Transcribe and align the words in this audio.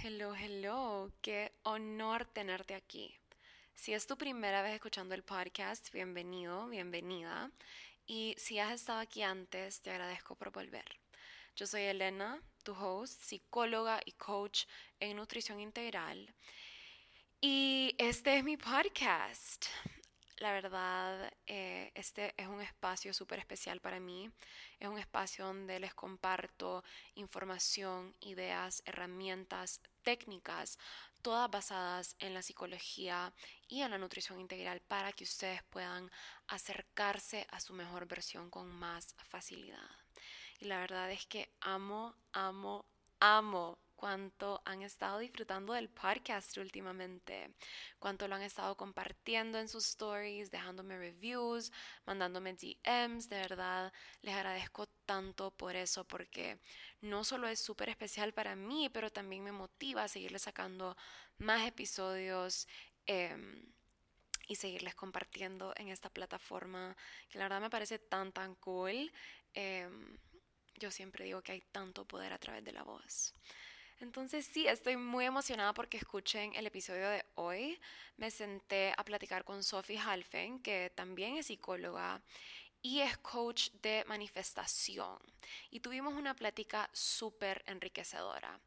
Hello, 0.00 0.32
hello, 0.32 1.10
qué 1.20 1.50
honor 1.64 2.24
tenerte 2.24 2.76
aquí. 2.76 3.12
Si 3.74 3.92
es 3.92 4.06
tu 4.06 4.16
primera 4.16 4.62
vez 4.62 4.74
escuchando 4.74 5.12
el 5.12 5.24
podcast, 5.24 5.92
bienvenido, 5.92 6.68
bienvenida. 6.68 7.50
Y 8.06 8.36
si 8.38 8.60
has 8.60 8.74
estado 8.74 9.00
aquí 9.00 9.22
antes, 9.22 9.80
te 9.80 9.90
agradezco 9.90 10.36
por 10.36 10.52
volver. 10.52 10.84
Yo 11.56 11.66
soy 11.66 11.82
Elena, 11.82 12.40
tu 12.62 12.74
host, 12.74 13.20
psicóloga 13.22 14.00
y 14.04 14.12
coach 14.12 14.66
en 15.00 15.16
nutrición 15.16 15.58
integral. 15.58 16.32
Y 17.40 17.96
este 17.98 18.38
es 18.38 18.44
mi 18.44 18.56
podcast. 18.56 19.66
La 20.38 20.52
verdad, 20.52 21.32
eh, 21.48 21.90
este 21.96 22.32
es 22.36 22.46
un 22.46 22.60
espacio 22.60 23.12
súper 23.12 23.40
especial 23.40 23.80
para 23.80 23.98
mí. 23.98 24.30
Es 24.78 24.88
un 24.88 24.98
espacio 24.98 25.46
donde 25.46 25.80
les 25.80 25.94
comparto 25.94 26.84
información, 27.16 28.14
ideas, 28.20 28.80
herramientas, 28.86 29.80
técnicas, 30.02 30.78
todas 31.22 31.50
basadas 31.50 32.14
en 32.20 32.34
la 32.34 32.42
psicología 32.42 33.32
y 33.66 33.82
en 33.82 33.90
la 33.90 33.98
nutrición 33.98 34.38
integral 34.38 34.80
para 34.80 35.12
que 35.12 35.24
ustedes 35.24 35.64
puedan 35.64 36.08
acercarse 36.46 37.44
a 37.50 37.58
su 37.58 37.72
mejor 37.74 38.06
versión 38.06 38.48
con 38.48 38.68
más 38.68 39.16
facilidad. 39.28 39.90
Y 40.60 40.66
la 40.66 40.78
verdad 40.78 41.10
es 41.10 41.26
que 41.26 41.50
amo, 41.60 42.14
amo, 42.32 42.86
amo 43.18 43.76
cuánto 43.98 44.62
han 44.64 44.82
estado 44.82 45.18
disfrutando 45.18 45.72
del 45.72 45.88
podcast 45.88 46.56
últimamente, 46.56 47.52
cuánto 47.98 48.28
lo 48.28 48.36
han 48.36 48.42
estado 48.42 48.76
compartiendo 48.76 49.58
en 49.58 49.66
sus 49.66 49.88
stories, 49.88 50.52
dejándome 50.52 50.96
reviews, 50.96 51.72
mandándome 52.06 52.54
DMs, 52.54 53.28
de 53.28 53.36
verdad 53.36 53.92
les 54.22 54.36
agradezco 54.36 54.86
tanto 55.04 55.50
por 55.50 55.74
eso, 55.74 56.04
porque 56.04 56.60
no 57.00 57.24
solo 57.24 57.48
es 57.48 57.58
súper 57.58 57.88
especial 57.88 58.32
para 58.32 58.54
mí, 58.54 58.88
pero 58.88 59.10
también 59.10 59.42
me 59.42 59.50
motiva 59.50 60.04
a 60.04 60.08
seguirles 60.08 60.42
sacando 60.42 60.96
más 61.38 61.66
episodios. 61.66 62.68
Em, 63.06 63.72
y 64.50 64.56
seguirles 64.56 64.94
compartiendo 64.94 65.74
en 65.76 65.88
esta 65.88 66.08
plataforma 66.08 66.96
que 67.28 67.38
la 67.38 67.44
verdad 67.44 67.60
me 67.60 67.68
parece 67.68 67.98
tan 67.98 68.32
tan 68.32 68.54
cool. 68.54 69.12
Em, 69.52 70.16
yo 70.76 70.90
siempre 70.90 71.26
digo 71.26 71.42
que 71.42 71.52
hay 71.52 71.60
tanto 71.70 72.06
poder 72.06 72.32
a 72.32 72.38
través 72.38 72.64
de 72.64 72.72
la 72.72 72.82
voz. 72.82 73.34
Entonces 74.00 74.46
sí, 74.46 74.68
estoy 74.68 74.96
muy 74.96 75.24
emocionada 75.24 75.74
porque 75.74 75.96
escuchen 75.96 76.54
el 76.54 76.66
episodio 76.66 77.08
de 77.08 77.24
hoy. 77.34 77.80
Me 78.16 78.30
senté 78.30 78.92
a 78.96 79.04
platicar 79.04 79.44
con 79.44 79.64
Sophie 79.64 79.98
Halfen, 79.98 80.60
que 80.60 80.92
también 80.94 81.36
es 81.36 81.46
psicóloga 81.46 82.22
y 82.80 83.00
es 83.00 83.18
coach 83.18 83.70
de 83.82 84.04
manifestación. 84.06 85.18
Y 85.70 85.80
tuvimos 85.80 86.14
una 86.14 86.34
plática 86.34 86.88
súper 86.92 87.64
enriquecedora. 87.66 88.60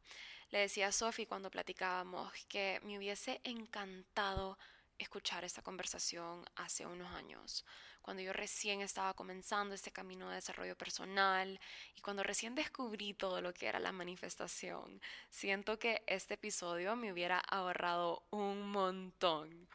Le 0.50 0.58
decía 0.58 0.88
a 0.88 0.92
Sophie 0.92 1.26
cuando 1.26 1.50
platicábamos 1.50 2.30
que 2.46 2.78
me 2.84 2.98
hubiese 2.98 3.40
encantado 3.42 4.58
escuchar 4.98 5.44
esta 5.44 5.62
conversación 5.62 6.44
hace 6.56 6.84
unos 6.84 7.10
años 7.14 7.64
cuando 8.02 8.22
yo 8.22 8.32
recién 8.32 8.80
estaba 8.82 9.14
comenzando 9.14 9.74
este 9.74 9.92
camino 9.92 10.28
de 10.28 10.36
desarrollo 10.36 10.76
personal 10.76 11.58
y 11.94 12.00
cuando 12.00 12.22
recién 12.22 12.54
descubrí 12.54 13.14
todo 13.14 13.40
lo 13.40 13.54
que 13.54 13.66
era 13.66 13.78
la 13.78 13.92
manifestación. 13.92 15.00
Siento 15.30 15.78
que 15.78 16.02
este 16.06 16.34
episodio 16.34 16.96
me 16.96 17.12
hubiera 17.12 17.38
ahorrado 17.38 18.24
un 18.30 18.70
montón. 18.70 19.68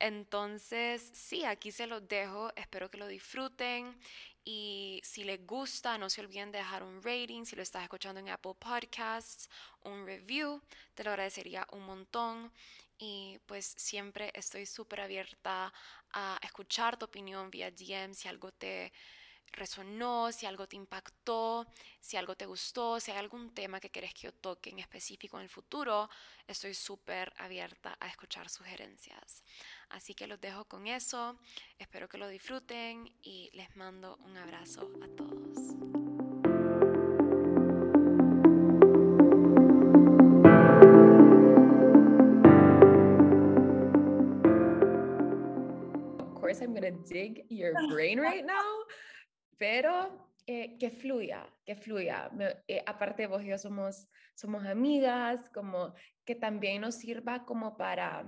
Entonces, 0.00 1.10
sí, 1.12 1.44
aquí 1.44 1.72
se 1.72 1.86
los 1.86 2.06
dejo, 2.06 2.52
espero 2.56 2.90
que 2.90 2.98
lo 2.98 3.08
disfruten 3.08 3.98
y 4.44 5.00
si 5.04 5.24
les 5.24 5.44
gusta, 5.44 5.98
no 5.98 6.08
se 6.08 6.20
olviden 6.20 6.50
de 6.52 6.58
dejar 6.58 6.82
un 6.82 7.02
rating, 7.02 7.44
si 7.44 7.54
lo 7.54 7.62
estás 7.62 7.82
escuchando 7.82 8.20
en 8.20 8.28
Apple 8.28 8.54
Podcasts, 8.58 9.50
un 9.82 10.06
review, 10.06 10.62
te 10.94 11.04
lo 11.04 11.10
agradecería 11.10 11.66
un 11.72 11.84
montón 11.84 12.52
y 12.98 13.38
pues 13.46 13.74
siempre 13.76 14.30
estoy 14.34 14.66
súper 14.66 15.00
abierta 15.00 15.72
a 16.12 16.38
escuchar 16.42 16.96
tu 16.96 17.06
opinión 17.06 17.50
vía 17.50 17.70
DM 17.70 18.14
si 18.14 18.28
algo 18.28 18.52
te 18.52 18.92
resonó, 19.52 20.30
si 20.32 20.46
algo 20.46 20.66
te 20.66 20.76
impactó, 20.76 21.66
si 22.00 22.16
algo 22.16 22.36
te 22.36 22.46
gustó, 22.46 23.00
si 23.00 23.10
hay 23.10 23.18
algún 23.18 23.54
tema 23.54 23.80
que 23.80 23.90
quieres 23.90 24.14
que 24.14 24.22
yo 24.22 24.32
toque 24.32 24.70
en 24.70 24.78
específico 24.78 25.36
en 25.38 25.44
el 25.44 25.48
futuro, 25.48 26.08
estoy 26.46 26.74
súper 26.74 27.32
abierta 27.38 27.96
a 28.00 28.08
escuchar 28.08 28.48
sugerencias. 28.48 29.42
Así 29.90 30.14
que 30.14 30.26
los 30.26 30.40
dejo 30.40 30.64
con 30.66 30.86
eso, 30.86 31.38
espero 31.78 32.08
que 32.08 32.18
lo 32.18 32.28
disfruten 32.28 33.12
y 33.22 33.50
les 33.52 33.74
mando 33.76 34.16
un 34.24 34.36
abrazo 34.36 34.90
a 35.02 35.08
todos. 35.16 36.07
I'm 46.60 46.74
going 46.74 46.82
to 46.82 47.14
dig 47.14 47.46
your 47.48 47.72
brain 47.88 48.20
right 48.20 48.44
now, 48.44 48.84
pero 49.58 50.28
eh, 50.46 50.78
que 50.78 50.90
fluya, 50.90 51.46
que 51.66 51.76
fluya. 51.76 52.30
Eh, 52.66 52.82
aparte 52.86 53.26
vos 53.26 53.42
y 53.44 53.56
somos, 53.58 54.08
somos 54.34 54.64
amigas, 54.64 55.50
como 55.50 55.94
que 56.24 56.34
también 56.34 56.80
nos 56.80 56.94
sirva 56.94 57.44
como 57.44 57.76
para 57.76 58.26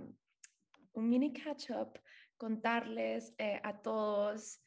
un 0.92 1.08
mini 1.08 1.32
catch 1.32 1.70
up, 1.70 1.98
contarles 2.36 3.32
eh, 3.38 3.60
a 3.62 3.80
todos 3.80 4.60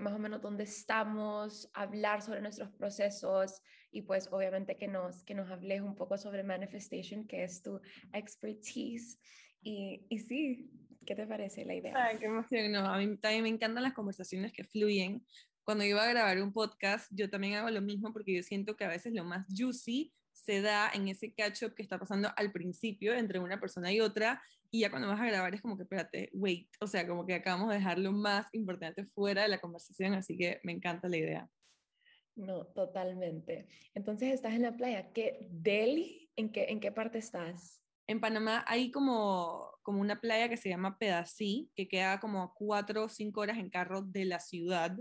más 0.00 0.12
o 0.12 0.18
menos 0.18 0.42
dónde 0.42 0.64
estamos, 0.64 1.70
hablar 1.72 2.20
sobre 2.20 2.42
nuestros 2.42 2.70
procesos 2.72 3.62
y 3.90 4.02
pues 4.02 4.28
obviamente 4.30 4.76
que 4.76 4.86
nos, 4.86 5.24
que 5.24 5.34
nos 5.34 5.50
hables 5.50 5.80
un 5.80 5.94
poco 5.94 6.18
sobre 6.18 6.42
manifestation, 6.42 7.26
que 7.26 7.42
es 7.42 7.62
tu 7.62 7.80
expertise. 8.12 9.18
Y, 9.62 10.04
y 10.10 10.18
sí, 10.18 10.70
¿Qué 11.06 11.14
te 11.14 11.26
parece 11.26 11.64
la 11.64 11.74
idea? 11.74 11.94
Ay, 11.96 12.18
qué 12.18 12.26
emoción. 12.26 12.72
No, 12.72 12.80
a 12.80 12.98
mí 12.98 13.16
también 13.16 13.44
me 13.44 13.48
encantan 13.48 13.82
las 13.82 13.94
conversaciones 13.94 14.52
que 14.52 14.64
fluyen. 14.64 15.24
Cuando 15.64 15.84
iba 15.84 16.02
a 16.02 16.10
grabar 16.10 16.42
un 16.42 16.52
podcast, 16.52 17.10
yo 17.10 17.30
también 17.30 17.54
hago 17.54 17.70
lo 17.70 17.80
mismo 17.80 18.12
porque 18.12 18.34
yo 18.34 18.42
siento 18.42 18.76
que 18.76 18.84
a 18.84 18.88
veces 18.88 19.14
lo 19.14 19.24
más 19.24 19.46
juicy 19.48 20.12
se 20.32 20.60
da 20.60 20.90
en 20.92 21.08
ese 21.08 21.32
catch-up 21.32 21.74
que 21.74 21.82
está 21.82 21.98
pasando 21.98 22.28
al 22.36 22.52
principio 22.52 23.14
entre 23.14 23.38
una 23.38 23.58
persona 23.58 23.92
y 23.92 24.00
otra, 24.00 24.42
y 24.70 24.80
ya 24.80 24.90
cuando 24.90 25.08
vas 25.08 25.20
a 25.20 25.26
grabar 25.26 25.54
es 25.54 25.60
como 25.60 25.76
que, 25.76 25.84
espérate, 25.84 26.30
wait, 26.32 26.68
o 26.80 26.86
sea, 26.86 27.06
como 27.06 27.24
que 27.26 27.34
acabamos 27.34 27.70
de 27.70 27.76
dejar 27.76 27.98
lo 27.98 28.12
más 28.12 28.46
importante 28.52 29.04
fuera 29.06 29.42
de 29.42 29.48
la 29.48 29.58
conversación, 29.58 30.14
así 30.14 30.36
que 30.36 30.60
me 30.62 30.72
encanta 30.72 31.08
la 31.08 31.16
idea. 31.16 31.50
No, 32.36 32.66
totalmente. 32.66 33.66
Entonces, 33.94 34.34
estás 34.34 34.54
en 34.54 34.62
la 34.62 34.76
playa. 34.76 35.10
¿Qué, 35.12 35.46
Delhi? 35.50 36.30
¿En 36.36 36.52
qué, 36.52 36.66
en 36.68 36.80
qué 36.80 36.92
parte 36.92 37.18
estás? 37.18 37.82
En 38.08 38.20
Panamá 38.20 38.64
hay 38.68 38.90
como, 38.90 39.72
como 39.82 40.00
una 40.00 40.20
playa 40.20 40.48
que 40.48 40.56
se 40.56 40.68
llama 40.68 40.98
Pedací, 40.98 41.70
que 41.74 41.88
queda 41.88 42.20
como 42.20 42.54
cuatro 42.54 43.04
o 43.04 43.08
cinco 43.08 43.40
horas 43.40 43.58
en 43.58 43.70
carro 43.70 44.02
de 44.02 44.24
la 44.24 44.38
ciudad. 44.38 44.96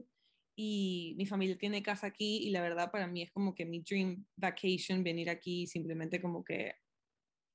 Y 0.58 1.14
mi 1.18 1.26
familia 1.26 1.58
tiene 1.58 1.84
casa 1.84 2.08
aquí 2.08 2.38
y 2.38 2.50
la 2.50 2.62
verdad 2.62 2.90
para 2.90 3.08
mí 3.08 3.22
es 3.22 3.32
como 3.32 3.54
que 3.54 3.66
mi 3.66 3.82
dream 3.82 4.26
vacation 4.38 5.04
venir 5.04 5.30
aquí 5.30 5.64
y 5.64 5.68
simplemente 5.68 6.22
como 6.22 6.44
que 6.44 6.76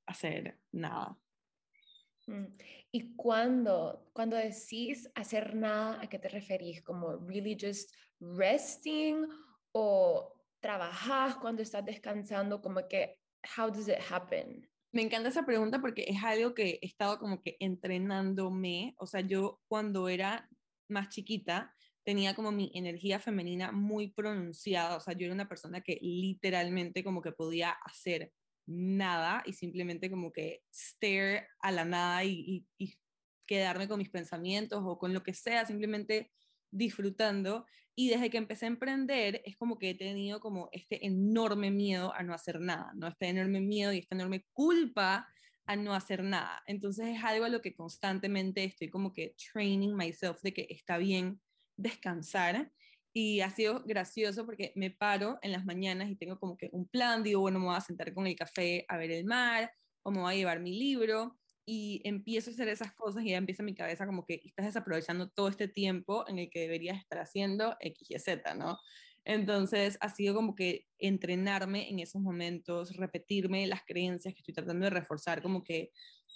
hacer 0.06 0.58
nada. 0.70 1.18
Mm. 2.26 2.46
¿Y 2.92 3.16
cuando, 3.16 4.10
cuando 4.12 4.36
decís 4.36 5.10
hacer 5.14 5.54
nada, 5.54 6.00
a 6.00 6.08
qué 6.08 6.18
te 6.18 6.28
referís? 6.28 6.82
¿Como 6.82 7.16
really 7.16 7.56
just 7.60 7.92
resting 8.20 9.26
o 9.72 10.32
trabajas 10.60 11.36
cuando 11.36 11.62
estás 11.62 11.84
descansando? 11.84 12.60
Como 12.60 12.86
que, 12.86 13.18
how 13.56 13.70
does 13.70 13.88
it 13.88 13.98
happen? 14.10 14.69
Me 14.92 15.02
encanta 15.02 15.28
esa 15.28 15.46
pregunta 15.46 15.80
porque 15.80 16.04
es 16.08 16.22
algo 16.22 16.54
que 16.54 16.78
he 16.82 16.86
estado 16.86 17.18
como 17.18 17.42
que 17.42 17.56
entrenándome. 17.60 18.94
O 18.98 19.06
sea, 19.06 19.20
yo 19.20 19.60
cuando 19.68 20.08
era 20.08 20.48
más 20.88 21.08
chiquita 21.08 21.74
tenía 22.02 22.34
como 22.34 22.50
mi 22.50 22.72
energía 22.74 23.20
femenina 23.20 23.70
muy 23.70 24.10
pronunciada. 24.12 24.96
O 24.96 25.00
sea, 25.00 25.14
yo 25.14 25.26
era 25.26 25.34
una 25.34 25.48
persona 25.48 25.80
que 25.80 25.98
literalmente 26.02 27.04
como 27.04 27.22
que 27.22 27.32
podía 27.32 27.70
hacer 27.70 28.32
nada 28.66 29.42
y 29.46 29.52
simplemente 29.52 30.10
como 30.10 30.32
que 30.32 30.62
stare 30.72 31.46
a 31.60 31.70
la 31.70 31.84
nada 31.84 32.24
y, 32.24 32.66
y 32.78 32.98
quedarme 33.46 33.88
con 33.88 33.98
mis 33.98 34.10
pensamientos 34.10 34.82
o 34.84 34.98
con 34.98 35.12
lo 35.12 35.22
que 35.22 35.34
sea, 35.34 35.66
simplemente 35.66 36.30
disfrutando. 36.70 37.66
Y 37.94 38.08
desde 38.08 38.30
que 38.30 38.38
empecé 38.38 38.66
a 38.66 38.68
emprender, 38.68 39.42
es 39.44 39.56
como 39.56 39.78
que 39.78 39.90
he 39.90 39.94
tenido 39.94 40.40
como 40.40 40.68
este 40.72 41.04
enorme 41.06 41.70
miedo 41.70 42.14
a 42.14 42.22
no 42.22 42.34
hacer 42.34 42.60
nada, 42.60 42.92
¿no? 42.94 43.08
Este 43.08 43.28
enorme 43.28 43.60
miedo 43.60 43.92
y 43.92 43.98
esta 43.98 44.14
enorme 44.14 44.46
culpa 44.52 45.28
a 45.66 45.76
no 45.76 45.94
hacer 45.94 46.24
nada. 46.24 46.62
Entonces 46.66 47.08
es 47.08 47.22
algo 47.22 47.44
a 47.44 47.48
lo 47.48 47.60
que 47.60 47.74
constantemente 47.74 48.64
estoy 48.64 48.88
como 48.88 49.12
que 49.12 49.34
training 49.52 49.94
myself 49.94 50.40
de 50.42 50.52
que 50.52 50.66
está 50.70 50.98
bien 50.98 51.40
descansar. 51.76 52.72
Y 53.12 53.40
ha 53.40 53.50
sido 53.50 53.82
gracioso 53.84 54.46
porque 54.46 54.72
me 54.76 54.90
paro 54.90 55.38
en 55.42 55.52
las 55.52 55.64
mañanas 55.64 56.10
y 56.10 56.16
tengo 56.16 56.38
como 56.38 56.56
que 56.56 56.70
un 56.72 56.86
plan, 56.88 57.22
digo, 57.22 57.40
bueno, 57.40 57.58
me 57.58 57.66
voy 57.66 57.76
a 57.76 57.80
sentar 57.80 58.14
con 58.14 58.26
el 58.26 58.36
café 58.36 58.84
a 58.88 58.96
ver 58.96 59.10
el 59.10 59.24
mar, 59.24 59.72
o 60.02 60.10
me 60.10 60.20
voy 60.20 60.32
a 60.32 60.36
llevar 60.36 60.60
mi 60.60 60.78
libro, 60.78 61.38
y 61.66 62.00
empiezo 62.04 62.50
a 62.50 62.54
hacer 62.54 62.68
esas 62.68 62.92
cosas 62.92 63.24
y 63.24 63.30
ya 63.30 63.36
empieza 63.36 63.62
mi 63.62 63.74
cabeza 63.74 64.06
como 64.06 64.24
que 64.24 64.40
estás 64.44 64.66
desaprovechando 64.66 65.28
todo 65.30 65.48
este 65.48 65.68
tiempo 65.68 66.24
en 66.28 66.38
el 66.38 66.50
que 66.50 66.60
deberías 66.60 66.98
estar 66.98 67.18
haciendo 67.18 67.76
X 67.80 68.10
y 68.10 68.18
Z, 68.18 68.54
¿no? 68.54 68.78
Entonces 69.24 69.98
ha 70.00 70.08
sido 70.08 70.34
como 70.34 70.54
que 70.54 70.86
entrenarme 70.98 71.90
en 71.90 72.00
esos 72.00 72.22
momentos, 72.22 72.96
repetirme 72.96 73.66
las 73.66 73.82
creencias 73.84 74.34
que 74.34 74.40
estoy 74.40 74.54
tratando 74.54 74.84
de 74.84 74.90
reforzar, 74.90 75.42
como 75.42 75.62
que 75.62 75.90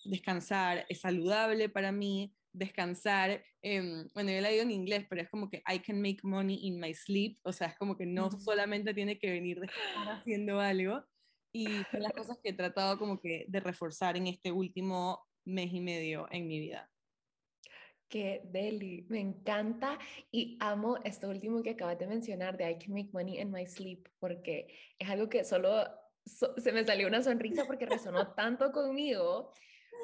descansar 0.04 0.84
es 0.88 1.00
saludable 1.00 1.68
para 1.68 1.92
mí, 1.92 2.34
descansar, 2.52 3.42
em, 3.62 4.08
bueno, 4.14 4.30
yo 4.30 4.40
la 4.40 4.50
digo 4.50 4.62
en 4.62 4.70
inglés, 4.70 5.06
pero 5.08 5.22
es 5.22 5.28
como 5.28 5.50
que 5.50 5.62
I 5.66 5.80
can 5.80 6.00
make 6.00 6.20
money 6.22 6.60
in 6.62 6.78
my 6.78 6.94
sleep, 6.94 7.38
o 7.42 7.52
sea, 7.52 7.68
es 7.68 7.76
como 7.76 7.96
que 7.96 8.06
no 8.06 8.30
solamente 8.30 8.94
tiene 8.94 9.18
que 9.18 9.30
venir 9.30 9.60
de 9.60 9.66
estar 9.66 10.08
haciendo 10.12 10.60
algo, 10.60 11.04
y 11.54 11.66
son 11.90 12.02
las 12.02 12.12
cosas 12.12 12.36
que 12.42 12.50
he 12.50 12.52
tratado 12.52 12.98
como 12.98 13.20
que 13.20 13.46
de 13.48 13.60
reforzar 13.60 14.16
en 14.16 14.26
este 14.26 14.50
último 14.50 15.24
mes 15.44 15.72
y 15.72 15.80
medio 15.80 16.26
en 16.32 16.48
mi 16.48 16.58
vida. 16.58 16.90
Qué 18.08 18.42
deli, 18.44 19.06
me 19.08 19.20
encanta 19.20 19.98
y 20.30 20.58
amo 20.60 20.98
esto 21.04 21.28
último 21.28 21.62
que 21.62 21.70
acabas 21.70 21.98
de 21.98 22.08
mencionar 22.08 22.56
de 22.56 22.70
I 22.70 22.78
can 22.78 22.92
make 22.92 23.10
money 23.12 23.38
in 23.38 23.50
my 23.50 23.66
sleep, 23.66 24.08
porque 24.18 24.66
es 24.98 25.08
algo 25.08 25.28
que 25.28 25.44
solo 25.44 25.84
se 26.26 26.72
me 26.72 26.84
salió 26.84 27.06
una 27.06 27.22
sonrisa 27.22 27.64
porque 27.66 27.86
resonó 27.86 28.32
tanto 28.34 28.72
conmigo 28.72 29.52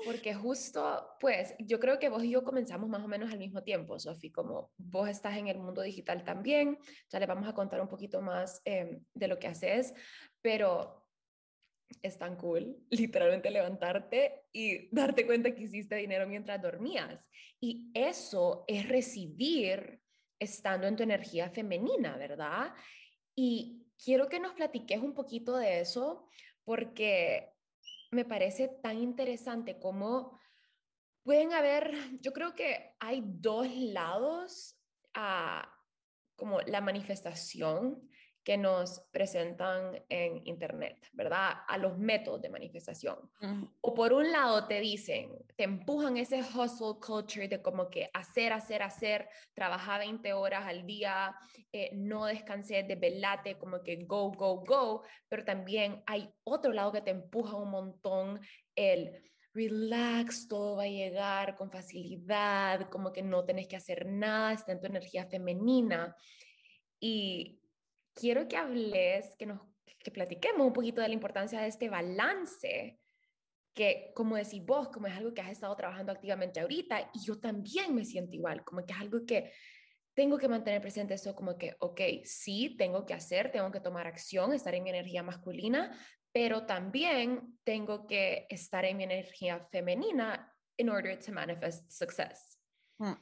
porque 0.05 0.35
justo, 0.35 1.15
pues, 1.21 1.55
yo 1.59 1.79
creo 1.79 1.99
que 1.99 2.09
vos 2.09 2.25
y 2.25 2.31
yo 2.31 2.43
comenzamos 2.43 2.89
más 2.89 3.03
o 3.05 3.09
menos 3.09 3.31
al 3.33 3.39
mismo 3.39 3.63
tiempo, 3.63 3.99
Sofi, 3.99 4.31
como 4.31 4.71
vos 4.79 5.09
estás 5.09 5.37
en 5.37 5.49
el 5.49 5.59
mundo 5.59 5.83
digital 5.83 6.25
también, 6.25 6.79
ya 7.11 7.19
le 7.19 7.27
vamos 7.27 7.49
a 7.49 7.55
contar 7.55 7.81
un 7.81 7.89
poquito 7.89 8.21
más 8.23 8.63
em, 8.65 9.05
de 9.15 9.29
lo 9.29 9.39
que 9.39 9.49
haces, 9.49 9.93
pero 10.41 11.00
es 12.03 12.19
tan 12.19 12.37
cool, 12.37 12.77
literalmente 12.91 13.51
levantarte 13.51 14.45
y 14.53 14.89
darte 14.95 15.27
cuenta 15.27 15.55
que 15.55 15.65
hiciste 15.65 15.97
dinero 15.97 16.27
mientras 16.27 16.61
dormías. 16.61 17.29
Y 17.61 17.91
eso 17.95 18.65
es 18.67 18.89
recibir 18.89 20.01
estando 20.39 20.87
en 20.87 20.97
tu 20.97 21.03
energía 21.03 21.51
femenina, 21.51 22.17
¿verdad? 22.17 22.75
Y 23.35 23.87
quiero 24.03 24.29
que 24.29 24.41
nos 24.41 24.55
platiques 24.55 25.01
un 25.01 25.15
poquito 25.15 25.57
de 25.57 25.81
eso, 25.81 26.29
porque 26.65 27.53
me 28.11 28.25
parece 28.25 28.69
tan 28.83 28.99
interesante 28.99 29.79
como 29.79 30.39
pueden 31.23 31.53
haber, 31.53 31.95
yo 32.21 32.33
creo 32.33 32.55
que 32.55 32.95
hay 32.99 33.23
dos 33.25 33.69
lados 33.77 34.81
a 35.15 35.71
como 36.37 36.61
la 36.63 36.81
manifestación 36.81 38.10
que 38.43 38.57
nos 38.57 39.01
presentan 39.11 40.03
en 40.09 40.47
Internet, 40.47 41.09
¿verdad? 41.13 41.53
A 41.69 41.77
los 41.77 41.99
métodos 41.99 42.41
de 42.41 42.49
manifestación. 42.49 43.19
O 43.81 43.95
por 43.95 44.13
un 44.13 44.33
lado 44.33 44.67
te 44.67 44.81
dicen, 44.81 45.31
te 45.57 45.65
empujan 45.65 46.17
ese 46.17 46.41
hustle 46.41 46.99
culture 47.05 47.49
de 47.49 47.61
como 47.61 47.91
que 47.91 48.11
hacer, 48.15 48.53
hacer, 48.53 48.83
hacer, 48.83 49.29
trabajar 49.53 50.01
20 50.01 50.33
horas 50.33 50.65
al 50.67 50.87
día, 50.87 51.37
eh, 51.73 51.91
no 51.93 52.25
descansé, 52.25 52.83
velate, 52.83 53.59
como 53.59 53.83
que 53.83 54.05
go, 54.05 54.31
go, 54.33 54.65
go, 54.65 55.03
pero 55.29 55.45
también 55.45 56.03
hay 56.07 56.33
otro 56.45 56.73
lado 56.73 56.93
que 56.93 57.03
te 57.03 57.11
empuja 57.11 57.57
un 57.57 57.71
montón 57.71 58.41
el 58.75 59.13
relax, 59.53 60.49
todo 60.49 60.77
va 60.77 60.85
a 60.85 60.89
llegar 60.89 61.57
con 61.57 61.71
facilidad, 61.71 62.89
como 62.89 63.13
que 63.13 63.23
no 63.23 63.45
tenés 63.45 63.67
que 63.67 63.77
hacer 63.77 64.07
nada, 64.07 64.53
está 64.53 64.73
en 64.73 64.81
tu 64.81 64.87
energía 64.87 65.27
femenina. 65.27 66.17
Y 67.01 67.60
quiero 68.15 68.49
que 68.49 68.57
hables, 68.57 69.35
que 69.39 69.47
nos 69.47 69.61
que 70.01 70.11
platiquemos 70.11 70.67
un 70.67 70.73
poquito 70.73 71.01
de 71.01 71.09
la 71.09 71.15
importancia 71.15 71.61
de 71.61 71.69
este 71.69 71.89
balance, 71.89 72.99
que 73.75 74.13
como 74.15 74.37
decís 74.37 74.65
vos, 74.65 74.89
como 74.89 75.07
es 75.07 75.15
algo 75.15 75.33
que 75.33 75.43
has 75.43 75.51
estado 75.51 75.77
trabajando 75.77 76.13
activamente 76.13 76.61
ahorita, 76.61 77.11
y 77.15 77.25
yo 77.25 77.39
también 77.39 77.95
me 77.95 78.05
siento 78.05 78.35
igual, 78.35 78.65
como 78.65 78.85
que 78.85 78.93
es 78.93 79.01
algo 79.01 79.25
que 79.27 79.53
tengo 80.15 80.39
que 80.39 80.49
mantener 80.49 80.81
presente 80.81 81.15
eso, 81.15 81.35
como 81.35 81.57
que, 81.57 81.77
ok, 81.79 82.01
sí, 82.25 82.77
tengo 82.77 83.07
que 83.07 83.15
hacer, 83.15 83.53
tengo 83.53 83.71
que 83.71 83.81
tomar 83.81 84.07
acción, 84.07 84.53
estar 84.53 84.75
en 84.75 84.83
mi 84.83 84.91
energía 84.91 85.23
masculina, 85.23 85.97
pero 86.33 86.67
también 86.67 87.59
tengo 87.65 88.07
que 88.07 88.47
estar 88.49 88.85
en 88.85 88.97
mi 88.97 89.05
energía 89.05 89.61
femenina 89.71 90.53
in 90.77 90.89
order 90.89 91.19
to 91.19 91.33
manifest 91.33 91.91
success. 91.91 92.59
Mm. 92.99 93.13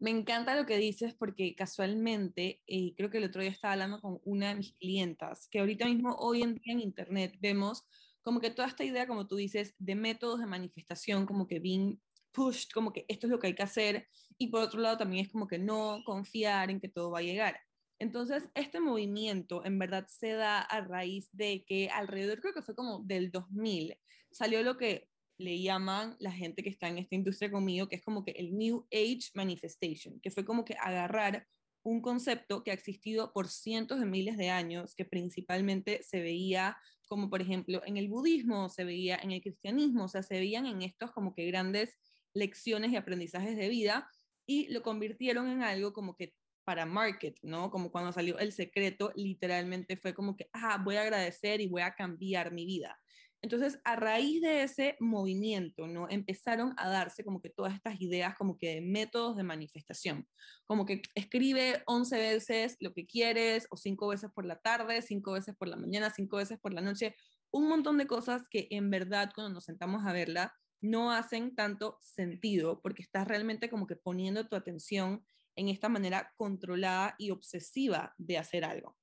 Me 0.00 0.10
encanta 0.10 0.54
lo 0.54 0.64
que 0.64 0.76
dices 0.76 1.12
porque 1.14 1.56
casualmente, 1.56 2.62
eh, 2.68 2.94
creo 2.96 3.10
que 3.10 3.18
el 3.18 3.24
otro 3.24 3.42
día 3.42 3.50
estaba 3.50 3.72
hablando 3.72 4.00
con 4.00 4.20
una 4.24 4.50
de 4.50 4.54
mis 4.54 4.72
clientas, 4.74 5.48
que 5.50 5.58
ahorita 5.58 5.86
mismo, 5.86 6.14
hoy 6.20 6.42
en 6.42 6.54
día 6.54 6.72
en 6.72 6.80
Internet, 6.80 7.34
vemos 7.40 7.84
como 8.22 8.40
que 8.40 8.50
toda 8.50 8.68
esta 8.68 8.84
idea, 8.84 9.08
como 9.08 9.26
tú 9.26 9.34
dices, 9.34 9.74
de 9.78 9.96
métodos 9.96 10.38
de 10.38 10.46
manifestación, 10.46 11.26
como 11.26 11.48
que 11.48 11.58
being 11.58 12.00
pushed, 12.30 12.68
como 12.72 12.92
que 12.92 13.06
esto 13.08 13.26
es 13.26 13.32
lo 13.32 13.40
que 13.40 13.48
hay 13.48 13.54
que 13.56 13.64
hacer, 13.64 14.06
y 14.38 14.48
por 14.48 14.62
otro 14.62 14.80
lado 14.80 14.98
también 14.98 15.26
es 15.26 15.32
como 15.32 15.48
que 15.48 15.58
no 15.58 16.00
confiar 16.04 16.70
en 16.70 16.80
que 16.80 16.88
todo 16.88 17.10
va 17.10 17.18
a 17.18 17.22
llegar. 17.22 17.58
Entonces, 17.98 18.48
este 18.54 18.78
movimiento 18.78 19.64
en 19.64 19.80
verdad 19.80 20.06
se 20.08 20.32
da 20.34 20.60
a 20.60 20.80
raíz 20.80 21.28
de 21.32 21.64
que 21.66 21.90
alrededor, 21.90 22.40
creo 22.40 22.54
que 22.54 22.62
fue 22.62 22.76
como 22.76 23.00
del 23.00 23.32
2000, 23.32 23.98
salió 24.30 24.62
lo 24.62 24.76
que 24.76 25.08
le 25.38 25.60
llaman 25.60 26.16
la 26.18 26.32
gente 26.32 26.62
que 26.62 26.68
está 26.68 26.88
en 26.88 26.98
esta 26.98 27.14
industria 27.14 27.50
conmigo, 27.50 27.88
que 27.88 27.96
es 27.96 28.02
como 28.02 28.24
que 28.24 28.32
el 28.32 28.56
New 28.56 28.86
Age 28.92 29.30
Manifestation, 29.34 30.20
que 30.20 30.30
fue 30.30 30.44
como 30.44 30.64
que 30.64 30.74
agarrar 30.74 31.46
un 31.82 32.02
concepto 32.02 32.62
que 32.64 32.72
ha 32.72 32.74
existido 32.74 33.32
por 33.32 33.48
cientos 33.48 34.00
de 34.00 34.06
miles 34.06 34.36
de 34.36 34.50
años, 34.50 34.94
que 34.94 35.04
principalmente 35.04 36.02
se 36.02 36.20
veía 36.20 36.76
como 37.08 37.30
por 37.30 37.40
ejemplo 37.40 37.82
en 37.84 37.96
el 37.96 38.08
budismo, 38.08 38.68
se 38.68 38.84
veía 38.84 39.16
en 39.16 39.32
el 39.32 39.40
cristianismo, 39.40 40.04
o 40.04 40.08
sea, 40.08 40.22
se 40.22 40.38
veían 40.38 40.66
en 40.66 40.82
estos 40.82 41.10
como 41.12 41.34
que 41.34 41.46
grandes 41.46 41.98
lecciones 42.34 42.92
y 42.92 42.96
aprendizajes 42.96 43.56
de 43.56 43.68
vida 43.68 44.08
y 44.46 44.68
lo 44.68 44.82
convirtieron 44.82 45.48
en 45.48 45.62
algo 45.62 45.92
como 45.92 46.14
que 46.14 46.34
para 46.64 46.84
market, 46.84 47.38
¿no? 47.42 47.70
Como 47.70 47.90
cuando 47.90 48.12
salió 48.12 48.38
El 48.38 48.52
Secreto, 48.52 49.10
literalmente 49.16 49.96
fue 49.96 50.12
como 50.12 50.36
que, 50.36 50.50
ah, 50.52 50.78
voy 50.84 50.96
a 50.96 51.02
agradecer 51.02 51.62
y 51.62 51.66
voy 51.66 51.80
a 51.80 51.94
cambiar 51.94 52.52
mi 52.52 52.66
vida. 52.66 53.00
Entonces, 53.40 53.78
a 53.84 53.94
raíz 53.96 54.40
de 54.40 54.62
ese 54.64 54.96
movimiento, 54.98 55.86
¿no? 55.86 56.08
Empezaron 56.10 56.74
a 56.76 56.88
darse 56.88 57.24
como 57.24 57.40
que 57.40 57.50
todas 57.50 57.74
estas 57.74 58.00
ideas 58.00 58.34
como 58.36 58.58
que 58.58 58.74
de 58.74 58.80
métodos 58.80 59.36
de 59.36 59.44
manifestación, 59.44 60.28
como 60.66 60.84
que 60.86 61.02
escribe 61.14 61.82
11 61.86 62.18
veces 62.18 62.76
lo 62.80 62.92
que 62.92 63.06
quieres 63.06 63.68
o 63.70 63.76
5 63.76 64.08
veces 64.08 64.30
por 64.34 64.44
la 64.44 64.60
tarde, 64.60 65.02
5 65.02 65.32
veces 65.32 65.54
por 65.56 65.68
la 65.68 65.76
mañana, 65.76 66.10
5 66.10 66.36
veces 66.38 66.58
por 66.58 66.74
la 66.74 66.80
noche, 66.80 67.14
un 67.52 67.68
montón 67.68 67.96
de 67.98 68.06
cosas 68.08 68.48
que 68.50 68.66
en 68.70 68.90
verdad 68.90 69.30
cuando 69.34 69.54
nos 69.54 69.64
sentamos 69.64 70.04
a 70.04 70.12
verla 70.12 70.54
no 70.80 71.12
hacen 71.12 71.54
tanto 71.54 71.98
sentido 72.02 72.80
porque 72.82 73.02
estás 73.02 73.26
realmente 73.26 73.70
como 73.70 73.86
que 73.86 73.96
poniendo 73.96 74.48
tu 74.48 74.56
atención 74.56 75.24
en 75.56 75.68
esta 75.68 75.88
manera 75.88 76.32
controlada 76.36 77.14
y 77.18 77.30
obsesiva 77.30 78.14
de 78.18 78.38
hacer 78.38 78.64
algo. 78.64 78.97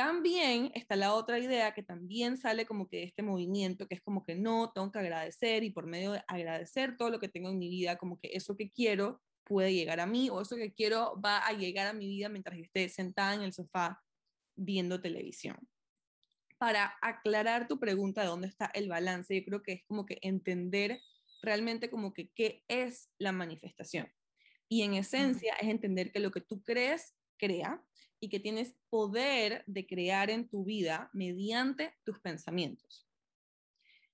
También 0.00 0.72
está 0.74 0.96
la 0.96 1.12
otra 1.12 1.38
idea 1.38 1.74
que 1.74 1.82
también 1.82 2.38
sale 2.38 2.64
como 2.64 2.88
que 2.88 2.96
de 2.96 3.02
este 3.02 3.22
movimiento, 3.22 3.86
que 3.86 3.96
es 3.96 4.00
como 4.00 4.24
que 4.24 4.34
no, 4.34 4.72
tengo 4.72 4.90
que 4.90 4.98
agradecer 4.98 5.62
y 5.62 5.72
por 5.72 5.86
medio 5.86 6.12
de 6.12 6.24
agradecer 6.26 6.96
todo 6.96 7.10
lo 7.10 7.20
que 7.20 7.28
tengo 7.28 7.50
en 7.50 7.58
mi 7.58 7.68
vida, 7.68 7.98
como 7.98 8.18
que 8.18 8.30
eso 8.32 8.56
que 8.56 8.70
quiero 8.70 9.20
puede 9.44 9.74
llegar 9.74 10.00
a 10.00 10.06
mí 10.06 10.30
o 10.30 10.40
eso 10.40 10.56
que 10.56 10.72
quiero 10.72 11.20
va 11.20 11.46
a 11.46 11.52
llegar 11.52 11.86
a 11.86 11.92
mi 11.92 12.08
vida 12.08 12.30
mientras 12.30 12.56
yo 12.56 12.64
esté 12.64 12.88
sentada 12.88 13.34
en 13.34 13.42
el 13.42 13.52
sofá 13.52 14.02
viendo 14.56 15.02
televisión. 15.02 15.58
Para 16.56 16.94
aclarar 17.02 17.68
tu 17.68 17.78
pregunta 17.78 18.22
de 18.22 18.28
dónde 18.28 18.48
está 18.48 18.70
el 18.72 18.88
balance, 18.88 19.38
yo 19.38 19.44
creo 19.44 19.62
que 19.62 19.72
es 19.72 19.84
como 19.84 20.06
que 20.06 20.16
entender 20.22 20.98
realmente 21.42 21.90
como 21.90 22.14
que 22.14 22.30
qué 22.30 22.64
es 22.68 23.10
la 23.18 23.32
manifestación. 23.32 24.10
Y 24.66 24.80
en 24.80 24.94
esencia 24.94 25.52
es 25.60 25.68
entender 25.68 26.10
que 26.10 26.20
lo 26.20 26.30
que 26.30 26.40
tú 26.40 26.62
crees, 26.62 27.14
crea 27.40 27.82
y 28.20 28.28
que 28.28 28.38
tienes 28.38 28.76
poder 28.90 29.64
de 29.66 29.86
crear 29.86 30.30
en 30.30 30.48
tu 30.48 30.64
vida 30.64 31.08
mediante 31.14 31.96
tus 32.04 32.20
pensamientos. 32.20 33.08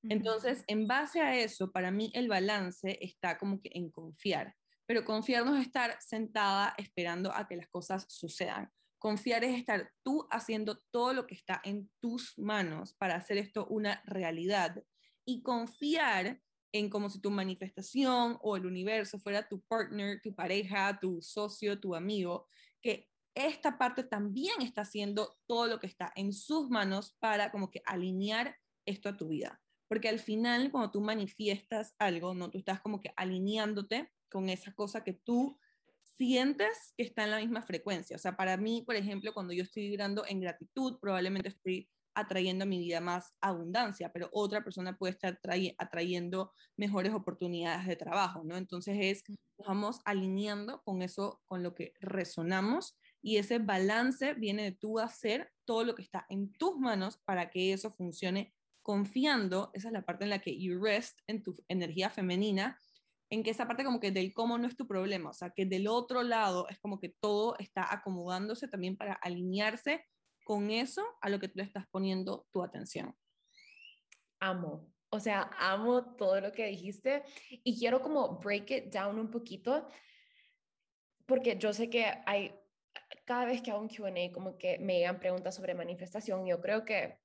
Entonces, 0.09 0.63
en 0.69 0.87
base 0.87 1.21
a 1.21 1.37
eso, 1.37 1.73
para 1.73 1.91
mí 1.91 2.13
el 2.15 2.29
balance 2.29 2.97
está 3.01 3.37
como 3.39 3.61
que 3.61 3.71
en 3.75 3.91
confiar, 3.91 4.55
pero 4.87 5.05
confiar 5.05 5.45
no 5.45 5.57
es 5.57 5.67
estar 5.67 5.97
sentada 6.01 6.75
esperando 6.79 7.33
a 7.33 7.49
que 7.49 7.57
las 7.57 7.69
cosas 7.69 8.07
sucedan. 8.09 8.71
Confiar 8.99 9.43
es 9.43 9.59
estar 9.59 9.93
tú 10.05 10.27
haciendo 10.31 10.79
todo 10.93 11.13
lo 11.13 11.27
que 11.27 11.35
está 11.35 11.61
en 11.65 11.91
tus 12.01 12.39
manos 12.39 12.95
para 12.95 13.17
hacer 13.17 13.37
esto 13.39 13.67
una 13.67 14.01
realidad 14.07 14.83
y 15.25 15.43
confiar 15.43 16.41
en 16.73 16.89
como 16.89 17.11
si 17.11 17.21
tu 17.21 17.31
manifestación 17.31 18.39
o 18.41 18.57
el 18.57 18.67
universo 18.67 19.19
fuera 19.19 19.49
tu 19.49 19.61
partner, 19.63 20.21
tu 20.23 20.35
pareja, 20.35 20.99
tu 21.01 21.21
socio, 21.21 21.81
tu 21.81 21.95
amigo, 21.95 22.47
que 22.81 23.09
esta 23.37 23.77
parte 23.77 24.03
también 24.03 24.63
está 24.63 24.81
haciendo 24.81 25.37
todo 25.47 25.67
lo 25.67 25.79
que 25.79 25.87
está 25.87 26.11
en 26.17 26.33
sus 26.33 26.71
manos 26.71 27.15
para 27.21 27.53
como 27.53 27.71
que 27.71 27.83
alinear 27.85 28.57
esto 28.87 29.11
a 29.11 29.17
tu 29.17 29.29
vida. 29.29 29.61
Porque 29.89 30.09
al 30.09 30.19
final, 30.19 30.73
cuando 30.73 30.91
tú 30.91 31.01
manifiestas 31.01 31.95
algo, 31.99 32.35
¿no? 32.35 32.51
Tú 32.51 32.59
estás 32.59 32.81
como 32.81 33.01
que 33.01 33.13
alineándote 33.15 34.11
con 34.31 34.49
esa 34.49 34.73
cosa 34.73 35.05
que 35.05 35.13
tú 35.13 35.59
sientes 36.03 36.95
que 36.97 37.05
está 37.05 37.25
en 37.25 37.31
la 37.31 37.39
misma 37.39 37.63
frecuencia. 37.63 38.17
O 38.17 38.19
sea, 38.19 38.37
para 38.37 38.57
mí, 38.57 38.83
por 38.83 38.97
ejemplo, 38.97 39.35
cuando 39.35 39.53
yo 39.53 39.63
estoy 39.63 39.91
vibrando 39.91 40.25
en 40.27 40.41
gratitud, 40.41 40.99
probablemente 40.99 41.51
estoy 41.51 41.91
atrayendo 42.15 42.65
a 42.65 42.67
mi 42.67 42.79
vida 42.79 43.01
más 43.03 43.35
abundancia, 43.43 44.11
pero 44.11 44.31
otra 44.33 44.65
persona 44.65 44.97
puede 44.97 45.13
estar 45.13 45.39
atrayendo 45.77 46.55
mejores 46.77 47.13
oportunidades 47.13 47.87
de 47.87 47.97
trabajo, 47.97 48.43
¿no? 48.43 48.57
Entonces 48.57 48.97
es, 48.99 49.25
vamos 49.59 50.01
alineando 50.07 50.83
con 50.83 51.03
eso, 51.03 51.43
con 51.45 51.63
lo 51.63 51.75
que 51.75 51.93
resonamos 52.01 52.97
Y 53.27 53.39
ese 53.39 53.59
balance 53.59 54.35
viene 54.35 54.63
de 54.63 54.71
tú 54.71 55.01
hacer 55.01 55.51
todo 55.65 55.83
lo 55.83 55.97
que 55.97 56.03
está 56.03 56.27
en 56.29 56.53
tus 56.53 56.79
manos 56.79 57.17
para 57.25 57.51
que 57.51 57.73
eso 57.73 57.91
funcione 57.91 58.55
confiando, 58.83 59.73
esa 59.75 59.89
es 59.89 59.93
la 59.93 60.05
parte 60.05 60.23
en 60.23 60.31
la 60.31 60.39
que 60.39 60.57
you 60.57 60.81
rest 60.81 61.19
en 61.27 61.43
tu 61.43 61.57
energía 61.67 62.09
femenina, 62.09 62.79
en 63.29 63.43
que 63.43 63.51
esa 63.51 63.67
parte 63.67 63.83
como 63.83 63.99
que 63.99 64.13
del 64.13 64.33
cómo 64.33 64.59
no 64.59 64.69
es 64.69 64.77
tu 64.77 64.87
problema, 64.87 65.31
o 65.31 65.33
sea, 65.33 65.51
que 65.51 65.67
del 65.67 65.89
otro 65.89 66.23
lado 66.23 66.69
es 66.69 66.79
como 66.79 67.01
que 67.01 67.09
todo 67.09 67.57
está 67.59 67.93
acomodándose 67.93 68.69
también 68.69 68.97
para 68.97 69.15
alinearse 69.15 70.05
con 70.45 70.71
eso 70.71 71.05
a 71.21 71.29
lo 71.29 71.41
que 71.41 71.49
tú 71.49 71.55
le 71.57 71.65
estás 71.65 71.89
poniendo 71.89 72.47
tu 72.53 72.63
atención. 72.63 73.13
Amo, 74.39 74.89
o 75.11 75.19
sea, 75.19 75.51
amo 75.59 76.15
todo 76.15 76.41
lo 76.41 76.53
que 76.53 76.69
dijiste 76.69 77.25
y 77.51 77.77
quiero 77.77 78.01
como 78.01 78.39
break 78.39 78.71
it 78.71 78.85
down 78.85 79.19
un 79.19 79.33
poquito 79.33 79.89
porque 81.27 81.59
yo 81.59 81.73
sé 81.73 81.91
que 81.91 82.07
hay, 82.25 82.55
cada 83.27 83.45
vez 83.45 83.61
que 83.61 83.71
hago 83.71 83.81
un 83.81 83.89
QA, 83.89 84.33
como 84.33 84.57
que 84.57 84.79
me 84.79 84.99
llegan 84.99 85.19
preguntas 85.19 85.55
sobre 85.55 85.75
manifestación, 85.75 86.47
yo 86.47 86.61
creo 86.61 86.85
que 86.85 87.19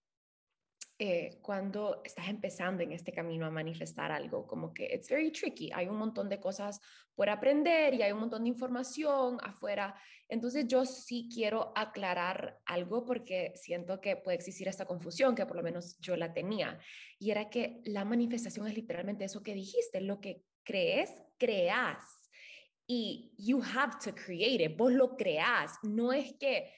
eh, 1.03 1.39
cuando 1.41 2.01
estás 2.03 2.27
empezando 2.27 2.83
en 2.83 2.91
este 2.91 3.11
camino 3.11 3.45
a 3.45 3.49
manifestar 3.49 4.11
algo, 4.11 4.45
como 4.45 4.73
que 4.73 4.85
it's 4.85 5.09
very 5.09 5.31
tricky, 5.31 5.71
hay 5.73 5.87
un 5.87 5.97
montón 5.97 6.27
de 6.29 6.39
cosas 6.39 6.79
por 7.15 7.29
aprender 7.29 7.93
y 7.93 8.01
hay 8.01 8.11
un 8.11 8.19
montón 8.19 8.43
de 8.43 8.49
información 8.49 9.37
afuera. 9.41 9.95
Entonces 10.27 10.67
yo 10.67 10.85
sí 10.85 11.27
quiero 11.33 11.71
aclarar 11.75 12.59
algo 12.65 13.03
porque 13.05 13.51
siento 13.55 13.99
que 13.99 14.15
puede 14.15 14.37
existir 14.37 14.67
esta 14.67 14.85
confusión, 14.85 15.33
que 15.33 15.45
por 15.45 15.57
lo 15.57 15.63
menos 15.63 15.97
yo 15.99 16.15
la 16.15 16.33
tenía, 16.33 16.79
y 17.17 17.31
era 17.31 17.49
que 17.49 17.81
la 17.83 18.05
manifestación 18.05 18.67
es 18.67 18.75
literalmente 18.75 19.25
eso 19.25 19.41
que 19.41 19.53
dijiste, 19.53 20.01
lo 20.01 20.19
que 20.19 20.43
crees, 20.63 21.11
creas. 21.37 22.20
Y 22.93 23.31
you 23.37 23.61
have 23.61 23.99
to 24.03 24.13
create 24.13 24.61
it, 24.61 24.75
vos 24.75 24.91
lo 24.91 25.15
creas, 25.15 25.79
no 25.81 26.11
es 26.11 26.33
que 26.33 26.73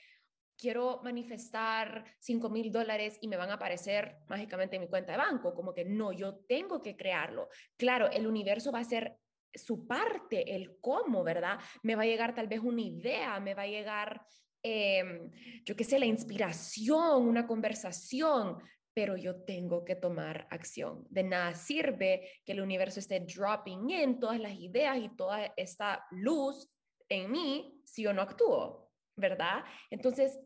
quiero 0.55 1.01
manifestar 1.03 2.05
5 2.19 2.51
mil 2.51 2.71
dólares 2.71 3.17
y 3.19 3.27
me 3.27 3.35
van 3.35 3.49
a 3.49 3.55
aparecer 3.55 4.17
mágicamente 4.29 4.75
en 4.75 4.83
mi 4.83 4.87
cuenta 4.87 5.13
de 5.13 5.17
banco, 5.17 5.55
como 5.55 5.73
que 5.73 5.85
no, 5.85 6.11
yo 6.11 6.35
tengo 6.47 6.83
que 6.83 6.95
crearlo. 6.95 7.49
Claro, 7.77 8.11
el 8.11 8.27
universo 8.27 8.71
va 8.71 8.81
a 8.81 8.83
ser 8.83 9.17
su 9.55 9.87
parte, 9.87 10.53
el 10.53 10.79
cómo, 10.79 11.23
¿verdad? 11.23 11.59
Me 11.81 11.95
va 11.95 12.03
a 12.03 12.05
llegar 12.05 12.35
tal 12.35 12.47
vez 12.47 12.59
una 12.59 12.81
idea, 12.81 13.39
me 13.39 13.55
va 13.55 13.63
a 13.63 13.67
llegar, 13.67 14.21
em, 14.61 15.31
yo 15.65 15.75
qué 15.75 15.83
sé, 15.83 15.97
la 15.97 16.05
inspiración, 16.05 17.27
una 17.27 17.47
conversación, 17.47 18.59
pero 18.93 19.17
yo 19.17 19.43
tengo 19.43 19.83
que 19.85 19.95
tomar 19.95 20.47
acción. 20.51 21.05
De 21.09 21.23
nada 21.23 21.55
sirve 21.55 22.29
que 22.45 22.51
el 22.51 22.61
universo 22.61 22.99
esté 22.99 23.19
dropping 23.19 23.89
in 23.89 24.19
todas 24.19 24.39
las 24.39 24.53
ideas 24.53 24.97
y 24.97 25.09
toda 25.15 25.53
esta 25.57 26.05
luz 26.11 26.69
en 27.09 27.31
mí 27.31 27.81
si 27.85 28.03
yo 28.03 28.13
no 28.13 28.21
actúo. 28.21 28.83
¿verdad? 29.15 29.63
Entonces, 29.89 30.39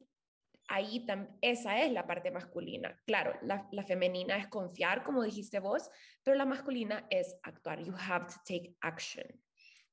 ahí 0.68 1.06
esa 1.42 1.82
es 1.84 1.92
la 1.92 2.06
parte 2.06 2.32
masculina. 2.32 3.00
Claro, 3.06 3.34
la, 3.42 3.84
femenina 3.84 4.38
es 4.38 4.48
confiar, 4.48 5.04
como 5.04 5.24
dijiste 5.24 5.60
vos, 5.60 5.90
pero 6.24 6.36
la 6.38 6.46
masculina 6.46 7.08
es 7.10 7.36
actuar. 7.44 7.84
You 7.84 7.94
have 7.98 8.28
to 8.28 8.36
take 8.46 8.76
action, 8.82 9.26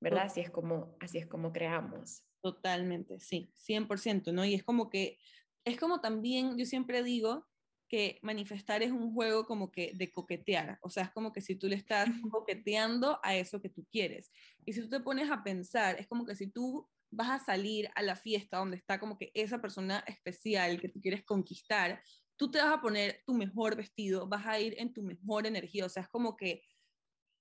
¿verdad? 0.01 0.25
Así 0.25 0.41
es 0.41 0.51
como, 0.51 0.97
así 1.01 1.19
es 1.19 1.27
como 1.27 1.53
creamos. 1.53 2.25
Totalmente, 2.43 3.21
sí, 3.21 3.53
100%, 3.57 4.33
¿no? 4.33 4.45
Y 4.45 4.55
es 4.55 4.65
como 4.65 4.91
que, 4.91 5.19
es 5.65 5.79
como 5.79 6.01
también, 6.01 6.59
yo 6.59 6.67
siempre 6.67 7.03
digo 7.03 7.47
que 7.95 8.19
manifestar 8.23 8.83
es 8.83 8.91
un 8.91 9.15
juego 9.15 9.47
como 9.47 9.71
que 9.71 9.93
de 9.95 10.11
coquetear, 10.11 10.81
o 10.83 10.91
sea, 10.91 11.05
es 11.05 11.11
como 11.13 11.33
que 11.33 11.41
si 11.41 11.55
tú 11.55 11.69
le 11.69 11.77
estás 11.77 12.09
coqueteando 12.29 13.21
a 13.23 13.37
eso 13.37 13.61
que 13.61 13.69
tú 13.69 13.87
quieres. 13.89 14.33
Y 14.65 14.73
si 14.73 14.81
tú 14.81 14.89
te 14.89 14.99
pones 14.99 15.31
a 15.31 15.45
pensar, 15.45 15.95
es 16.01 16.09
como 16.09 16.27
que 16.27 16.35
si 16.35 16.49
tú 16.49 16.91
vas 17.13 17.31
a 17.31 17.45
salir 17.45 17.89
a 17.95 18.03
la 18.03 18.17
fiesta 18.17 18.57
donde 18.57 18.79
está 18.79 18.99
como 18.99 19.17
que 19.17 19.31
esa 19.33 19.61
persona 19.61 20.03
especial 20.09 20.81
que 20.81 20.89
tú 20.89 21.01
quieres 21.01 21.23
conquistar, 21.23 22.03
tú 22.35 22.51
te 22.51 22.59
vas 22.59 22.73
a 22.73 22.81
poner 22.81 23.23
tu 23.25 23.33
mejor 23.33 23.77
vestido, 23.77 24.27
vas 24.27 24.45
a 24.45 24.59
ir 24.59 24.75
en 24.79 24.93
tu 24.93 25.05
mejor 25.05 25.47
energía, 25.47 25.87
o 25.87 25.89
sea, 25.89 26.03
es 26.03 26.09
como 26.09 26.37
que 26.37 26.65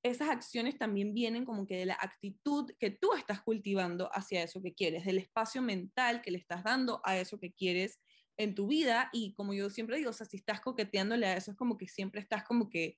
esas 0.03 0.29
acciones 0.29 0.77
también 0.77 1.15
vienen 1.15 1.45
como 1.45 1.65
que 1.65 1.77
de 1.77 1.87
la 1.87 1.97
actitud 1.99 2.69
que 2.77 2.91
tú 2.91 3.13
estás 3.13 3.41
cultivando 3.41 4.07
hacia 4.13 4.43
eso 4.43 4.61
que 4.61 4.75
quieres, 4.75 5.03
del 5.03 5.17
espacio 5.17 5.63
mental 5.63 6.21
que 6.21 6.29
le 6.29 6.37
estás 6.37 6.63
dando 6.63 7.01
a 7.03 7.17
eso 7.17 7.39
que 7.39 7.53
quieres 7.53 7.99
en 8.37 8.55
tu 8.55 8.67
vida 8.67 9.09
y 9.13 9.33
como 9.33 9.53
yo 9.53 9.69
siempre 9.69 9.97
digo, 9.97 10.09
o 10.09 10.13
sea, 10.13 10.25
si 10.25 10.37
estás 10.37 10.61
coqueteándole 10.61 11.27
a 11.27 11.37
eso 11.37 11.51
es 11.51 11.57
como 11.57 11.77
que 11.77 11.87
siempre 11.87 12.21
estás 12.21 12.43
como 12.43 12.69
que 12.69 12.97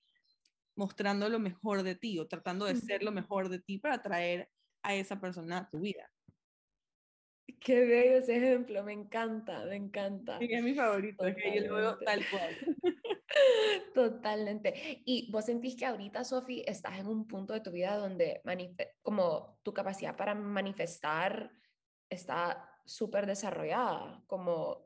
mostrando 0.76 1.30
lo 1.30 1.40
mejor 1.40 1.84
de 1.84 1.96
ti 1.96 2.20
o 2.20 2.28
tratando 2.28 2.66
de 2.66 2.76
ser 2.76 3.04
lo 3.04 3.12
mejor 3.12 3.50
de 3.50 3.60
ti 3.60 3.78
para 3.78 3.96
atraer 3.96 4.50
a 4.84 4.96
esa 4.96 5.20
persona 5.20 5.60
a 5.60 5.70
tu 5.70 5.80
vida. 5.80 6.12
Qué 7.60 7.86
bello 7.86 8.18
ese 8.18 8.38
ejemplo, 8.38 8.84
me 8.84 8.94
encanta, 8.94 9.66
me 9.66 9.76
encanta. 9.76 10.40
Sí, 10.40 10.48
es 10.52 10.64
mi 10.64 10.74
favorito, 10.74 11.26
es 11.26 11.36
que 11.36 11.56
yo 11.56 11.68
lo 11.68 11.76
veo 11.76 11.98
tal 12.00 12.24
cual. 12.30 12.56
Totalmente. 13.94 15.02
Y 15.06 15.32
vos 15.32 15.46
sentís 15.46 15.76
que 15.76 15.86
ahorita, 15.86 16.24
Sofi, 16.24 16.64
estás 16.66 17.00
en 17.00 17.08
un 17.08 17.28
punto 17.28 17.54
de 17.54 17.62
tu 17.62 17.72
vida 17.72 17.98
donde 17.98 18.42
como 19.02 19.60
tu 19.64 19.74
capacidad 19.74 20.16
para 20.16 20.36
manifestar 20.36 21.52
está 22.10 22.70
súper 22.86 23.26
desarrollada, 23.26 24.24
como 24.28 24.85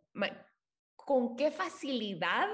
con 0.95 1.35
qué 1.35 1.51
facilidad 1.51 2.47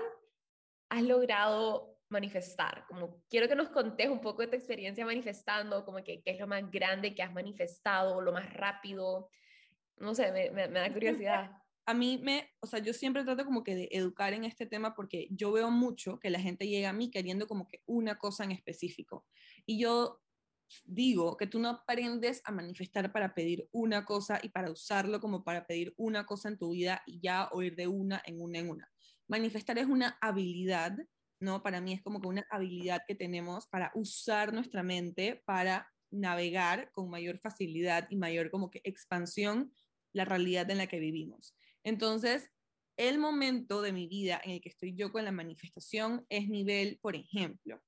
has 0.90 1.04
logrado 1.04 1.96
manifestar, 2.10 2.86
como 2.88 3.22
quiero 3.30 3.48
que 3.48 3.56
nos 3.56 3.70
contes 3.70 4.10
un 4.10 4.22
poco 4.22 4.42
de 4.42 4.48
tu 4.48 4.56
experiencia 4.56 5.06
manifestando, 5.06 5.84
como 5.84 6.04
que 6.04 6.22
qué 6.22 6.32
es 6.32 6.40
lo 6.40 6.48
más 6.48 6.70
grande 6.72 7.16
que 7.16 7.24
has 7.24 7.34
manifestado, 7.34 8.22
lo 8.22 8.32
más 8.32 8.54
rápido, 8.54 9.30
no 9.98 10.14
sé, 10.14 10.32
me, 10.32 10.52
me, 10.52 10.68
da 10.68 10.94
curiosidad. 10.94 11.52
A 11.88 11.94
mí 11.94 12.20
me, 12.24 12.50
o 12.62 12.68
sea, 12.68 12.80
yo 12.80 12.94
siempre 12.94 13.24
trato 13.24 13.46
como 13.46 13.64
que 13.64 13.76
de 13.76 13.90
educar 13.92 14.34
en 14.34 14.44
este 14.44 14.66
tema 14.66 14.96
porque 14.96 15.28
yo 15.30 15.52
veo 15.52 15.70
mucho 15.70 16.20
que 16.20 16.30
la 16.30 16.40
gente 16.40 16.68
llega 16.68 16.90
a 16.90 16.94
mí 16.94 17.12
queriendo 17.12 17.48
como 17.48 17.68
que 17.68 17.82
una 17.86 18.18
cosa 18.18 18.44
en 18.44 18.52
específico. 18.52 19.26
Y 19.66 19.80
yo 19.80 20.22
digo 20.84 21.38
que 21.38 21.48
tú 21.48 21.60
no 21.60 21.70
aprendes 21.70 22.42
a 22.46 22.52
manifestar 22.52 23.12
para 23.12 23.34
pedir 23.34 23.68
una 23.72 24.06
cosa 24.06 24.40
y 24.42 24.50
para 24.50 24.72
usarlo 24.72 25.20
como 25.20 25.44
para 25.44 25.66
pedir 25.66 25.94
una 25.98 26.26
cosa 26.26 26.50
en 26.50 26.58
tu 26.58 26.72
vida 26.72 27.02
y 27.06 27.20
ya 27.20 27.50
oír 27.52 27.76
de 27.76 27.88
una 27.88 28.22
en 28.26 28.42
una 28.42 28.60
en 28.60 28.70
una. 28.70 28.92
Manifestar 29.28 29.78
es 29.78 29.88
una 29.88 30.18
habilidad, 30.22 30.98
¿no? 31.40 31.64
Para 31.64 31.82
mí 31.82 31.94
es 31.94 32.02
como 32.02 32.20
que 32.22 32.28
una 32.28 32.46
habilidad 32.50 33.02
que 33.08 33.16
tenemos 33.16 33.68
para 33.68 33.92
usar 33.96 34.54
nuestra 34.54 34.84
mente 34.84 35.42
para 35.46 35.92
navegar 36.12 36.92
con 36.92 37.10
mayor 37.10 37.40
facilidad 37.40 38.08
y 38.10 38.16
mayor 38.16 38.50
como 38.50 38.70
que 38.70 38.82
expansión 38.84 39.74
la 40.14 40.26
realidad 40.26 40.70
en 40.70 40.78
la 40.78 40.88
que 40.88 41.00
vivimos. 41.00 41.56
Entonces, 41.84 42.50
el 42.98 43.18
momento 43.18 43.82
de 43.82 43.92
mi 43.92 44.08
vida 44.08 44.40
en 44.44 44.52
el 44.52 44.62
que 44.62 44.70
estoy 44.70 44.96
yo 44.96 45.12
con 45.12 45.26
la 45.26 45.32
manifestación 45.32 46.26
es 46.30 46.48
nivel, 46.48 46.98
por 47.02 47.16
ejemplo, 47.16 47.84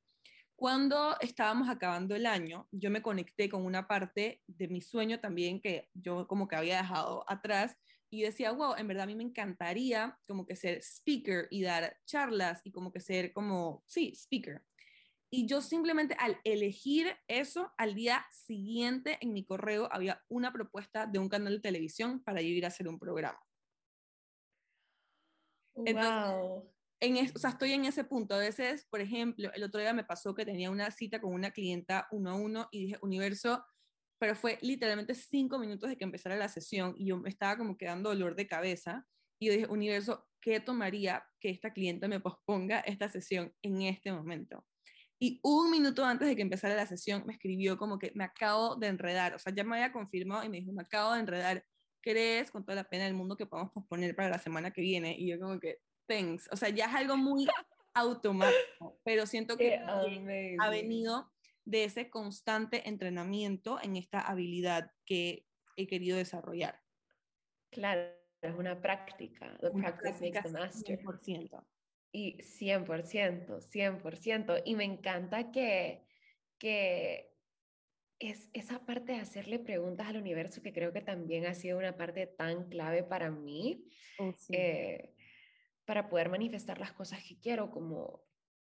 cuando 0.58 1.16
estábamos 1.22 1.70
acabando 1.70 2.16
el 2.16 2.26
año, 2.26 2.68
yo 2.72 2.90
me 2.90 3.04
conecté 3.04 3.48
con 3.48 3.64
una 3.64 3.88
parte 3.88 4.42
de 4.48 4.68
mi 4.68 4.82
sueño 4.82 5.20
también 5.20 5.62
que 5.62 5.88
yo 5.94 6.28
como 6.28 6.48
que 6.48 6.56
había 6.56 6.78
dejado 6.78 7.24
atrás 7.28 7.78
y 8.10 8.24
decía, 8.24 8.52
wow, 8.54 8.74
en 8.76 8.88
verdad 8.88 9.04
a 9.04 9.06
mí 9.06 9.16
me 9.16 9.24
encantaría 9.24 10.18
como 10.28 10.48
que 10.48 10.56
ser 10.56 10.80
speaker 10.82 11.48
y 11.52 11.62
dar 11.62 11.96
charlas 12.06 12.62
y 12.64 12.72
como 12.72 12.92
que 12.92 13.00
ser 13.00 13.34
como, 13.34 13.84
sí, 13.86 14.14
speaker. 14.16 14.64
Y 15.30 15.46
yo 15.46 15.62
simplemente 15.62 16.16
al 16.18 16.40
elegir 16.44 17.16
eso, 17.28 17.72
al 17.78 17.94
día 17.94 18.26
siguiente 18.32 19.20
en 19.22 19.34
mi 19.34 19.46
correo 19.46 19.88
había 19.92 20.24
una 20.28 20.52
propuesta 20.52 21.06
de 21.06 21.20
un 21.20 21.30
canal 21.30 21.54
de 21.54 21.60
televisión 21.60 22.24
para 22.24 22.42
yo 22.42 22.48
ir 22.48 22.66
a 22.66 22.70
hacer 22.70 22.88
un 22.88 22.98
programa. 22.98 23.40
wow. 25.76 26.77
En 27.00 27.16
estoy 27.18 27.74
en 27.74 27.86
ese 27.86 28.04
punto. 28.04 28.36
A 28.36 28.40
veces, 28.40 28.88
por 28.90 29.02
ejemplo, 29.02 29.52
el 29.54 29.64
otro 29.64 29.80
día 29.80 29.94
me 29.94 30.04
pasó 30.04 30.34
que 30.34 30.46
tenía 30.46 30.72
una 30.72 30.90
cita 30.90 31.22
con 31.22 31.34
una 31.34 31.52
clienta 31.52 32.08
uno 32.12 32.32
a 32.32 32.36
uno 32.36 32.70
y 32.72 32.86
dije, 32.86 32.98
universo, 33.02 33.64
pero 34.20 34.36
fue 34.36 34.58
literalmente 34.62 35.14
cinco 35.14 35.60
minutos 35.60 35.90
de 35.90 35.98
que 35.98 36.06
empezara 36.06 36.36
la 36.36 36.50
sesión 36.50 36.96
y 36.98 37.08
yo 37.08 37.18
me 37.18 37.30
estaba 37.30 37.58
como 37.58 37.78
quedando 37.78 38.10
dolor 38.10 38.36
de 38.36 38.48
cabeza. 38.48 39.06
Y 39.40 39.48
yo 39.48 39.54
dije, 39.54 39.68
universo, 39.68 40.28
¿qué 40.42 40.60
tomaría 40.60 41.24
que 41.40 41.50
esta 41.52 41.72
clienta 41.72 42.08
me 42.08 42.20
posponga 42.20 42.80
esta 42.80 43.10
sesión 43.10 43.54
en 43.62 43.84
este 43.84 44.12
momento? 44.12 44.66
Y 45.20 45.40
un 45.44 45.72
minuto 45.72 46.06
antes 46.06 46.28
de 46.28 46.36
que 46.36 46.42
empezara 46.42 46.76
la 46.76 46.88
sesión 46.88 47.24
me 47.26 47.34
escribió 47.34 47.78
como 47.78 48.00
que 48.00 48.12
me 48.16 48.24
acabo 48.24 48.76
de 48.76 48.88
enredar, 48.88 49.36
o 49.36 49.40
sea, 49.40 49.54
ya 49.54 49.64
me 49.64 49.76
había 49.78 49.92
confirmado 49.92 50.44
y 50.44 50.50
me 50.50 50.58
dijo, 50.60 50.72
me 50.72 50.84
acabo 50.84 51.14
de 51.14 51.20
enredar, 51.20 51.66
¿crees 52.02 52.52
con 52.52 52.64
toda 52.66 52.76
la 52.76 52.84
pena 52.84 53.06
del 53.06 53.16
mundo 53.16 53.36
que 53.36 53.48
podamos 53.48 53.72
posponer 53.74 54.16
para 54.16 54.30
la 54.30 54.40
semana 54.40 54.72
que 54.72 54.82
viene? 54.82 55.16
Y 55.18 55.30
yo 55.30 55.40
como 55.40 55.60
que, 55.60 55.80
thanks, 56.08 56.48
o 56.52 56.56
sea, 56.58 56.70
ya 56.70 56.86
es 56.86 56.96
algo 56.96 57.18
muy 57.18 57.48
automático, 57.94 59.00
pero 59.04 59.26
siento 59.26 59.58
que 59.58 59.76
ha 59.76 60.70
venido 60.70 61.32
de 61.66 61.84
ese 61.84 62.10
constante 62.10 62.88
entrenamiento 62.88 63.80
en 63.82 63.98
esta 63.98 64.22
habilidad 64.22 64.92
que 65.06 65.46
he 65.76 65.88
querido 65.88 66.18
desarrollar. 66.18 66.80
Claro, 67.72 68.14
es 68.42 68.56
una 68.56 68.82
práctica. 68.82 69.58
The 69.60 69.72
practice 69.72 70.22
makes 70.22 70.44
the 70.44 70.52
master. 70.52 71.00
100%. 71.00 71.68
Y 72.14 72.38
100%, 72.38 73.60
100%. 73.62 74.62
Y 74.66 74.76
me 74.76 74.86
encanta 74.86 75.52
que, 75.52 76.06
que 76.58 77.34
es 78.20 78.50
esa 78.54 78.86
parte 78.86 79.12
de 79.12 79.20
hacerle 79.20 79.60
preguntas 79.60 80.08
al 80.08 80.18
universo 80.18 80.62
que 80.62 80.74
creo 80.74 80.94
que 80.94 81.02
también 81.02 81.46
ha 81.46 81.54
sido 81.54 81.78
una 81.78 81.98
parte 81.98 82.26
tan 82.28 82.70
clave 82.70 83.04
para 83.04 83.30
mí, 83.30 83.84
Oh, 84.20 84.34
sí. 84.36 84.56
eh, 84.56 85.14
para 85.88 86.10
poder 86.10 86.30
manifestar 86.30 86.80
las 86.80 86.92
cosas 86.92 87.24
que 87.24 87.40
quiero, 87.40 87.72
como 87.72 88.22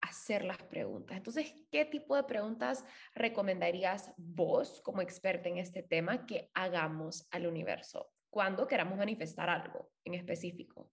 hacer 0.03 0.45
las 0.45 0.63
preguntas. 0.63 1.17
Entonces, 1.17 1.53
¿qué 1.71 1.87
tipo 1.87 2.15
de 2.15 2.25
preguntas 2.25 2.85
recomendarías 3.15 4.13
vos 4.19 4.83
como 4.83 5.01
experta 5.01 5.49
en 5.49 5.57
este 5.57 5.83
tema 5.83 6.27
que 6.27 6.51
hagamos 6.55 7.27
al 7.31 7.47
universo 7.47 8.13
cuando 8.29 8.67
queramos 8.67 8.99
manifestar 8.99 9.49
algo 9.49 9.91
en 10.05 10.15
específico? 10.15 10.93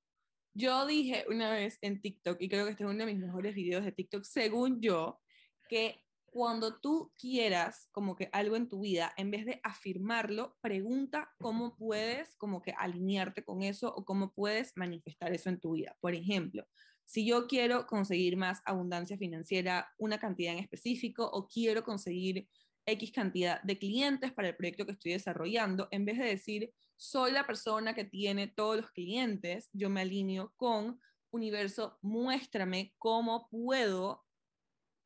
Yo 0.55 0.85
dije 0.85 1.25
una 1.27 1.51
vez 1.51 1.77
en 1.81 2.01
TikTok, 2.01 2.37
y 2.39 2.47
creo 2.47 2.65
que 2.65 2.71
este 2.71 2.83
es 2.83 2.89
uno 2.89 3.05
de 3.05 3.13
mis 3.13 3.21
mejores 3.21 3.53
videos 3.53 3.83
de 3.83 3.91
TikTok, 3.91 4.23
según 4.23 4.81
yo, 4.81 5.19
que 5.67 6.05
cuando 6.33 6.79
tú 6.79 7.13
quieras 7.15 7.87
como 7.91 8.15
que 8.15 8.27
algo 8.31 8.55
en 8.55 8.67
tu 8.67 8.79
vida, 8.79 9.13
en 9.17 9.29
vez 9.29 9.45
de 9.45 9.59
afirmarlo, 9.61 10.57
pregunta 10.61 11.31
cómo 11.39 11.75
puedes 11.75 12.35
como 12.37 12.63
que 12.63 12.73
alinearte 12.75 13.43
con 13.43 13.61
eso 13.61 13.93
o 13.95 14.03
cómo 14.03 14.33
puedes 14.33 14.75
manifestar 14.75 15.31
eso 15.31 15.49
en 15.49 15.59
tu 15.59 15.73
vida. 15.73 15.95
Por 16.01 16.15
ejemplo, 16.15 16.65
si 17.05 17.23
yo 17.23 17.45
quiero 17.45 17.85
conseguir 17.85 18.35
más 18.35 18.63
abundancia 18.65 19.15
financiera, 19.15 19.93
una 19.99 20.17
cantidad 20.17 20.53
en 20.53 20.59
específico, 20.59 21.29
o 21.31 21.47
quiero 21.47 21.83
conseguir 21.83 22.49
X 22.87 23.11
cantidad 23.11 23.61
de 23.61 23.77
clientes 23.77 24.31
para 24.31 24.47
el 24.47 24.55
proyecto 24.55 24.87
que 24.87 24.93
estoy 24.93 25.11
desarrollando, 25.11 25.87
en 25.91 26.03
vez 26.03 26.17
de 26.17 26.25
decir, 26.25 26.73
soy 26.97 27.31
la 27.31 27.45
persona 27.45 27.93
que 27.93 28.05
tiene 28.05 28.47
todos 28.47 28.77
los 28.77 28.89
clientes, 28.89 29.69
yo 29.71 29.91
me 29.91 30.01
alineo 30.01 30.51
con 30.55 30.99
universo, 31.29 31.99
muéstrame 32.01 32.95
cómo 32.97 33.47
puedo 33.49 34.23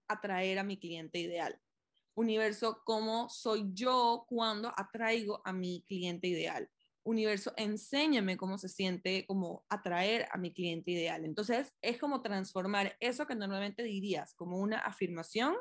atraer 0.08 0.60
a 0.60 0.64
mi 0.64 0.78
cliente 0.78 1.20
ideal. 1.20 1.60
Universo, 2.16 2.82
cómo 2.84 3.30
soy 3.30 3.70
yo 3.74 4.26
cuando 4.28 4.74
atraigo 4.76 5.42
a 5.46 5.54
mi 5.54 5.84
cliente 5.88 6.28
ideal. 6.28 6.70
Universo, 7.04 7.54
enséñame 7.56 8.38
cómo 8.38 8.58
se 8.58 8.70
siente 8.70 9.26
como 9.28 9.66
atraer 9.70 10.28
a 10.32 10.38
mi 10.38 10.54
cliente 10.54 10.92
ideal. 10.92 11.26
Entonces, 11.26 11.74
es 11.82 11.98
como 11.98 12.22
transformar 12.22 12.98
eso 13.00 13.28
que 13.28 13.36
normalmente 13.36 13.84
dirías 13.84 14.34
como 14.34 14.58
una 14.58 14.80
afirmación 14.80 15.56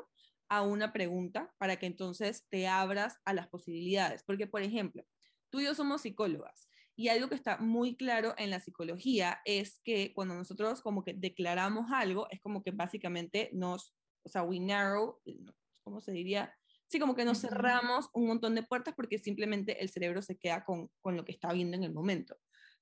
a 0.49 0.61
una 0.61 0.91
pregunta 0.93 1.53
para 1.57 1.77
que 1.77 1.85
entonces 1.85 2.45
te 2.49 2.67
abras 2.67 3.17
a 3.25 3.33
las 3.33 3.47
posibilidades. 3.47 4.23
Porque, 4.23 4.47
por 4.47 4.61
ejemplo, 4.61 5.05
tú 5.49 5.59
y 5.59 5.65
yo 5.65 5.75
somos 5.75 6.01
psicólogas 6.01 6.67
y 6.99 7.09
algo 7.09 7.29
que 7.29 7.35
está 7.35 7.57
muy 7.57 7.95
claro 7.95 8.33
en 8.37 8.49
la 8.49 8.59
psicología 8.59 9.39
es 9.45 9.79
que 9.83 10.13
cuando 10.15 10.33
nosotros 10.33 10.81
como 10.81 11.03
que 11.03 11.13
declaramos 11.13 11.91
algo, 11.91 12.27
es 12.31 12.41
como 12.41 12.63
que 12.63 12.71
básicamente 12.71 13.51
nos, 13.53 13.93
o 14.27 14.29
sea, 14.29 14.43
we 14.43 14.59
narrow, 14.59 15.19
¿cómo 15.81 15.99
se 16.01 16.11
diría? 16.11 16.53
Sí, 16.85 16.99
como 16.99 17.15
que 17.15 17.25
nos 17.25 17.41
cerramos 17.41 18.09
un 18.13 18.27
montón 18.27 18.55
de 18.55 18.63
puertas 18.63 18.93
porque 18.95 19.17
simplemente 19.17 19.81
el 19.81 19.89
cerebro 19.89 20.21
se 20.21 20.37
queda 20.37 20.63
con, 20.63 20.89
con 21.01 21.17
lo 21.17 21.25
que 21.25 21.31
está 21.31 21.51
viendo 21.51 21.75
en 21.75 21.83
el 21.83 21.93
momento. 21.93 22.37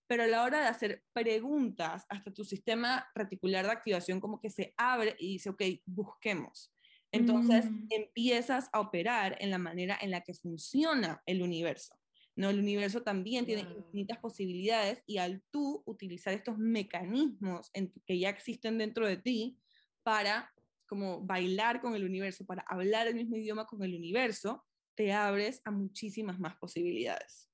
Pero 0.07 0.23
a 0.23 0.27
la 0.27 0.43
hora 0.43 0.61
de 0.61 0.67
hacer 0.67 1.03
preguntas, 1.13 2.05
hasta 2.09 2.31
tu 2.31 2.43
sistema 2.43 3.07
reticular 3.15 3.65
de 3.65 3.71
activación 3.71 4.19
como 4.19 4.39
que 4.39 4.49
se 4.51 4.73
abre 4.77 5.15
y 5.17 5.33
dice, 5.33 5.49
ok, 5.49 5.61
busquemos. 5.85 6.71
Entonces 7.11 7.65
Mm. 7.71 7.87
empiezas 7.89 8.69
a 8.73 8.79
operar 8.79 9.37
en 9.39 9.49
la 9.49 9.57
manera 9.57 9.97
en 10.01 10.11
la 10.11 10.21
que 10.21 10.33
funciona 10.33 11.21
el 11.25 11.41
universo. 11.41 11.95
¿no? 12.35 12.49
El 12.49 12.59
universo 12.59 13.01
también 13.01 13.45
tiene 13.45 13.63
Wow. 13.63 13.77
infinitas 13.77 14.17
posibilidades 14.19 15.01
y 15.07 15.17
al 15.19 15.41
tú 15.49 15.81
utilizar 15.85 16.33
estos 16.33 16.57
mecanismos 16.57 17.69
en 17.73 17.93
que 18.05 18.19
ya 18.19 18.29
existen 18.29 18.77
dentro 18.77 19.07
de 19.07 19.17
ti 19.17 19.57
para 20.03 20.51
como 20.95 21.19
bailar 21.19 21.81
con 21.81 21.93
el 21.93 22.05
universo, 22.05 22.45
para 22.45 22.63
hablar 22.67 23.07
el 23.07 23.15
mismo 23.15 23.35
idioma 23.35 23.65
con 23.65 23.83
el 23.83 23.93
universo, 23.93 24.65
te 24.95 25.11
abres 25.11 25.61
a 25.65 25.71
muchísimas 25.71 26.39
más 26.39 26.55
posibilidades. 26.55 27.51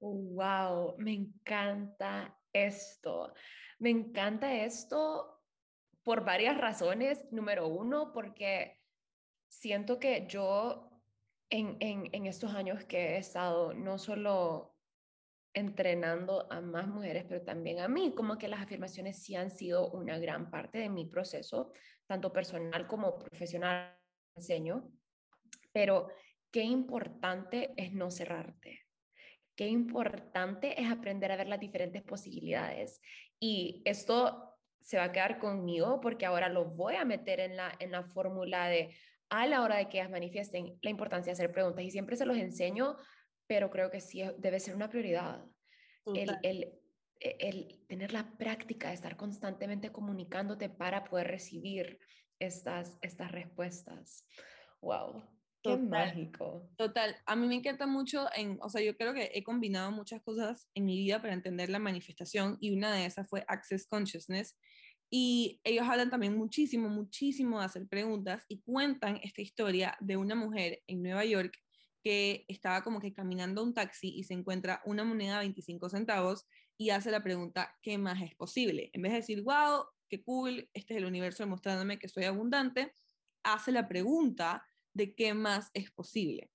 Wow, 0.00 0.96
me 0.96 1.12
encanta 1.12 2.34
esto. 2.54 3.34
Me 3.78 3.90
encanta 3.90 4.64
esto 4.64 5.42
por 6.02 6.24
varias 6.24 6.56
razones. 6.56 7.26
Número 7.30 7.68
uno, 7.68 8.14
porque 8.14 8.80
siento 9.50 10.00
que 10.00 10.26
yo 10.26 10.88
en, 11.50 11.76
en, 11.80 12.24
estos 12.24 12.54
años 12.54 12.84
que 12.84 13.16
he 13.16 13.18
estado 13.18 13.74
no 13.74 13.98
solo 13.98 14.77
entrenando 15.58 16.50
a 16.50 16.60
más 16.60 16.88
mujeres, 16.88 17.24
pero 17.28 17.42
también 17.42 17.80
a 17.80 17.88
mí, 17.88 18.14
como 18.14 18.38
que 18.38 18.48
las 18.48 18.62
afirmaciones 18.62 19.22
sí 19.22 19.36
han 19.36 19.50
sido 19.50 19.90
una 19.90 20.18
gran 20.18 20.50
parte 20.50 20.78
de 20.78 20.88
mi 20.88 21.04
proceso, 21.06 21.72
tanto 22.06 22.32
personal 22.32 22.86
como 22.86 23.18
profesional, 23.18 23.96
enseño, 24.36 24.90
pero 25.72 26.08
qué 26.50 26.62
importante 26.62 27.74
es 27.76 27.92
no 27.92 28.10
cerrarte 28.10 28.88
qué 29.58 29.66
importante 29.66 30.80
es 30.80 30.88
aprender 30.88 31.32
a 31.32 31.36
ver 31.36 31.48
las 31.48 31.58
diferentes 31.58 32.00
posibilidades. 32.04 33.00
Y 33.40 33.82
esto 33.84 34.56
se 34.80 34.98
va 34.98 35.04
a 35.04 35.12
quedar 35.12 35.40
conmigo 35.40 36.00
porque 36.00 36.26
ahora 36.26 36.48
lo 36.48 36.66
voy 36.66 36.94
a 36.94 37.04
meter 37.04 37.40
en 37.40 37.56
la, 37.56 37.74
en 37.80 37.90
la 37.90 38.04
fórmula 38.04 38.68
de 38.68 38.94
a 39.30 39.48
la 39.48 39.62
hora 39.62 39.78
de 39.78 39.88
que 39.88 39.98
ellas 39.98 40.10
manifiesten 40.10 40.78
la 40.80 40.90
importancia 40.90 41.32
de 41.32 41.32
hacer 41.32 41.50
preguntas. 41.50 41.84
Y 41.84 41.90
siempre 41.90 42.14
se 42.14 42.24
los 42.24 42.36
enseño, 42.36 42.98
pero 43.48 43.70
creo 43.70 43.90
que 43.90 44.00
sí 44.00 44.22
debe 44.38 44.60
ser 44.60 44.76
una 44.76 44.88
prioridad. 44.88 45.44
El, 46.14 46.38
el, 46.42 46.72
el, 47.20 47.84
tener 47.88 48.12
la 48.12 48.38
práctica 48.38 48.88
de 48.88 48.94
estar 48.94 49.16
constantemente 49.16 49.90
comunicándote 49.90 50.68
para 50.68 51.04
poder 51.04 51.26
recibir 51.26 51.98
estas, 52.38 52.96
estas 53.02 53.32
respuestas. 53.32 54.24
¡Wow! 54.80 55.22
Qué 55.62 55.70
Total. 55.70 55.88
mágico. 55.88 56.70
Total, 56.76 57.16
a 57.26 57.34
mí 57.34 57.48
me 57.48 57.56
encanta 57.56 57.86
mucho, 57.86 58.26
en, 58.36 58.58
o 58.62 58.68
sea, 58.68 58.80
yo 58.80 58.96
creo 58.96 59.12
que 59.12 59.32
he 59.34 59.42
combinado 59.42 59.90
muchas 59.90 60.22
cosas 60.22 60.68
en 60.74 60.84
mi 60.84 60.96
vida 60.96 61.20
para 61.20 61.34
entender 61.34 61.68
la 61.68 61.80
manifestación 61.80 62.56
y 62.60 62.70
una 62.70 62.94
de 62.94 63.06
esas 63.06 63.28
fue 63.28 63.44
Access 63.48 63.86
Consciousness. 63.88 64.56
Y 65.10 65.60
ellos 65.64 65.88
hablan 65.88 66.10
también 66.10 66.36
muchísimo, 66.36 66.88
muchísimo 66.88 67.58
de 67.58 67.64
hacer 67.64 67.88
preguntas 67.88 68.44
y 68.46 68.60
cuentan 68.60 69.18
esta 69.22 69.40
historia 69.40 69.96
de 70.00 70.16
una 70.16 70.34
mujer 70.34 70.82
en 70.86 71.02
Nueva 71.02 71.24
York 71.24 71.58
que 72.02 72.44
estaba 72.48 72.82
como 72.82 73.00
que 73.00 73.12
caminando 73.12 73.62
un 73.62 73.74
taxi 73.74 74.08
y 74.08 74.24
se 74.24 74.34
encuentra 74.34 74.82
una 74.84 75.04
moneda 75.04 75.34
de 75.34 75.40
25 75.40 75.88
centavos 75.90 76.46
y 76.76 76.90
hace 76.90 77.10
la 77.10 77.22
pregunta, 77.22 77.76
¿qué 77.82 77.98
más 77.98 78.22
es 78.22 78.34
posible? 78.36 78.90
En 78.92 79.02
vez 79.02 79.12
de 79.12 79.18
decir, 79.18 79.42
wow, 79.42 79.84
qué 80.08 80.22
cool, 80.22 80.68
este 80.72 80.94
es 80.94 80.98
el 80.98 81.06
universo 81.06 81.42
demostrándome 81.42 81.98
que 81.98 82.08
soy 82.08 82.24
abundante, 82.24 82.92
hace 83.42 83.72
la 83.72 83.88
pregunta 83.88 84.64
de 84.94 85.14
qué 85.14 85.34
más 85.34 85.70
es 85.74 85.90
posible. 85.90 86.50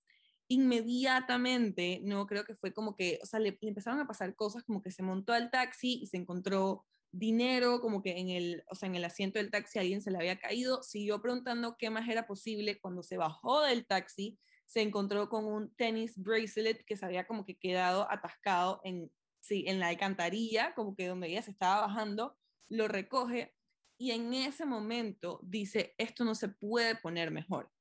Inmediatamente, 0.47 1.99
no 2.03 2.25
creo 2.25 2.45
que 2.45 2.55
fue 2.55 2.73
como 2.73 2.95
que, 2.95 3.19
o 3.21 3.25
sea, 3.25 3.39
le, 3.39 3.57
le, 3.61 3.69
empezaron 3.69 3.99
a 3.99 4.07
pasar 4.07 4.35
cosas 4.35 4.63
como 4.63 4.81
que 4.81 4.91
se 4.91 5.03
montó 5.03 5.33
al 5.33 5.51
taxi 5.51 5.99
y 6.01 6.07
se 6.07 6.17
encontró 6.17 6.85
dinero, 7.11 7.79
como 7.79 8.01
que 8.01 8.17
en 8.17 8.29
el, 8.29 8.63
o 8.69 8.75
sea, 8.75 8.87
en 8.87 8.95
el 8.95 9.05
asiento 9.05 9.39
del 9.39 9.51
taxi 9.51 9.79
alguien 9.79 10.01
se 10.01 10.11
le 10.11 10.17
había 10.17 10.39
caído, 10.39 10.83
siguió 10.83 11.21
preguntando 11.21 11.75
qué 11.77 11.89
más 11.89 12.09
era 12.09 12.25
posible, 12.25 12.79
cuando 12.79 13.03
se 13.03 13.17
bajó 13.17 13.61
del 13.61 13.85
taxi 13.85 14.39
se 14.65 14.81
encontró 14.81 15.29
con 15.29 15.45
un 15.45 15.73
tenis 15.75 16.17
bracelet 16.17 16.83
que 16.85 16.97
se 16.97 17.05
había 17.05 17.27
como 17.27 17.45
que 17.45 17.57
quedado 17.57 18.09
atascado 18.11 18.81
en, 18.83 19.11
sí, 19.39 19.65
en 19.67 19.79
la 19.79 19.89
alcantarilla, 19.89 20.73
como 20.73 20.95
que 20.95 21.07
donde 21.07 21.27
ella 21.27 21.41
se 21.41 21.51
estaba 21.51 21.81
bajando, 21.87 22.37
lo 22.69 22.87
recoge 22.87 23.53
y 23.97 24.11
en 24.11 24.33
ese 24.33 24.65
momento 24.65 25.39
dice, 25.43 25.93
esto 25.97 26.25
no 26.25 26.35
se 26.35 26.49
puede 26.49 26.95
poner 26.95 27.31
mejor. 27.31 27.71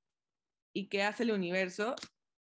¿Y 0.75 0.89
qué 0.89 1.03
hace 1.03 1.23
el 1.23 1.33
universo? 1.33 1.95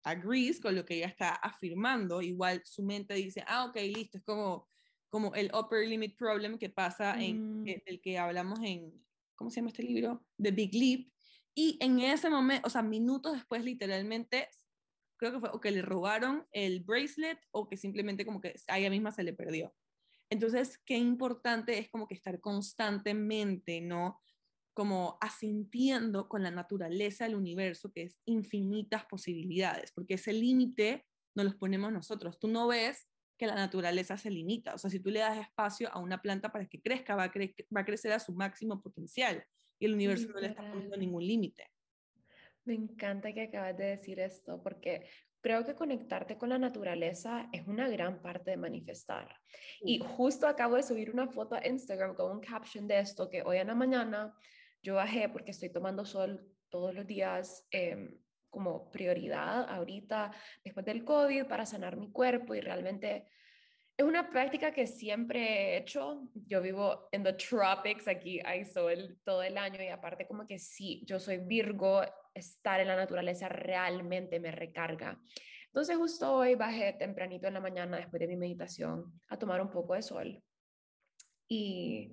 Agrees 0.03 0.61
con 0.61 0.75
lo 0.75 0.85
que 0.85 0.97
ella 0.97 1.07
está 1.07 1.31
afirmando, 1.31 2.21
igual 2.21 2.61
su 2.65 2.83
mente 2.83 3.15
dice, 3.15 3.45
ah, 3.47 3.67
ok, 3.67 3.77
listo, 3.77 4.19
es 4.19 4.25
como, 4.25 4.69
como 5.09 5.35
el 5.35 5.51
upper 5.55 5.89
limit 5.89 6.17
problem 6.19 6.59
que 6.59 6.69
pasa, 6.69 7.19
en, 7.23 7.63
Mm. 7.63 7.65
del 7.65 8.01
que 8.03 8.19
hablamos 8.19 8.59
en, 8.63 8.93
¿cómo 9.35 9.51
se 9.51 9.57
llama 9.57 9.71
este 9.71 9.83
libro? 9.83 10.27
The 10.43 10.51
Big 10.51 10.75
Leap. 10.75 11.14
Y 11.55 11.79
en 11.81 12.01
ese 12.01 12.29
momento, 12.31 12.67
o 12.67 12.71
sea, 12.71 12.83
minutos 12.83 13.33
después, 13.33 13.65
literalmente, 13.65 14.49
creo 15.17 15.33
que 15.33 15.41
fue 15.41 15.51
o 15.53 15.61
que 15.61 15.71
le 15.71 15.83
robaron 15.83 16.47
el 16.53 16.81
bracelet 16.81 17.39
o 17.53 17.69
que 17.69 17.77
simplemente 17.77 18.27
como 18.27 18.41
que 18.41 18.55
a 18.69 18.79
ella 18.79 18.91
misma 18.91 19.13
se 19.13 19.23
le 19.23 19.33
perdió. 19.33 19.73
Entonces, 20.31 20.79
qué 20.85 20.97
importante 20.97 21.79
es 21.79 21.91
como 21.91 22.09
que 22.09 22.15
estar 22.15 22.41
constantemente, 22.41 23.81
¿no? 23.81 24.21
Como 24.75 25.17
asintiendo 25.21 26.29
con 26.29 26.43
la 26.43 26.51
naturaleza 26.51 27.25
del 27.25 27.37
universo, 27.37 27.93
que 27.93 28.03
es 28.03 28.19
infinitas 28.25 29.05
posibilidades, 29.07 29.93
porque 29.93 30.15
ese 30.15 30.33
límite 30.33 31.07
no 31.37 31.45
los 31.45 31.55
ponemos 31.55 31.93
nosotros. 31.93 32.41
Tú 32.41 32.49
no 32.49 32.67
ves 32.67 33.07
que 33.39 33.47
la 33.47 33.55
naturaleza 33.55 34.17
se 34.17 34.31
limita. 34.31 34.75
O 34.75 34.79
sea, 34.79 34.91
si 34.91 34.99
tú 34.99 35.11
le 35.11 35.21
das 35.21 35.39
espacio 35.39 35.93
a 35.93 36.01
una 36.01 36.21
planta 36.23 36.51
para 36.51 36.67
que 36.67 36.81
crezca, 36.81 37.15
va 37.15 37.25
a, 37.25 37.33
cre 37.33 37.55
va 37.77 37.83
a 37.83 37.85
crecer 37.85 38.13
a 38.13 38.21
su 38.21 38.33
máximo 38.33 38.83
potencial 38.83 39.45
y 39.79 39.87
el 39.87 39.95
universo 39.95 40.29
no 40.29 40.41
le 40.41 40.49
está 40.49 40.69
poniendo 40.69 40.97
ningún 40.97 41.27
límite. 41.27 41.71
Me 42.65 42.75
encanta 42.75 43.33
que 43.33 43.43
acabas 43.43 43.77
de 43.77 43.85
decir 43.85 44.19
esto, 44.21 44.63
porque 44.63 45.07
creo 45.41 45.65
que 45.65 45.75
conectarte 45.75 46.39
con 46.39 46.49
la 46.49 46.59
naturaleza 46.59 47.51
es 47.53 47.67
una 47.67 47.89
gran 47.89 48.23
parte 48.23 48.53
de 48.53 48.57
manifestar. 48.57 49.29
Y 49.83 49.99
justo 49.99 50.47
acabo 50.47 50.77
de 50.77 50.83
subir 50.83 51.11
una 51.11 51.29
foto 51.29 51.55
a 51.55 51.67
Instagram 51.67 52.15
con 52.15 52.33
un 52.33 52.41
caption 52.41 52.89
de 52.89 53.01
esto, 53.01 53.29
que 53.29 53.43
hoy 53.43 53.59
en 53.59 53.67
la 53.67 53.75
mañana 53.75 54.35
yo 54.83 54.95
bajé 54.95 55.29
porque 55.29 55.51
estoy 55.51 55.71
tomando 55.71 56.07
sol 56.07 56.51
todos 56.71 56.95
los 56.95 57.07
días 57.07 57.67
eh, 57.71 58.19
como 58.49 58.91
prioridad 58.91 59.69
ahorita 59.69 60.31
después 60.63 60.87
del 60.87 61.05
COVID 61.05 61.47
para 61.47 61.67
sanar 61.67 61.97
mi 61.97 62.11
cuerpo 62.11 62.55
y 62.55 62.61
realmente 62.61 63.27
es 63.97 64.05
una 64.05 64.31
práctica 64.31 64.73
que 64.73 64.87
siempre 64.87 65.41
he 65.41 65.77
hecho. 65.79 66.29
Yo 66.47 66.61
vivo 66.61 67.09
en 67.13 67.23
the 67.23 67.33
tropics, 67.35 68.09
aquí 68.09 68.41
hay 68.45 68.65
sol 68.65 69.19
todo 69.25 69.43
el 69.43 69.57
año 69.57 69.83
y 69.83 69.89
aparte 69.89 70.27
como 70.27 70.47
que 70.47 70.59
sí, 70.59 71.03
yo 71.07 71.21
soy 71.21 71.39
Virgo, 71.39 72.03
estar 72.35 72.81
en 72.81 72.89
la 72.89 72.97
naturaleza 72.97 73.49
realmente 73.49 74.41
me 74.41 74.51
recarga. 74.51 75.21
Entonces 75.67 75.97
justo 75.97 76.35
hoy 76.35 76.55
bajé 76.55 76.93
tempranito 76.95 77.47
en 77.47 77.55
la 77.55 77.61
mañana 77.61 77.97
después 77.97 78.21
de 78.21 78.29
mi 78.29 78.37
meditación 78.37 79.21
a 79.29 79.39
tomar 79.39 79.61
un 79.61 79.71
poco 79.71 79.95
de 79.95 80.03
sol 80.03 80.43
y 81.49 82.13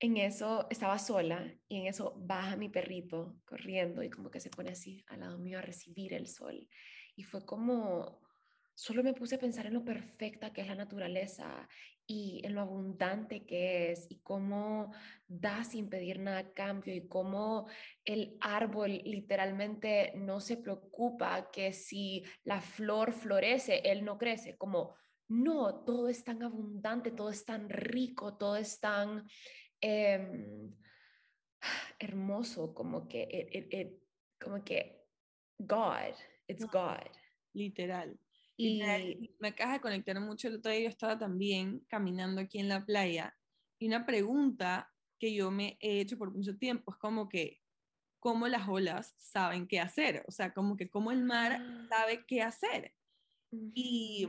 en 0.00 0.16
eso 0.16 0.66
estaba 0.70 0.98
sola 0.98 1.54
y 1.68 1.80
en 1.80 1.86
eso 1.86 2.14
baja 2.18 2.56
mi 2.56 2.68
perrito 2.68 3.36
corriendo 3.44 4.02
y 4.02 4.10
como 4.10 4.30
que 4.30 4.40
se 4.40 4.50
pone 4.50 4.70
así 4.70 5.04
al 5.08 5.20
lado 5.20 5.38
mío 5.38 5.58
a 5.58 5.62
recibir 5.62 6.12
el 6.12 6.26
sol. 6.26 6.68
Y 7.14 7.22
fue 7.22 7.44
como, 7.44 8.21
solo 8.74 9.02
me 9.02 9.14
puse 9.14 9.36
a 9.36 9.38
pensar 9.38 9.66
en 9.66 9.74
lo 9.74 9.84
perfecta 9.84 10.52
que 10.52 10.62
es 10.62 10.68
la 10.68 10.74
naturaleza 10.74 11.68
y 12.06 12.40
en 12.44 12.54
lo 12.54 12.62
abundante 12.62 13.46
que 13.46 13.92
es 13.92 14.06
y 14.10 14.20
cómo 14.20 14.92
da 15.26 15.64
sin 15.64 15.88
pedir 15.88 16.18
nada 16.18 16.38
a 16.38 16.52
cambio 16.52 16.94
y 16.94 17.06
cómo 17.06 17.68
el 18.04 18.36
árbol 18.40 19.02
literalmente 19.04 20.12
no 20.16 20.40
se 20.40 20.56
preocupa 20.56 21.50
que 21.50 21.72
si 21.72 22.24
la 22.44 22.60
flor 22.60 23.12
florece, 23.12 23.80
él 23.84 24.04
no 24.04 24.18
crece, 24.18 24.56
como 24.56 24.94
no, 25.28 25.84
todo 25.84 26.08
es 26.08 26.24
tan 26.24 26.42
abundante, 26.42 27.10
todo 27.12 27.30
es 27.30 27.44
tan 27.44 27.68
rico, 27.70 28.36
todo 28.36 28.56
es 28.56 28.80
tan 28.80 29.24
Em, 29.84 30.72
hermoso, 31.98 32.72
como 32.72 33.08
que, 33.08 33.98
como 34.40 34.62
que 34.62 35.08
God, 35.58 36.14
it's 36.46 36.64
God. 36.66 37.10
Literal. 37.52 38.16
Y 38.62 39.34
me 39.38 39.48
acaba 39.48 39.74
de 39.74 39.80
conectar 39.80 40.18
mucho 40.20 40.48
el 40.48 40.56
otro 40.56 40.70
día, 40.70 40.82
yo 40.82 40.88
estaba 40.88 41.18
también 41.18 41.84
caminando 41.88 42.40
aquí 42.40 42.58
en 42.58 42.68
la 42.68 42.84
playa 42.84 43.36
y 43.78 43.88
una 43.88 44.06
pregunta 44.06 44.92
que 45.18 45.34
yo 45.34 45.50
me 45.50 45.76
he 45.80 46.00
hecho 46.00 46.18
por 46.18 46.32
mucho 46.32 46.56
tiempo 46.56 46.92
es 46.92 46.98
como 46.98 47.28
que, 47.28 47.60
¿cómo 48.20 48.48
las 48.48 48.68
olas 48.68 49.14
saben 49.18 49.66
qué 49.66 49.80
hacer? 49.80 50.24
O 50.28 50.30
sea, 50.30 50.52
como 50.52 50.76
que 50.76 50.88
cómo 50.88 51.12
el 51.12 51.24
mar 51.24 51.58
ah. 51.60 51.86
sabe 51.88 52.24
qué 52.26 52.42
hacer. 52.42 52.94
Y, 53.74 54.28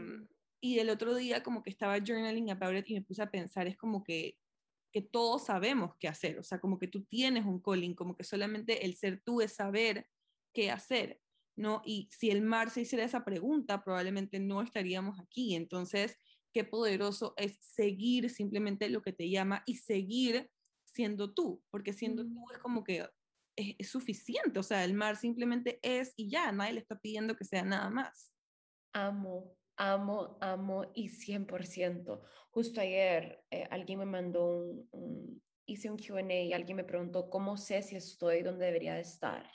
y 0.61 0.79
el 0.79 0.89
otro 0.89 1.15
día 1.15 1.43
como 1.43 1.63
que 1.63 1.69
estaba 1.69 1.99
journaling 1.99 2.51
about 2.51 2.75
it 2.75 2.89
y 2.89 2.95
me 2.95 3.01
puse 3.01 3.21
a 3.21 3.31
pensar, 3.31 3.67
es 3.67 3.77
como 3.77 4.03
que 4.03 4.37
que 4.93 5.01
todos 5.01 5.45
sabemos 5.45 5.95
qué 5.99 6.07
hacer, 6.07 6.37
o 6.37 6.43
sea, 6.43 6.59
como 6.59 6.77
que 6.77 6.87
tú 6.87 7.03
tienes 7.03 7.45
un 7.45 7.59
calling, 7.59 7.95
como 7.95 8.15
que 8.15 8.23
solamente 8.23 8.85
el 8.85 8.95
ser 8.95 9.21
tú 9.25 9.41
es 9.41 9.51
saber 9.51 10.07
qué 10.53 10.69
hacer, 10.69 11.19
¿no? 11.55 11.81
Y 11.85 12.09
si 12.11 12.29
el 12.29 12.41
mar 12.41 12.69
se 12.69 12.81
hiciera 12.81 13.05
esa 13.05 13.23
pregunta, 13.23 13.83
probablemente 13.83 14.39
no 14.39 14.61
estaríamos 14.61 15.19
aquí. 15.19 15.55
Entonces, 15.55 16.17
qué 16.53 16.63
poderoso 16.63 17.33
es 17.37 17.57
seguir 17.61 18.29
simplemente 18.29 18.89
lo 18.89 19.01
que 19.01 19.13
te 19.13 19.29
llama 19.29 19.63
y 19.65 19.75
seguir 19.75 20.49
siendo 20.85 21.33
tú, 21.33 21.63
porque 21.71 21.93
siendo 21.93 22.23
tú 22.23 22.45
es 22.51 22.59
como 22.59 22.83
que 22.83 23.07
es, 23.55 23.75
es, 23.77 23.89
suficiente, 23.89 24.59
o 24.59 24.63
sea, 24.63 24.83
el 24.83 24.93
mar 24.93 25.15
simplemente 25.15 25.79
es 25.81 26.13
y 26.15 26.29
ya, 26.29 26.51
nadie 26.51 26.73
le 26.73 26.79
está 26.79 26.99
pidiendo 26.99 27.35
que 27.35 27.45
sea 27.45 27.63
nada 27.63 27.89
más. 27.89 28.31
Amo, 28.93 29.55
amo, 29.77 30.37
amo 30.41 30.91
y 30.93 31.09
100%. 31.09 32.21
Justo 32.51 32.81
ayer 32.81 33.43
eh, 33.49 33.67
alguien 33.71 33.99
me 33.99 34.05
mandó 34.05 34.85
un, 34.91 35.41
hice 35.65 35.89
un 35.89 35.97
QA 35.97 36.21
y 36.21 36.53
alguien 36.53 36.77
me 36.77 36.83
preguntó 36.83 37.29
cómo 37.29 37.57
sé 37.57 37.81
si 37.81 37.95
estoy 37.95 38.43
donde 38.43 38.65
debería 38.65 38.95
de 38.95 39.01
estar. 39.01 39.49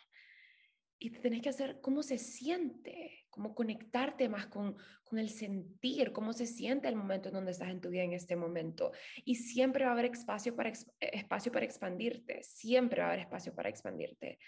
Y 0.99 1.11
te 1.11 1.21
tenés 1.21 1.43
que 1.43 1.49
hacer 1.49 1.81
cómo 1.81 2.03
se 2.03 2.19
siente, 2.19 3.27
cómo 3.31 3.55
conectarte 3.55 4.29
más 4.29 4.47
con, 4.47 4.77
con 5.05 5.19
el 5.19 5.29
sentir, 5.29 6.13
cómo 6.13 6.33
se 6.33 6.47
siente 6.47 6.89
el 6.89 6.97
momento 6.97 7.29
en 7.29 7.35
donde 7.35 7.53
estás 7.53 7.71
en 7.71 7.81
tu 7.81 7.89
vida 7.89 8.03
en 8.03 8.13
este 8.13 8.35
momento. 8.35 8.93
Y 9.25 9.37
siempre 9.37 9.85
va 9.85 9.91
a 9.91 9.93
haber 9.93 10.07
espacio 10.07 10.57
para, 10.57 10.73
espacio 11.01 11.53
para 11.53 11.65
expandirte, 11.65 12.43
siempre 12.43 13.01
va 13.01 13.07
a 13.07 13.11
haber 13.13 13.21
espacio 13.21 13.55
para 13.55 13.69
expandirte. 13.69 14.39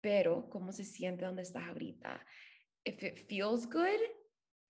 Pero 0.00 0.48
cómo 0.48 0.72
se 0.72 0.84
siente 0.84 1.24
donde 1.24 1.42
estás 1.42 1.64
ahorita. 1.64 2.24
If 2.84 3.02
it 3.02 3.18
feels 3.28 3.66
good, 3.66 4.00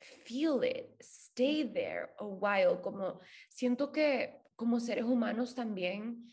feel 0.00 0.62
it, 0.64 0.96
stay 1.00 1.64
there 1.64 2.10
a 2.18 2.24
while, 2.24 2.80
como 2.82 3.20
siento 3.48 3.92
que 3.92 4.40
como 4.56 4.80
seres 4.80 5.04
humanos 5.04 5.54
también 5.54 6.24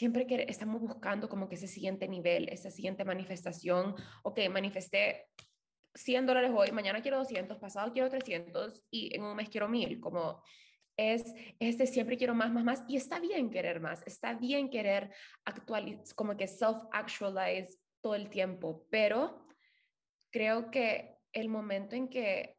siempre 0.00 0.26
que 0.26 0.46
estamos 0.48 0.80
buscando 0.80 1.28
como 1.28 1.46
que 1.46 1.56
ese 1.56 1.68
siguiente 1.68 2.08
nivel, 2.08 2.48
esa 2.48 2.70
siguiente 2.70 3.04
manifestación, 3.04 3.94
ok, 4.22 4.38
manifesté 4.50 5.26
100 5.94 6.24
dólares 6.24 6.52
hoy, 6.54 6.72
mañana 6.72 7.02
quiero 7.02 7.18
200, 7.18 7.58
pasado 7.58 7.92
quiero 7.92 8.08
300 8.08 8.82
y 8.90 9.14
en 9.14 9.22
un 9.22 9.36
mes 9.36 9.50
quiero 9.50 9.68
1000, 9.68 10.00
como 10.00 10.42
es 10.96 11.22
este 11.58 11.86
siempre 11.86 12.16
quiero 12.16 12.34
más, 12.34 12.50
más, 12.50 12.64
más 12.64 12.82
y 12.88 12.96
está 12.96 13.20
bien 13.20 13.50
querer 13.50 13.78
más, 13.82 14.02
está 14.06 14.32
bien 14.32 14.70
querer 14.70 15.12
actualizar, 15.44 16.14
como 16.14 16.34
que 16.34 16.46
self-actualize 16.46 17.76
todo 18.00 18.14
el 18.14 18.30
tiempo, 18.30 18.86
pero 18.90 19.46
creo 20.32 20.70
que 20.70 21.18
el 21.34 21.50
momento 21.50 21.94
en 21.94 22.08
que 22.08 22.56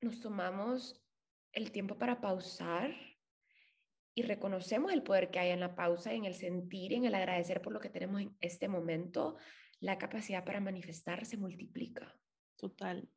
nos 0.00 0.20
tomamos 0.20 1.02
el 1.52 1.72
tiempo 1.72 1.98
para 1.98 2.20
pausar 2.20 2.94
y 4.18 4.22
reconocemos 4.22 4.92
el 4.92 5.04
poder 5.04 5.30
que 5.30 5.38
hay 5.38 5.50
en 5.50 5.60
la 5.60 5.76
pausa, 5.76 6.12
en 6.12 6.24
el 6.24 6.34
sentir, 6.34 6.92
en 6.92 7.04
el 7.04 7.14
agradecer 7.14 7.62
por 7.62 7.72
lo 7.72 7.78
que 7.78 7.88
tenemos 7.88 8.20
en 8.20 8.36
este 8.40 8.66
momento, 8.66 9.36
la 9.78 9.96
capacidad 9.96 10.44
para 10.44 10.60
manifestar 10.60 11.24
se 11.24 11.36
multiplica. 11.36 12.18
Total, 12.56 13.08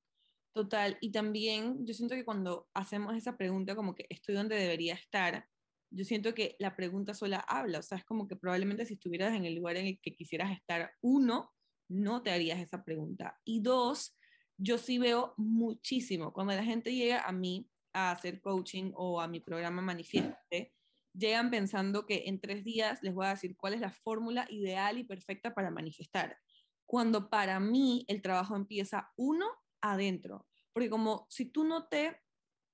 total. 0.54 1.00
Y 1.02 1.12
también 1.12 1.88
yo 1.88 1.96
siento 1.96 2.14
que 2.14 2.24
cuando 2.24 2.70
hacemos 2.76 3.16
esa 3.16 3.36
pregunta 3.36 3.76
como 3.76 3.96
que 3.96 4.06
estoy 4.10 4.36
donde 4.36 4.56
debería 4.56 4.94
estar, 4.94 5.48
yo 5.90 6.06
siento 6.06 6.36
que 6.36 6.56
la 6.60 6.76
pregunta 6.76 7.16
sola 7.16 7.40
habla, 7.48 7.80
o 7.80 7.82
sea, 7.82 7.98
es 7.98 8.06
como 8.06 8.28
que 8.28 8.36
probablemente 8.36 8.86
si 8.86 8.94
estuvieras 8.94 9.34
en 9.34 9.46
el 9.46 9.56
lugar 9.56 9.78
en 9.78 9.88
el 9.88 10.00
que 10.00 10.14
quisieras 10.14 10.52
estar, 10.52 10.92
uno, 11.02 11.52
no 11.90 12.22
te 12.22 12.30
harías 12.30 12.60
esa 12.60 12.84
pregunta. 12.84 13.40
Y 13.44 13.62
dos, 13.62 14.16
yo 14.56 14.78
sí 14.78 15.00
veo 15.00 15.34
muchísimo 15.38 16.32
cuando 16.32 16.54
la 16.54 16.64
gente 16.64 16.94
llega 16.94 17.22
a 17.22 17.32
mí 17.32 17.68
a 17.92 18.12
hacer 18.12 18.40
coaching 18.40 18.92
o 18.94 19.20
a 19.20 19.28
mi 19.28 19.40
programa 19.40 19.82
Manifieste, 19.82 20.76
llegan 21.14 21.50
pensando 21.50 22.06
que 22.06 22.24
en 22.28 22.40
tres 22.40 22.64
días 22.64 23.02
les 23.02 23.14
voy 23.14 23.26
a 23.26 23.32
decir 23.32 23.56
cuál 23.58 23.74
es 23.74 23.82
la 23.82 23.92
fórmula 23.92 24.48
ideal 24.50 24.98
y 24.98 25.04
perfecta 25.04 25.54
para 25.54 25.72
manifestar. 25.72 26.38
Cuando 26.86 27.30
para 27.30 27.60
mí 27.60 28.06
el 28.08 28.22
trabajo 28.22 28.56
empieza 28.56 29.12
uno 29.16 29.46
adentro, 29.82 30.48
porque 30.74 30.90
como 30.90 31.26
si 31.30 31.46
tú 31.46 31.64
no 31.64 31.88
te, 31.88 32.22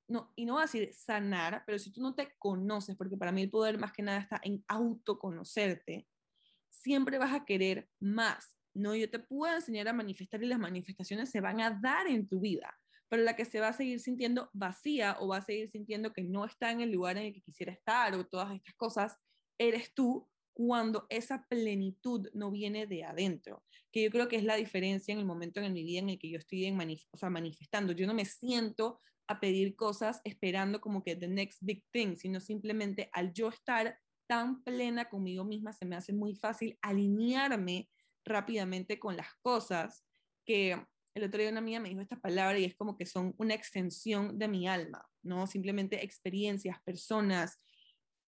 no, 0.08 0.34
y 0.36 0.46
no 0.46 0.54
voy 0.54 0.62
a 0.62 0.66
decir 0.66 0.94
sanar, 0.94 1.64
pero 1.66 1.80
si 1.80 1.92
tú 1.92 2.02
no 2.02 2.16
te 2.16 2.36
conoces, 2.38 2.96
porque 2.96 3.18
para 3.18 3.32
mí 3.32 3.44
el 3.44 3.50
poder 3.50 3.78
más 3.78 3.92
que 3.94 4.04
nada 4.04 4.20
está 4.20 4.40
en 4.44 4.64
autoconocerte, 4.68 6.08
siempre 6.70 7.18
vas 7.18 7.34
a 7.34 7.46
querer 7.46 7.90
más 8.00 8.58
no, 8.78 8.96
yo 8.96 9.10
te 9.10 9.20
puedo 9.20 9.56
enseñar 9.56 9.88
a 9.88 9.94
manifestar 9.94 10.44
y 10.44 10.48
las 10.48 10.60
manifestaciones 10.60 11.32
se 11.32 11.42
van 11.42 11.60
a 11.62 11.72
dar 11.72 12.08
en 12.08 12.28
tu 12.28 12.40
vida, 12.40 12.80
pero 13.10 13.24
la 13.24 13.36
que 13.36 13.46
se 13.46 13.60
va 13.60 13.70
a 13.70 13.74
seguir 13.74 14.00
sintiendo 14.00 14.50
vacía 14.54 15.18
o 15.20 15.28
va 15.28 15.38
a 15.38 15.46
seguir 15.46 15.70
sintiendo 15.70 16.14
que 16.14 16.24
no 16.24 16.46
está 16.46 16.72
en 16.72 16.82
el 16.82 16.92
lugar 16.92 17.18
en 17.18 17.28
el 17.28 17.34
que 17.34 17.42
quisiera 17.42 17.72
estar 17.72 18.14
o 18.16 18.26
todas 18.26 18.54
estas 18.54 18.74
cosas, 18.76 19.18
eres 19.58 19.94
tú 19.94 20.30
cuando 20.54 21.06
esa 21.10 21.46
plenitud 21.48 22.30
no 22.34 22.50
viene 22.50 22.88
de 22.88 23.04
adentro, 23.04 23.64
que 23.92 24.02
yo 24.02 24.10
creo 24.10 24.28
que 24.28 24.38
es 24.38 24.44
la 24.44 24.56
diferencia 24.56 25.12
en 25.12 25.20
el 25.20 25.26
momento 25.26 25.62
en 25.62 25.72
mi 25.72 25.84
vida 25.84 26.00
en 26.00 26.10
el 26.10 26.20
que 26.20 26.30
yo 26.30 26.40
estoy 26.40 26.66
en 26.66 26.76
manifestando. 26.76 27.94
Yo 27.94 28.08
no 28.08 28.16
me 28.16 28.26
siento 28.26 29.00
a 29.28 29.40
pedir 29.40 29.76
cosas 29.76 30.20
esperando 30.24 30.82
como 30.82 31.04
que 31.04 31.16
the 31.16 31.28
next 31.28 31.60
big 31.62 31.84
thing, 31.92 32.16
sino 32.16 32.40
simplemente 32.40 33.10
al 33.14 33.34
yo 33.34 33.50
estar 33.50 34.00
tan 34.26 34.64
plena 34.64 35.10
conmigo 35.10 35.44
misma, 35.46 35.74
se 35.74 35.86
me 35.86 35.96
hace 35.96 36.12
muy 36.12 36.36
fácil 36.36 36.78
alinearme 36.82 37.90
rápidamente 38.26 39.00
con 39.00 39.16
las 39.16 39.34
cosas, 39.42 40.04
que 40.46 40.76
el 41.18 41.24
otro 41.24 41.42
día 41.42 41.50
una 41.50 41.60
amiga 41.60 41.80
me 41.80 41.90
dijo 41.90 42.02
esta 42.02 42.20
palabra 42.20 42.60
y 42.60 42.66
es 42.66 42.76
como 42.76 42.96
que 42.96 43.06
son 43.06 43.34
una 43.38 43.54
extensión 43.54 44.38
de 44.38 44.48
mi 44.48 44.68
alma, 44.68 45.06
¿no? 45.24 45.48
Simplemente 45.48 46.04
experiencias, 46.04 46.78
personas, 46.84 47.60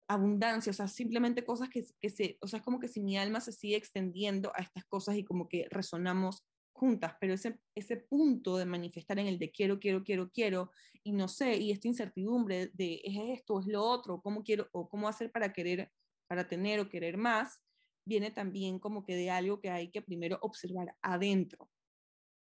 abundancia, 0.08 0.70
o 0.70 0.74
sea, 0.74 0.88
simplemente 0.88 1.44
cosas 1.44 1.68
que, 1.68 1.84
que 2.00 2.08
se, 2.08 2.38
o 2.40 2.46
sea, 2.46 2.58
es 2.58 2.64
como 2.64 2.78
que 2.80 2.88
si 2.88 3.00
mi 3.00 3.18
alma 3.18 3.40
se 3.40 3.52
sigue 3.52 3.76
extendiendo 3.76 4.52
a 4.54 4.62
estas 4.62 4.84
cosas 4.84 5.16
y 5.16 5.24
como 5.24 5.48
que 5.48 5.66
resonamos 5.70 6.44
juntas, 6.72 7.14
pero 7.20 7.34
ese, 7.34 7.58
ese 7.74 7.96
punto 7.96 8.56
de 8.56 8.64
manifestar 8.64 9.18
en 9.18 9.26
el 9.26 9.38
de 9.38 9.50
quiero, 9.50 9.80
quiero, 9.80 10.04
quiero, 10.04 10.30
quiero, 10.30 10.70
y 11.02 11.12
no 11.12 11.26
sé, 11.26 11.56
y 11.56 11.72
esta 11.72 11.88
incertidumbre 11.88 12.70
de 12.74 13.00
es 13.04 13.16
esto, 13.38 13.60
es 13.60 13.66
lo 13.66 13.82
otro, 13.82 14.20
cómo 14.22 14.44
quiero, 14.44 14.68
o 14.72 14.88
cómo 14.88 15.08
hacer 15.08 15.32
para 15.32 15.52
querer, 15.52 15.90
para 16.28 16.48
tener 16.48 16.78
o 16.80 16.88
querer 16.88 17.16
más, 17.16 17.60
viene 18.06 18.30
también 18.30 18.78
como 18.78 19.04
que 19.04 19.16
de 19.16 19.30
algo 19.30 19.60
que 19.60 19.70
hay 19.70 19.90
que 19.90 20.00
primero 20.00 20.38
observar 20.40 20.94
adentro. 21.02 21.68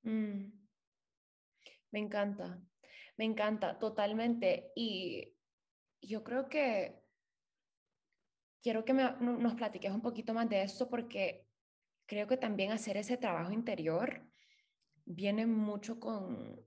Mm. 0.02 0.52
Me 1.90 1.98
encanta, 1.98 2.60
me 3.16 3.24
encanta 3.24 3.78
totalmente. 3.78 4.72
Y 4.74 5.34
yo 6.00 6.24
creo 6.24 6.48
que 6.48 7.02
quiero 8.62 8.84
que 8.84 8.94
nos 8.94 9.54
platiques 9.54 9.92
un 9.92 10.02
poquito 10.02 10.32
más 10.32 10.48
de 10.48 10.62
eso 10.62 10.88
porque 10.88 11.46
creo 12.06 12.26
que 12.26 12.36
también 12.36 12.72
hacer 12.72 12.96
ese 12.96 13.16
trabajo 13.16 13.52
interior 13.52 14.26
viene 15.04 15.46
mucho 15.46 15.98
con, 15.98 16.64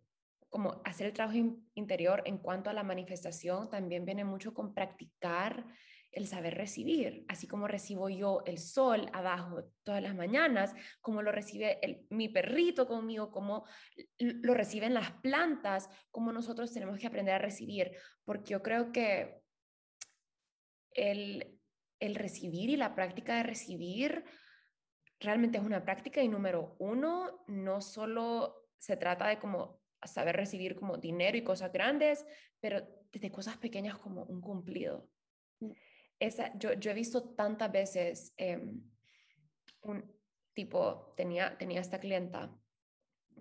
como 0.50 0.82
hacer 0.84 1.08
el 1.08 1.14
trabajo 1.14 1.38
interior 1.74 2.22
en 2.26 2.38
cuanto 2.38 2.70
a 2.70 2.74
la 2.74 2.84
manifestación, 2.84 3.70
también 3.70 4.06
viene 4.06 4.24
mucho 4.24 4.54
con 4.54 4.74
practicar 4.74 5.66
el 6.16 6.28
saber 6.28 6.56
recibir, 6.56 7.26
así 7.28 7.46
como 7.46 7.68
recibo 7.68 8.10
yo 8.10 8.42
el 8.46 8.58
sol 8.58 9.10
abajo 9.12 9.66
todas 9.84 10.02
las 10.02 10.16
mañanas, 10.16 10.74
como 11.02 11.22
lo 11.22 11.32
recibe 11.32 12.08
mi 12.10 12.30
perrito 12.30 12.88
conmigo, 12.88 13.32
como 13.32 13.66
lo 14.18 14.54
reciben 14.54 14.94
las 14.94 15.12
plantas, 15.12 15.90
como 16.12 16.32
nosotros 16.32 16.72
tenemos 16.72 16.98
que 16.98 17.08
aprender 17.08 17.36
a 17.36 17.40
recibir, 17.40 17.92
porque 18.24 18.52
yo 18.52 18.64
creo 18.64 18.94
que 18.94 19.42
el, 20.92 21.60
el 22.00 22.16
recibir 22.16 22.70
y 22.70 22.78
la 22.78 22.96
práctica 22.96 23.36
de 23.36 23.44
recibir 23.44 24.24
realmente 25.20 25.58
es 25.58 25.66
una 25.66 25.84
práctica 25.84 26.24
y 26.24 26.30
número 26.30 26.78
uno, 26.80 27.44
no 27.48 27.82
solo 27.82 28.70
se 28.78 28.96
trata 28.96 29.28
de 29.28 29.38
como 29.38 29.82
saber 30.02 30.38
recibir 30.38 30.76
como 30.76 30.98
dinero 30.98 31.36
y 31.38 31.44
cosas 31.44 31.74
grandes, 31.74 32.26
pero 32.62 32.88
desde 33.12 33.32
cosas 33.32 33.58
pequeñas 33.58 33.98
como 33.98 34.24
un 34.24 34.40
cumplido. 34.40 35.10
Esa, 36.20 36.58
yo, 36.58 36.74
yo 36.74 36.92
he 36.92 36.94
visto 36.94 37.36
tantas 37.36 37.72
veces 37.72 38.34
em, 38.38 38.82
un 39.82 40.16
tipo, 40.54 41.14
tenía, 41.16 41.58
tenía 41.58 41.82
esta 41.82 42.00
clienta 42.00 42.56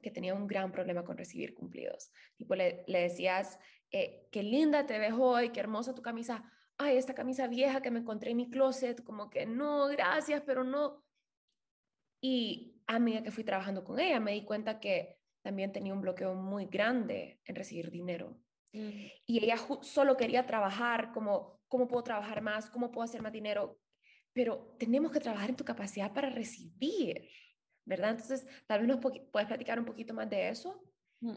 que 0.03 0.11
tenía 0.11 0.35
un 0.35 0.47
gran 0.47 0.71
problema 0.71 1.05
con 1.05 1.17
recibir 1.17 1.55
cumplidos. 1.55 2.13
Tipo, 2.37 2.55
le, 2.55 2.85
le 2.87 3.03
decías, 3.03 3.59
eh, 3.91 4.29
qué 4.31 4.43
linda 4.43 4.87
te 4.87 4.99
ves 4.99 5.15
hoy, 5.17 5.51
qué 5.51 5.61
hermosa 5.61 5.95
tu 5.95 6.03
camisa. 6.03 6.45
Ay, 6.77 6.97
esta 6.97 7.15
camisa 7.15 7.47
vieja 7.47 7.81
que 7.81 7.91
me 7.91 8.01
encontré 8.01 8.33
en 8.33 8.37
mi 8.37 8.51
closet, 8.51 9.03
como 9.05 9.31
que 9.31 9.47
no, 9.47 9.87
gracias, 9.89 10.43
pero 10.45 10.65
no. 10.65 11.05
Y 12.21 12.83
a 12.87 12.99
medida 12.99 13.23
que 13.23 13.31
fui 13.31 13.45
trabajando 13.45 13.85
con 13.85 13.99
ella, 14.01 14.21
me 14.21 14.33
di 14.33 14.45
cuenta 14.45 14.81
que 14.81 15.19
también 15.43 15.73
tenía 15.73 15.95
un 15.95 16.01
bloqueo 16.01 16.35
muy 16.35 16.67
grande 16.67 17.41
en 17.45 17.55
recibir 17.55 17.91
dinero. 17.91 18.37
Mm. 18.75 19.07
Y 19.27 19.45
ella 19.45 19.57
solo 19.83 20.17
quería 20.17 20.45
trabajar 20.45 21.13
como, 21.13 21.61
¿cómo 21.69 21.89
puedo 21.89 22.03
trabajar 22.03 22.43
más? 22.43 22.69
¿Cómo 22.69 22.91
puedo 22.91 23.05
hacer 23.05 23.23
más 23.23 23.33
dinero? 23.33 23.79
Pero 24.33 24.77
tenemos 24.79 25.13
que 25.13 25.21
trabajar 25.21 25.51
en 25.51 25.57
tu 25.57 25.65
capacidad 25.65 26.13
para 26.13 26.29
recibir, 26.29 27.29
¿verdad? 27.87 28.11
Entonces, 28.11 28.47
tal 28.67 28.81
vez 28.81 28.89
nos 28.89 29.01
puedes 29.01 29.49
platicar 29.49 29.79
un 29.79 29.85
poquito 29.87 30.13
más 30.13 30.29
de 30.29 30.49
eso. 30.49 30.83
Mm. 31.21 31.37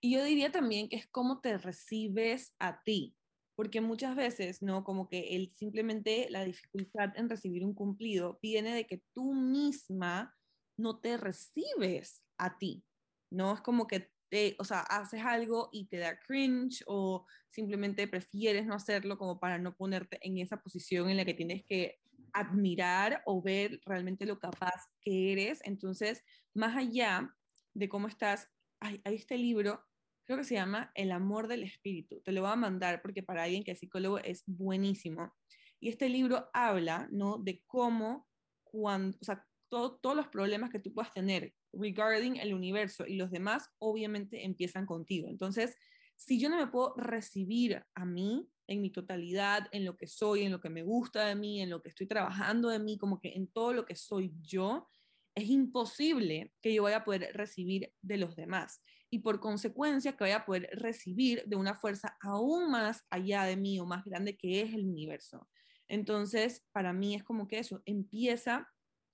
Y 0.00 0.14
yo 0.14 0.24
diría 0.24 0.52
también 0.52 0.88
que 0.88 0.96
es 0.96 1.06
cómo 1.08 1.40
te 1.40 1.58
recibes 1.58 2.54
a 2.60 2.82
ti, 2.84 3.16
porque 3.56 3.80
muchas 3.80 4.14
veces, 4.14 4.62
¿no? 4.62 4.84
Como 4.84 5.08
que 5.08 5.34
el, 5.34 5.50
simplemente 5.50 6.28
la 6.30 6.44
dificultad 6.44 7.10
en 7.16 7.28
recibir 7.28 7.64
un 7.64 7.74
cumplido 7.74 8.38
viene 8.40 8.72
de 8.72 8.86
que 8.86 9.02
tú 9.12 9.34
misma 9.34 10.36
no 10.78 11.00
te 11.00 11.16
recibes 11.16 12.22
a 12.38 12.56
ti, 12.56 12.84
¿no? 13.32 13.54
Es 13.54 13.60
como 13.60 13.88
que, 13.88 14.12
o 14.58 14.64
sea, 14.64 14.80
haces 14.80 15.22
algo 15.24 15.70
y 15.72 15.86
te 15.86 15.98
da 15.98 16.18
cringe 16.18 16.82
o 16.86 17.26
simplemente 17.50 18.06
prefieres 18.08 18.66
no 18.66 18.74
hacerlo 18.74 19.18
como 19.18 19.38
para 19.40 19.58
no 19.58 19.74
ponerte 19.74 20.18
en 20.22 20.38
esa 20.38 20.58
posición 20.62 21.08
en 21.08 21.16
la 21.16 21.24
que 21.24 21.34
tienes 21.34 21.64
que 21.64 22.00
admirar 22.32 23.22
o 23.26 23.42
ver 23.42 23.80
realmente 23.84 24.26
lo 24.26 24.38
capaz 24.38 24.88
que 25.00 25.32
eres. 25.32 25.60
Entonces, 25.64 26.24
más 26.54 26.76
allá 26.76 27.34
de 27.74 27.88
cómo 27.88 28.08
estás, 28.08 28.48
hay, 28.80 29.00
hay 29.04 29.14
este 29.14 29.38
libro, 29.38 29.84
creo 30.24 30.38
que 30.38 30.44
se 30.44 30.54
llama 30.54 30.92
El 30.94 31.10
amor 31.12 31.48
del 31.48 31.64
espíritu. 31.64 32.20
Te 32.20 32.32
lo 32.32 32.42
voy 32.42 32.50
a 32.50 32.56
mandar 32.56 33.00
porque 33.00 33.22
para 33.22 33.44
alguien 33.44 33.64
que 33.64 33.72
es 33.72 33.78
psicólogo 33.78 34.18
es 34.18 34.44
buenísimo. 34.46 35.34
Y 35.80 35.88
este 35.88 36.08
libro 36.08 36.50
habla, 36.52 37.08
¿no? 37.10 37.38
De 37.38 37.62
cómo, 37.66 38.28
cuando, 38.62 39.16
o 39.20 39.24
sea, 39.24 39.47
todos 39.68 40.16
los 40.16 40.28
problemas 40.28 40.70
que 40.70 40.78
tú 40.78 40.92
puedas 40.92 41.12
tener 41.12 41.54
regarding 41.72 42.36
el 42.36 42.54
universo 42.54 43.06
y 43.06 43.16
los 43.16 43.30
demás, 43.30 43.70
obviamente 43.78 44.44
empiezan 44.44 44.86
contigo. 44.86 45.28
Entonces, 45.28 45.76
si 46.16 46.40
yo 46.40 46.48
no 46.48 46.56
me 46.56 46.66
puedo 46.66 46.94
recibir 46.96 47.84
a 47.94 48.04
mí 48.04 48.48
en 48.66 48.82
mi 48.82 48.90
totalidad, 48.90 49.68
en 49.72 49.84
lo 49.84 49.96
que 49.96 50.06
soy, 50.06 50.42
en 50.42 50.52
lo 50.52 50.60
que 50.60 50.68
me 50.68 50.82
gusta 50.82 51.26
de 51.26 51.34
mí, 51.34 51.62
en 51.62 51.70
lo 51.70 51.80
que 51.80 51.90
estoy 51.90 52.06
trabajando 52.06 52.68
de 52.68 52.78
mí, 52.78 52.98
como 52.98 53.20
que 53.20 53.34
en 53.34 53.46
todo 53.48 53.72
lo 53.72 53.86
que 53.86 53.94
soy 53.94 54.34
yo, 54.40 54.88
es 55.34 55.48
imposible 55.48 56.52
que 56.60 56.74
yo 56.74 56.82
vaya 56.82 56.98
a 56.98 57.04
poder 57.04 57.30
recibir 57.34 57.92
de 58.02 58.16
los 58.16 58.34
demás 58.34 58.82
y 59.08 59.20
por 59.20 59.38
consecuencia 59.38 60.16
que 60.16 60.24
vaya 60.24 60.38
a 60.38 60.44
poder 60.44 60.68
recibir 60.72 61.44
de 61.46 61.56
una 61.56 61.74
fuerza 61.74 62.16
aún 62.20 62.70
más 62.70 63.04
allá 63.08 63.44
de 63.44 63.56
mí 63.56 63.78
o 63.78 63.86
más 63.86 64.04
grande 64.04 64.36
que 64.36 64.62
es 64.62 64.74
el 64.74 64.84
universo. 64.84 65.48
Entonces, 65.86 66.66
para 66.72 66.92
mí 66.92 67.14
es 67.14 67.22
como 67.22 67.46
que 67.46 67.60
eso 67.60 67.82
empieza 67.86 68.68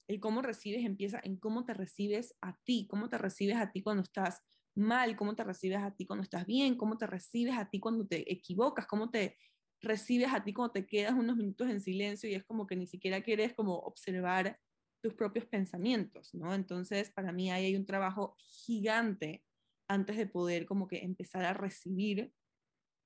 el 0.08 0.20
cómo 0.20 0.42
recibes 0.42 0.84
empieza 0.84 1.20
en 1.22 1.36
cómo 1.36 1.64
te 1.64 1.74
recibes 1.74 2.34
a 2.40 2.58
ti, 2.64 2.86
cómo 2.88 3.08
te 3.08 3.18
recibes 3.18 3.56
a 3.56 3.72
ti 3.72 3.82
cuando 3.82 4.02
estás 4.02 4.42
mal, 4.74 5.16
cómo 5.16 5.34
te 5.34 5.44
recibes 5.44 5.78
a 5.78 5.94
ti 5.94 6.06
cuando 6.06 6.22
estás 6.24 6.46
bien, 6.46 6.76
cómo 6.76 6.98
te 6.98 7.06
recibes 7.06 7.56
a 7.56 7.70
ti 7.70 7.80
cuando 7.80 8.06
te 8.06 8.30
equivocas, 8.32 8.86
cómo 8.86 9.10
te 9.10 9.38
recibes 9.80 10.32
a 10.32 10.42
ti 10.44 10.52
cuando 10.52 10.72
te 10.72 10.86
quedas 10.86 11.14
unos 11.14 11.36
minutos 11.36 11.68
en 11.70 11.80
silencio 11.80 12.28
y 12.28 12.34
es 12.34 12.44
como 12.44 12.66
que 12.66 12.76
ni 12.76 12.86
siquiera 12.86 13.22
quieres 13.22 13.54
como 13.54 13.74
observar 13.78 14.58
tus 15.02 15.14
propios 15.14 15.46
pensamientos, 15.46 16.34
¿no? 16.34 16.54
Entonces, 16.54 17.10
para 17.10 17.32
mí 17.32 17.50
ahí 17.50 17.66
hay 17.66 17.76
un 17.76 17.84
trabajo 17.86 18.34
gigante 18.38 19.44
antes 19.88 20.16
de 20.16 20.26
poder 20.26 20.66
como 20.66 20.88
que 20.88 20.98
empezar 21.04 21.44
a 21.44 21.52
recibir 21.52 22.32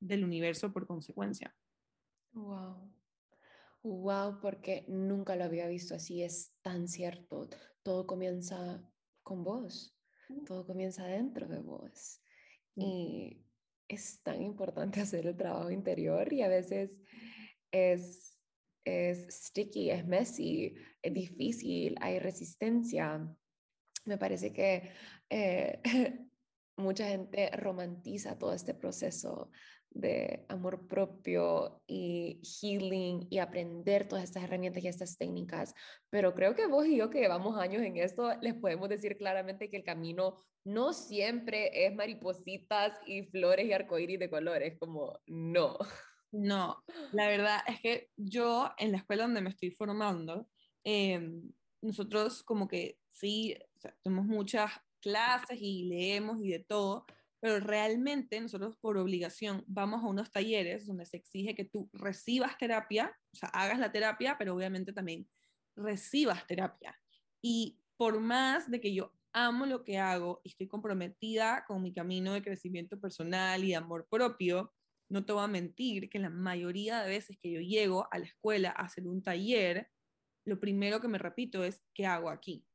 del 0.01 0.25
universo 0.25 0.73
por 0.73 0.87
consecuencia. 0.87 1.57
Wow. 2.33 2.89
Wow, 3.89 4.39
porque 4.43 4.85
nunca 4.87 5.35
lo 5.35 5.45
había 5.45 5.67
visto 5.67 5.95
así, 5.95 6.23
es 6.23 6.53
tan 6.61 6.89
cierto. 6.89 7.49
Todo 7.83 8.07
comienza 8.07 8.83
con 9.23 9.43
vos, 9.43 9.97
todo 10.47 10.67
comienza 10.67 11.07
dentro 11.07 11.49
de 11.49 11.61
vos. 11.61 12.21
Y 12.77 13.47
es 13.89 14.23
tan 14.23 14.43
importante 14.43 15.01
hacer 15.01 15.27
el 15.27 15.37
trabajo 15.37 15.71
interior 15.71 16.31
y 16.31 16.43
a 16.43 16.49
veces 16.49 16.91
es, 17.73 18.39
es 18.85 19.27
sticky, 19.47 19.91
es 19.91 20.07
messy, 20.07 20.75
es 21.01 21.15
difícil, 21.15 21.95
hay 22.03 22.19
resistencia. 22.19 23.27
Me 24.05 24.19
parece 24.19 24.53
que 24.53 24.91
eh, 25.31 25.81
mucha 26.79 27.07
gente 27.07 27.51
romantiza 27.57 28.39
todo 28.39 28.53
este 28.53 28.75
proceso 28.75 29.51
de 29.91 30.45
amor 30.49 30.87
propio 30.87 31.83
y 31.87 32.41
healing 32.43 33.27
y 33.31 33.39
aprender 33.39 34.07
todas 34.07 34.25
estas 34.25 34.45
herramientas 34.45 34.85
y 34.85 34.89
estas 34.89 35.17
técnicas. 35.17 35.75
Pero 36.11 36.35
creo 36.35 36.55
que 36.55 36.67
vos 36.67 36.87
y 36.87 36.97
yo 36.97 37.11
que 37.11 37.21
llevamos 37.21 37.59
años 37.59 37.83
en 37.83 37.97
esto, 37.97 38.31
les 38.41 38.55
podemos 38.55 38.89
decir 38.89 39.17
claramente 39.17 39.71
que 39.71 39.79
el 39.79 39.85
camino 39.85 40.37
no 40.65 40.93
siempre 40.93 41.87
es 41.87 41.95
maripositas 41.95 42.99
y 43.07 43.25
flores 43.25 43.67
y 43.67 43.73
arcoíris 43.73 44.19
de 44.19 44.31
colores, 44.31 44.79
como 44.79 45.19
no. 45.27 45.79
No, 46.31 46.85
la 47.13 47.27
verdad 47.27 47.61
es 47.67 47.81
que 47.81 48.11
yo 48.17 48.71
en 48.77 48.93
la 48.93 48.99
escuela 48.99 49.23
donde 49.23 49.41
me 49.41 49.49
estoy 49.49 49.71
formando, 49.71 50.47
em, 50.85 51.51
nosotros 51.81 52.43
como 52.43 52.69
que 52.69 52.99
sí, 53.09 53.57
tenemos 54.03 54.27
muchas 54.27 54.71
clases 55.01 55.59
y 55.61 55.85
leemos 55.85 56.41
y 56.43 56.51
de 56.51 56.61
todo, 56.61 57.07
pero 57.41 57.61
realmente 57.61 58.41
nosotros 58.41 58.77
por 58.81 58.99
obligación 58.99 59.65
vamos 59.67 60.03
a 60.03 60.09
unos 60.09 60.31
talleres 60.31 60.87
donde 60.87 61.07
se 61.07 61.17
exige 61.17 61.55
que 61.55 61.65
tú 61.65 61.89
recibas 61.93 62.59
terapia, 62.59 63.17
o 63.33 63.37
sea, 63.37 63.49
hagas 63.51 63.79
la 63.79 63.93
terapia, 63.93 64.37
pero 64.39 64.55
obviamente 64.55 64.93
también 64.93 65.29
recibas 65.77 66.47
terapia. 66.47 66.99
Y 67.41 67.81
por 67.97 68.21
más 68.21 68.71
de 68.71 68.81
que 68.81 68.93
yo 68.93 69.13
amo 69.33 69.67
lo 69.67 69.85
que 69.85 69.99
hago 69.99 70.41
y 70.43 70.51
estoy 70.51 70.67
comprometida 70.67 71.65
con 71.67 71.83
mi 71.83 71.93
camino 71.93 72.33
de 72.33 72.43
crecimiento 72.43 73.01
personal 73.01 73.63
y 73.65 73.69
de 73.69 73.77
amor 73.77 74.09
propio, 74.11 74.73
no 75.09 75.25
te 75.25 75.33
voy 75.33 75.45
a 75.45 75.49
mentir 75.49 76.11
que 76.11 76.19
la 76.19 76.31
mayoría 76.31 77.03
de 77.03 77.11
veces 77.11 77.39
que 77.41 77.51
yo 77.51 77.61
llego 77.61 78.09
a 78.11 78.19
la 78.19 78.27
escuela 78.27 78.71
a 78.71 78.85
hacer 78.85 79.07
un 79.07 79.23
taller, 79.23 79.89
lo 80.45 80.61
primero 80.61 81.01
que 81.01 81.09
me 81.09 81.19
repito 81.19 81.65
es, 81.65 81.83
¿qué 81.95 82.07
hago 82.07 82.31
aquí? 82.31 82.68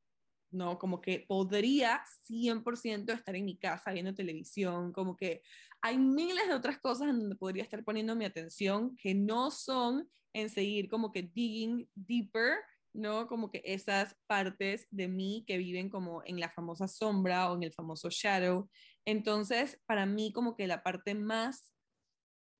¿No? 0.53 0.77
Como 0.77 1.01
que 1.01 1.25
podría 1.27 2.03
100% 2.27 3.11
estar 3.13 3.35
en 3.35 3.45
mi 3.45 3.57
casa 3.57 3.91
viendo 3.91 4.13
televisión, 4.13 4.93
como 4.93 5.17
que 5.17 5.41
hay 5.81 5.97
miles 5.97 6.47
de 6.47 6.53
otras 6.53 6.79
cosas 6.79 7.09
en 7.09 7.19
donde 7.19 7.35
podría 7.35 7.63
estar 7.63 7.83
poniendo 7.83 8.15
mi 8.15 8.25
atención 8.25 8.95
que 8.95 9.13
no 9.13 9.51
son 9.51 10.09
en 10.33 10.49
seguir 10.49 10.89
como 10.89 11.11
que 11.11 11.23
digging 11.23 11.89
deeper, 11.95 12.57
¿no? 12.93 13.27
Como 13.27 13.51
que 13.51 13.61
esas 13.65 14.15
partes 14.27 14.87
de 14.91 15.07
mí 15.07 15.43
que 15.47 15.57
viven 15.57 15.89
como 15.89 16.23
en 16.25 16.39
la 16.39 16.49
famosa 16.49 16.87
sombra 16.87 17.51
o 17.51 17.55
en 17.55 17.63
el 17.63 17.73
famoso 17.73 18.09
shadow. 18.09 18.69
Entonces, 19.05 19.81
para 19.85 20.05
mí 20.05 20.31
como 20.31 20.55
que 20.55 20.67
la 20.67 20.83
parte 20.83 21.15
más 21.15 21.73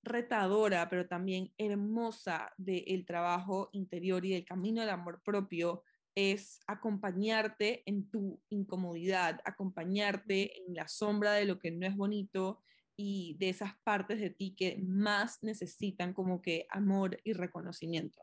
retadora, 0.04 0.90
pero 0.90 1.08
también 1.08 1.54
hermosa 1.58 2.52
del 2.58 3.06
trabajo 3.06 3.70
interior 3.72 4.26
y 4.26 4.32
del 4.32 4.46
camino 4.46 4.82
del 4.82 4.90
amor 4.90 5.22
propio 5.24 5.84
es 6.16 6.60
acompañarte 6.68 7.84
en 7.86 8.10
tu 8.10 8.42
incomodidad, 8.50 9.40
acompañarte 9.46 10.58
en 10.66 10.76
la 10.76 10.88
sombra 10.88 11.34
de 11.34 11.46
lo 11.46 11.60
que 11.60 11.72
no 11.72 11.88
es 11.88 11.96
bonito 11.96 12.62
y 12.96 13.36
de 13.40 13.50
esas 13.50 13.76
partes 13.84 14.20
de 14.20 14.30
ti 14.30 14.56
que 14.56 14.78
más 14.78 15.42
necesitan 15.42 16.14
como 16.14 16.42
que 16.42 16.68
amor 16.70 17.20
y 17.24 17.34
reconocimiento. 17.34 18.22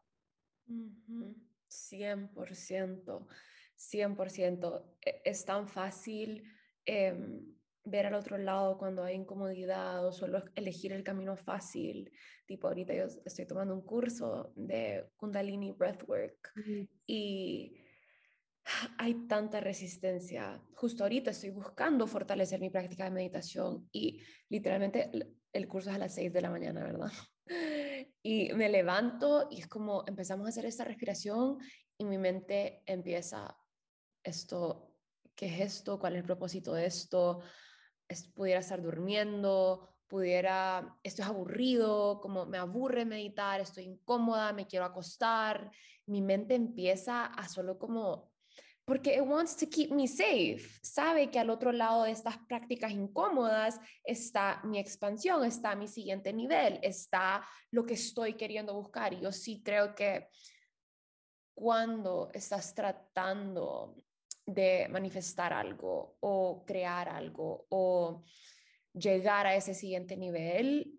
100%, 1.69 3.27
100%. 3.77 4.85
E, 5.01 5.23
es 5.25 5.45
tan 5.45 5.69
fácil 5.69 6.45
em, 6.85 7.60
ver 7.85 8.07
al 8.07 8.15
otro 8.15 8.39
lado 8.39 8.77
cuando 8.79 9.03
hay 9.03 9.17
incomodidad 9.17 10.07
o 10.07 10.13
solo 10.13 10.45
elegir 10.55 10.93
el 10.93 11.03
camino 11.03 11.37
fácil. 11.37 12.11
Tipo, 12.47 12.69
ahorita 12.69 12.95
yo 12.95 13.05
estoy 13.25 13.47
tomando 13.47 13.75
un 13.75 13.83
curso 13.83 14.53
de 14.55 15.11
Kundalini 15.17 15.73
Breathwork 15.73 16.53
y 17.07 17.77
hay 18.99 19.27
tanta 19.27 19.61
resistencia. 19.61 20.63
Justo 20.75 21.05
ahorita 21.05 21.31
estoy 21.31 21.51
buscando 21.51 22.07
fortalecer 22.07 22.61
mi 22.61 22.71
práctica 22.71 23.05
de 23.05 23.11
meditación 23.11 23.89
y 23.93 24.21
literalmente 24.49 25.11
el 25.53 25.69
curso 25.69 25.91
es 25.91 25.97
a 25.97 25.99
las 25.99 26.15
6 26.15 26.33
de 26.33 26.41
la 26.41 26.51
mañana, 26.51 26.85
¿verdad? 26.85 27.11
Y 28.23 28.53
me 28.53 28.69
levanto 28.69 29.49
y 29.51 29.61
es 29.61 29.67
como 29.67 30.05
empezamos 30.07 30.47
a 30.47 30.51
hacer 30.51 30.67
esta 30.67 30.85
respiración 30.85 31.59
y 31.99 32.05
mi 32.05 32.17
mente 32.17 32.83
empieza 32.87 33.57
esto, 34.23 34.95
¿qué 35.35 35.47
es 35.47 35.61
esto? 35.61 35.99
¿Cuál 35.99 36.15
es 36.15 36.21
el 36.21 36.27
propósito 36.27 36.75
de 36.75 36.87
esto? 36.87 37.41
Es, 38.11 38.29
pudiera 38.29 38.61
estar 38.61 38.83
durmiendo, 38.83 39.89
pudiera, 40.09 40.99
esto 41.03 41.23
es 41.23 41.29
aburrido, 41.29 42.21
como 42.21 42.45
me 42.45 42.59
aburre 42.59 43.05
meditar, 43.05 43.61
estoy 43.61 43.85
incómoda, 43.85 44.53
me 44.53 44.67
quiero 44.67 44.85
acostar. 44.85 45.71
Mi 46.07 46.21
mente 46.21 46.55
empieza 46.55 47.27
a 47.27 47.49
solo 47.49 47.79
como 47.79 48.31
porque 48.91 49.15
it 49.15 49.23
wants 49.23 49.57
to 49.57 49.69
keep 49.69 49.93
me 49.93 50.09
safe. 50.09 50.69
Sabe 50.83 51.31
que 51.31 51.39
al 51.39 51.49
otro 51.49 51.71
lado 51.71 52.03
de 52.03 52.11
estas 52.11 52.39
prácticas 52.49 52.91
incómodas 52.91 53.79
está 54.03 54.61
mi 54.65 54.81
expansión, 54.81 55.45
está 55.45 55.77
mi 55.77 55.87
siguiente 55.87 56.33
nivel, 56.33 56.81
está 56.83 57.47
lo 57.71 57.87
que 57.87 57.95
estoy 57.95 58.35
queriendo 58.35 58.75
buscar. 58.75 59.13
Y 59.15 59.21
yo 59.21 59.31
sí 59.31 59.63
creo 59.63 59.95
que 59.95 60.29
cuando 61.55 62.31
estás 62.35 62.75
tratando 62.75 63.95
de 64.47 64.89
manifestar 64.89 65.53
algo 65.53 66.17
o 66.21 66.65
crear 66.67 67.09
algo 67.09 67.67
o 67.71 68.25
llegar 68.93 69.47
a 69.47 69.55
ese 69.55 69.75
siguiente 69.75 70.17
nivel, 70.17 70.99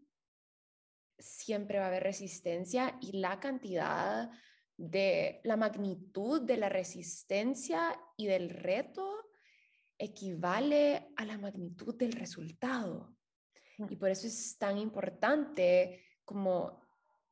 siempre 1.17 1.79
va 1.79 1.85
a 1.85 1.87
haber 1.87 2.03
resistencia 2.03 2.97
y 3.01 3.17
la 3.17 3.39
cantidad 3.39 4.29
de 4.77 5.41
la 5.43 5.57
magnitud 5.57 6.41
de 6.41 6.57
la 6.57 6.69
resistencia 6.69 7.99
y 8.17 8.27
del 8.27 8.49
reto 8.49 9.29
equivale 9.97 11.11
a 11.15 11.25
la 11.25 11.37
magnitud 11.37 11.95
del 11.95 12.13
resultado. 12.13 13.15
Y 13.89 13.95
por 13.95 14.09
eso 14.09 14.27
es 14.27 14.57
tan 14.57 14.77
importante 14.77 16.03
como 16.25 16.81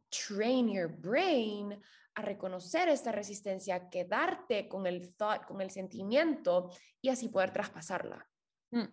train 0.09 0.69
your 0.69 0.89
brain 0.89 1.79
reconocer 2.21 2.89
esta 2.89 3.11
resistencia, 3.11 3.89
quedarte 3.89 4.67
con 4.67 4.87
el 4.87 5.15
thought, 5.15 5.45
con 5.45 5.61
el 5.61 5.71
sentimiento 5.71 6.71
y 7.01 7.09
así 7.09 7.29
poder 7.29 7.51
traspasarla. 7.51 8.27
Mm. 8.71 8.87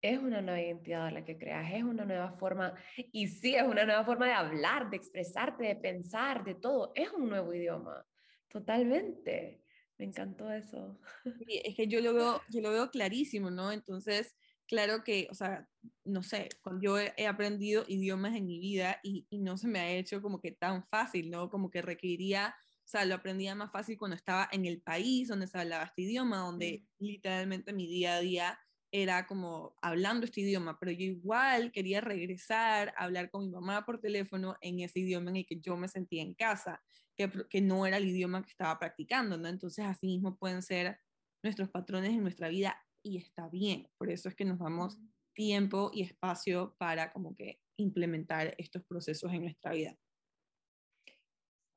es 0.00 0.18
una 0.18 0.40
nueva 0.40 0.60
identidad 0.60 1.12
la 1.12 1.24
que 1.24 1.36
creas, 1.36 1.72
es 1.72 1.82
una 1.82 2.04
nueva 2.04 2.30
forma, 2.32 2.74
y 2.96 3.26
sí, 3.26 3.56
es 3.56 3.64
una 3.64 3.84
nueva 3.84 4.04
forma 4.04 4.26
de 4.26 4.32
hablar, 4.32 4.90
de 4.90 4.96
expresarte, 4.96 5.64
de 5.64 5.76
pensar, 5.76 6.44
de 6.44 6.54
todo, 6.54 6.92
es 6.94 7.12
un 7.12 7.28
nuevo 7.28 7.52
idioma, 7.52 8.06
totalmente. 8.48 9.64
Me 9.98 10.04
encantó 10.04 10.52
eso. 10.52 11.00
es 11.48 11.74
que 11.74 11.88
yo 11.88 12.00
lo 12.00 12.14
veo, 12.14 12.40
yo 12.48 12.60
lo 12.60 12.70
veo 12.70 12.88
clarísimo, 12.88 13.50
¿no? 13.50 13.72
Entonces, 13.72 14.36
claro 14.68 15.02
que, 15.02 15.26
o 15.30 15.34
sea, 15.34 15.68
no 16.04 16.22
sé, 16.22 16.48
cuando 16.62 16.82
yo 16.82 16.98
he, 16.98 17.26
aprendido 17.26 17.84
idiomas 17.88 18.36
en 18.36 18.46
mi 18.46 18.60
vida 18.60 19.00
y, 19.02 19.26
y, 19.30 19.38
no 19.38 19.56
se 19.56 19.66
me 19.66 19.80
ha 19.80 19.90
hecho 19.90 20.22
como 20.22 20.40
que 20.40 20.52
tan 20.52 20.86
fácil, 20.88 21.30
¿no? 21.30 21.50
Como 21.50 21.70
que 21.70 21.82
requeriría, 21.82 22.54
o 22.84 22.88
sea, 22.88 23.04
lo 23.04 23.14
aprendía 23.14 23.54
más 23.54 23.72
fácil 23.72 23.98
cuando 23.98 24.16
estaba 24.16 24.48
en 24.52 24.66
el 24.66 24.80
país 24.82 25.28
donde 25.28 25.46
se 25.46 25.58
hablaba 25.58 25.84
este 25.84 26.02
idioma, 26.02 26.38
donde 26.38 26.84
literalmente 26.98 27.72
mi 27.72 27.86
día 27.86 28.16
a 28.16 28.20
día 28.20 28.58
era 28.90 29.26
como 29.26 29.74
hablando 29.82 30.24
este 30.24 30.42
idioma, 30.42 30.78
pero 30.78 30.92
yo 30.92 31.04
igual 31.04 31.72
quería 31.72 32.00
regresar 32.00 32.94
a 32.96 33.04
hablar 33.04 33.30
con 33.30 33.44
mi 33.44 33.50
mamá 33.50 33.84
por 33.84 34.00
teléfono 34.00 34.56
en 34.60 34.80
ese 34.80 35.00
idioma 35.00 35.30
en 35.30 35.36
el 35.38 35.46
que 35.46 35.60
yo 35.60 35.76
me 35.76 35.88
sentía 35.88 36.22
en 36.22 36.34
casa, 36.34 36.82
que, 37.16 37.30
que 37.50 37.60
no 37.60 37.86
era 37.86 37.98
el 37.98 38.08
idioma 38.08 38.42
que 38.42 38.50
estaba 38.50 38.78
practicando, 38.78 39.36
¿no? 39.36 39.48
Entonces, 39.48 39.84
así 39.84 40.06
mismo 40.06 40.38
pueden 40.38 40.62
ser 40.62 40.98
nuestros 41.42 41.68
patrones 41.68 42.10
en 42.10 42.22
nuestra 42.22 42.48
vida 42.48 42.82
y 43.02 43.18
está 43.18 43.48
bien. 43.48 43.88
Por 43.98 44.10
eso 44.10 44.28
es 44.28 44.34
que 44.34 44.44
nos 44.44 44.58
damos 44.58 44.98
tiempo 45.34 45.90
y 45.92 46.02
espacio 46.02 46.74
para 46.78 47.12
como 47.12 47.34
que 47.34 47.60
implementar 47.76 48.54
estos 48.58 48.84
procesos 48.84 49.32
en 49.32 49.42
nuestra 49.42 49.72
vida. 49.72 49.96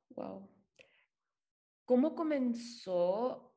Wow. 0.09 0.49
¿Cómo 1.85 2.15
comenzó 2.15 3.55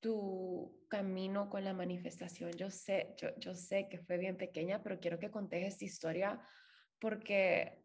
tu 0.00 0.86
camino 0.88 1.48
con 1.48 1.64
la 1.64 1.74
manifestación? 1.74 2.52
Yo 2.52 2.70
sé, 2.70 3.14
yo, 3.18 3.28
yo 3.38 3.54
sé 3.54 3.88
que 3.88 3.98
fue 3.98 4.18
bien 4.18 4.36
pequeña, 4.36 4.82
pero 4.82 4.98
quiero 4.98 5.18
que 5.18 5.30
contes 5.30 5.64
esta 5.64 5.84
historia 5.84 6.40
porque 6.98 7.84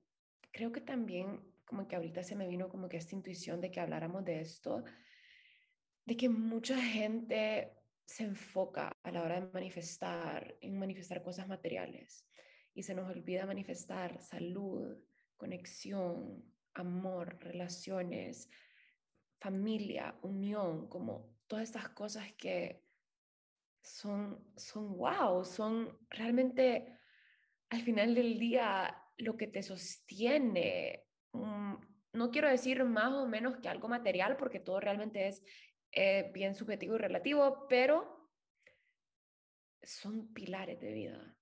creo 0.52 0.72
que 0.72 0.82
también 0.82 1.42
como 1.66 1.88
que 1.88 1.96
ahorita 1.96 2.24
se 2.24 2.36
me 2.36 2.48
vino 2.48 2.70
como 2.70 2.90
que 2.90 2.98
esta 2.98 3.16
intuición 3.16 3.62
de 3.62 3.72
que 3.72 3.80
habláramos 3.80 4.26
de 4.26 4.42
esto, 4.42 4.84
de 6.06 6.18
que 6.18 6.28
mucha 6.28 6.78
gente 6.82 7.72
se 8.12 8.24
enfoca 8.24 8.98
a 9.04 9.12
la 9.12 9.24
hora 9.24 9.40
de 9.40 9.48
manifestar, 9.54 10.58
en 10.60 10.78
manifestar 10.78 11.24
cosas 11.24 11.48
materiales 11.48 12.28
y 12.74 12.84
se 12.84 12.94
nos 12.94 13.10
olvida 13.10 13.46
manifestar 13.46 14.22
salud, 14.22 14.98
conexión, 15.38 16.44
amor, 16.74 17.38
relaciones, 17.40 18.50
familia, 19.40 20.20
unión, 20.24 20.90
como 20.90 21.38
todas 21.48 21.64
estas 21.64 21.90
cosas 21.90 22.34
que 22.34 22.84
son, 23.82 24.46
son 24.58 24.98
wow, 24.98 25.46
son 25.46 25.98
realmente 26.10 27.00
al 27.70 27.82
final 27.82 28.14
del 28.14 28.38
día 28.38 28.94
lo 29.18 29.38
que 29.38 29.48
te 29.48 29.64
sostiene. 29.64 31.06
Mm, 31.32 31.76
no 32.14 32.30
quiero 32.30 32.50
decir 32.50 32.84
más 32.84 33.14
o 33.14 33.26
menos 33.26 33.58
que 33.58 33.70
algo 33.70 33.88
material, 33.88 34.36
porque 34.36 34.60
todo 34.60 34.82
realmente 34.82 35.30
es 35.30 35.42
eh, 35.92 36.32
bien 36.34 36.56
subjetivo 36.56 36.96
y 36.96 37.00
relativo, 37.00 37.68
pero 37.70 38.30
son 39.84 40.34
pilares 40.34 40.80
de 40.80 40.94
vida. 40.94 41.38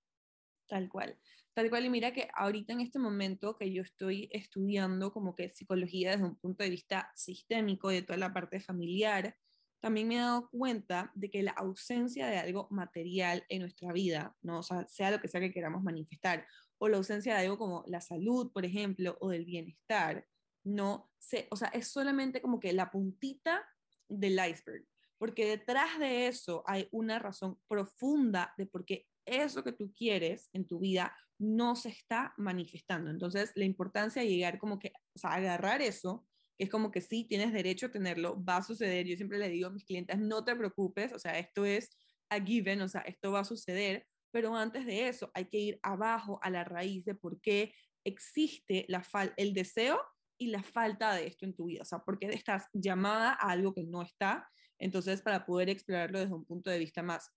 Tal 0.66 0.88
cual. 0.88 1.18
Tal 1.52 1.68
cual, 1.68 1.84
y 1.84 1.90
mira 1.90 2.12
que 2.12 2.28
ahorita 2.34 2.72
en 2.72 2.80
este 2.80 2.98
momento 2.98 3.56
que 3.56 3.72
yo 3.72 3.82
estoy 3.82 4.28
estudiando 4.32 5.12
como 5.12 5.34
que 5.34 5.50
psicología 5.50 6.12
desde 6.12 6.24
un 6.24 6.36
punto 6.36 6.62
de 6.62 6.70
vista 6.70 7.10
sistémico 7.16 7.88
de 7.88 8.02
toda 8.02 8.18
la 8.18 8.32
parte 8.32 8.60
familiar, 8.60 9.36
también 9.80 10.08
me 10.08 10.16
he 10.16 10.18
dado 10.18 10.48
cuenta 10.50 11.10
de 11.14 11.30
que 11.30 11.42
la 11.42 11.52
ausencia 11.52 12.26
de 12.26 12.36
algo 12.36 12.68
material 12.70 13.44
en 13.48 13.62
nuestra 13.62 13.92
vida, 13.92 14.36
¿no? 14.42 14.62
Sea 14.62 15.10
lo 15.10 15.20
que 15.20 15.28
sea 15.28 15.40
que 15.40 15.52
queramos 15.52 15.82
manifestar, 15.82 16.46
o 16.78 16.88
la 16.88 16.98
ausencia 16.98 17.34
de 17.34 17.40
algo 17.40 17.58
como 17.58 17.82
la 17.86 18.00
salud, 18.00 18.52
por 18.52 18.64
ejemplo, 18.64 19.16
o 19.20 19.30
del 19.30 19.44
bienestar, 19.44 20.26
no 20.64 21.10
sé, 21.18 21.48
o 21.50 21.56
sea, 21.56 21.68
es 21.68 21.88
solamente 21.88 22.40
como 22.40 22.60
que 22.60 22.72
la 22.72 22.90
puntita 22.90 23.66
del 24.10 24.34
iceberg, 24.34 24.86
porque 25.18 25.46
detrás 25.46 25.98
de 25.98 26.26
eso 26.26 26.62
hay 26.66 26.88
una 26.90 27.18
razón 27.18 27.58
profunda 27.68 28.54
de 28.58 28.66
por 28.66 28.84
qué 28.84 29.06
eso 29.24 29.62
que 29.62 29.72
tú 29.72 29.92
quieres 29.92 30.48
en 30.52 30.66
tu 30.66 30.80
vida 30.80 31.14
no 31.38 31.76
se 31.76 31.88
está 31.88 32.34
manifestando. 32.36 33.10
Entonces, 33.10 33.52
la 33.54 33.64
importancia 33.64 34.22
de 34.22 34.28
llegar 34.28 34.58
como 34.58 34.78
que, 34.78 34.92
o 35.14 35.18
sea, 35.18 35.32
agarrar 35.32 35.80
eso, 35.80 36.26
que 36.58 36.64
es 36.64 36.70
como 36.70 36.90
que 36.90 37.00
sí, 37.00 37.24
tienes 37.24 37.52
derecho 37.52 37.86
a 37.86 37.92
tenerlo, 37.92 38.42
va 38.44 38.58
a 38.58 38.62
suceder. 38.62 39.06
Yo 39.06 39.16
siempre 39.16 39.38
le 39.38 39.48
digo 39.48 39.68
a 39.68 39.72
mis 39.72 39.84
clientes, 39.84 40.18
no 40.18 40.44
te 40.44 40.54
preocupes, 40.56 41.12
o 41.12 41.18
sea, 41.18 41.38
esto 41.38 41.64
es 41.64 41.88
a 42.28 42.40
given, 42.40 42.82
o 42.82 42.88
sea, 42.88 43.00
esto 43.02 43.32
va 43.32 43.40
a 43.40 43.44
suceder, 43.44 44.06
pero 44.30 44.54
antes 44.54 44.86
de 44.86 45.08
eso 45.08 45.30
hay 45.34 45.46
que 45.46 45.58
ir 45.58 45.80
abajo 45.82 46.38
a 46.42 46.50
la 46.50 46.64
raíz 46.64 47.04
de 47.04 47.14
por 47.14 47.40
qué 47.40 47.74
existe 48.04 48.84
la 48.88 49.04
el 49.36 49.54
deseo 49.54 50.00
y 50.40 50.46
la 50.46 50.62
falta 50.62 51.14
de 51.14 51.26
esto 51.26 51.44
en 51.44 51.54
tu 51.54 51.66
vida, 51.66 51.82
o 51.82 51.84
sea, 51.84 51.98
porque 51.98 52.26
estás 52.28 52.66
llamada 52.72 53.32
a 53.32 53.50
algo 53.50 53.74
que 53.74 53.84
no 53.84 54.00
está, 54.00 54.48
entonces 54.78 55.20
para 55.20 55.44
poder 55.44 55.68
explorarlo 55.68 56.18
desde 56.18 56.32
un 56.32 56.46
punto 56.46 56.70
de 56.70 56.78
vista 56.78 57.02
más 57.02 57.30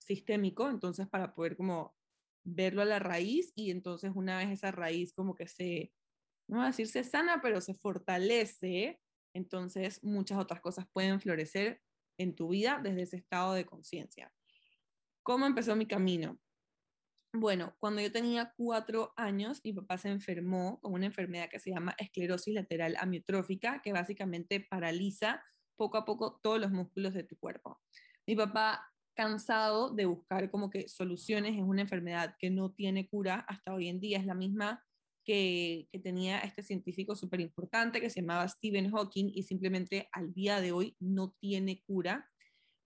sistémico, 0.00 0.68
entonces 0.68 1.06
para 1.08 1.34
poder 1.34 1.56
como 1.56 1.94
verlo 2.42 2.82
a 2.82 2.84
la 2.84 2.98
raíz 2.98 3.52
y 3.54 3.70
entonces 3.70 4.10
una 4.12 4.38
vez 4.38 4.50
esa 4.50 4.72
raíz 4.72 5.12
como 5.12 5.36
que 5.36 5.46
se, 5.46 5.92
no 6.48 6.56
voy 6.56 6.64
a 6.64 6.70
decir 6.70 6.88
se 6.88 7.04
sana, 7.04 7.40
pero 7.40 7.60
se 7.60 7.74
fortalece, 7.74 9.00
entonces 9.34 10.02
muchas 10.02 10.38
otras 10.38 10.60
cosas 10.60 10.86
pueden 10.92 11.20
florecer 11.20 11.80
en 12.18 12.34
tu 12.34 12.48
vida 12.48 12.80
desde 12.82 13.02
ese 13.02 13.16
estado 13.18 13.54
de 13.54 13.66
conciencia. 13.66 14.34
¿Cómo 15.22 15.46
empezó 15.46 15.76
mi 15.76 15.86
camino? 15.86 16.40
Bueno, 17.34 17.76
cuando 17.78 18.00
yo 18.00 18.10
tenía 18.10 18.54
cuatro 18.56 19.12
años, 19.16 19.60
mi 19.62 19.74
papá 19.74 19.98
se 19.98 20.08
enfermó 20.08 20.80
con 20.80 20.94
una 20.94 21.06
enfermedad 21.06 21.50
que 21.50 21.60
se 21.60 21.70
llama 21.70 21.94
esclerosis 21.98 22.54
lateral 22.54 22.96
amiotrófica, 22.98 23.82
que 23.82 23.92
básicamente 23.92 24.60
paraliza 24.60 25.42
poco 25.76 25.98
a 25.98 26.06
poco 26.06 26.40
todos 26.42 26.58
los 26.58 26.70
músculos 26.70 27.12
de 27.12 27.24
tu 27.24 27.36
cuerpo. 27.38 27.80
Mi 28.26 28.34
papá, 28.34 28.82
cansado 29.14 29.94
de 29.94 30.06
buscar 30.06 30.50
como 30.50 30.70
que 30.70 30.88
soluciones 30.88 31.52
en 31.52 31.64
una 31.64 31.82
enfermedad 31.82 32.34
que 32.38 32.50
no 32.50 32.72
tiene 32.72 33.08
cura 33.08 33.44
hasta 33.46 33.74
hoy 33.74 33.88
en 33.88 34.00
día, 34.00 34.18
es 34.18 34.26
la 34.26 34.34
misma 34.34 34.82
que, 35.24 35.86
que 35.92 35.98
tenía 35.98 36.38
este 36.40 36.62
científico 36.62 37.14
súper 37.14 37.40
importante 37.40 38.00
que 38.00 38.08
se 38.08 38.22
llamaba 38.22 38.48
Stephen 38.48 38.90
Hawking 38.90 39.30
y 39.34 39.42
simplemente 39.42 40.08
al 40.12 40.32
día 40.32 40.62
de 40.62 40.72
hoy 40.72 40.96
no 40.98 41.34
tiene 41.40 41.82
cura 41.82 42.30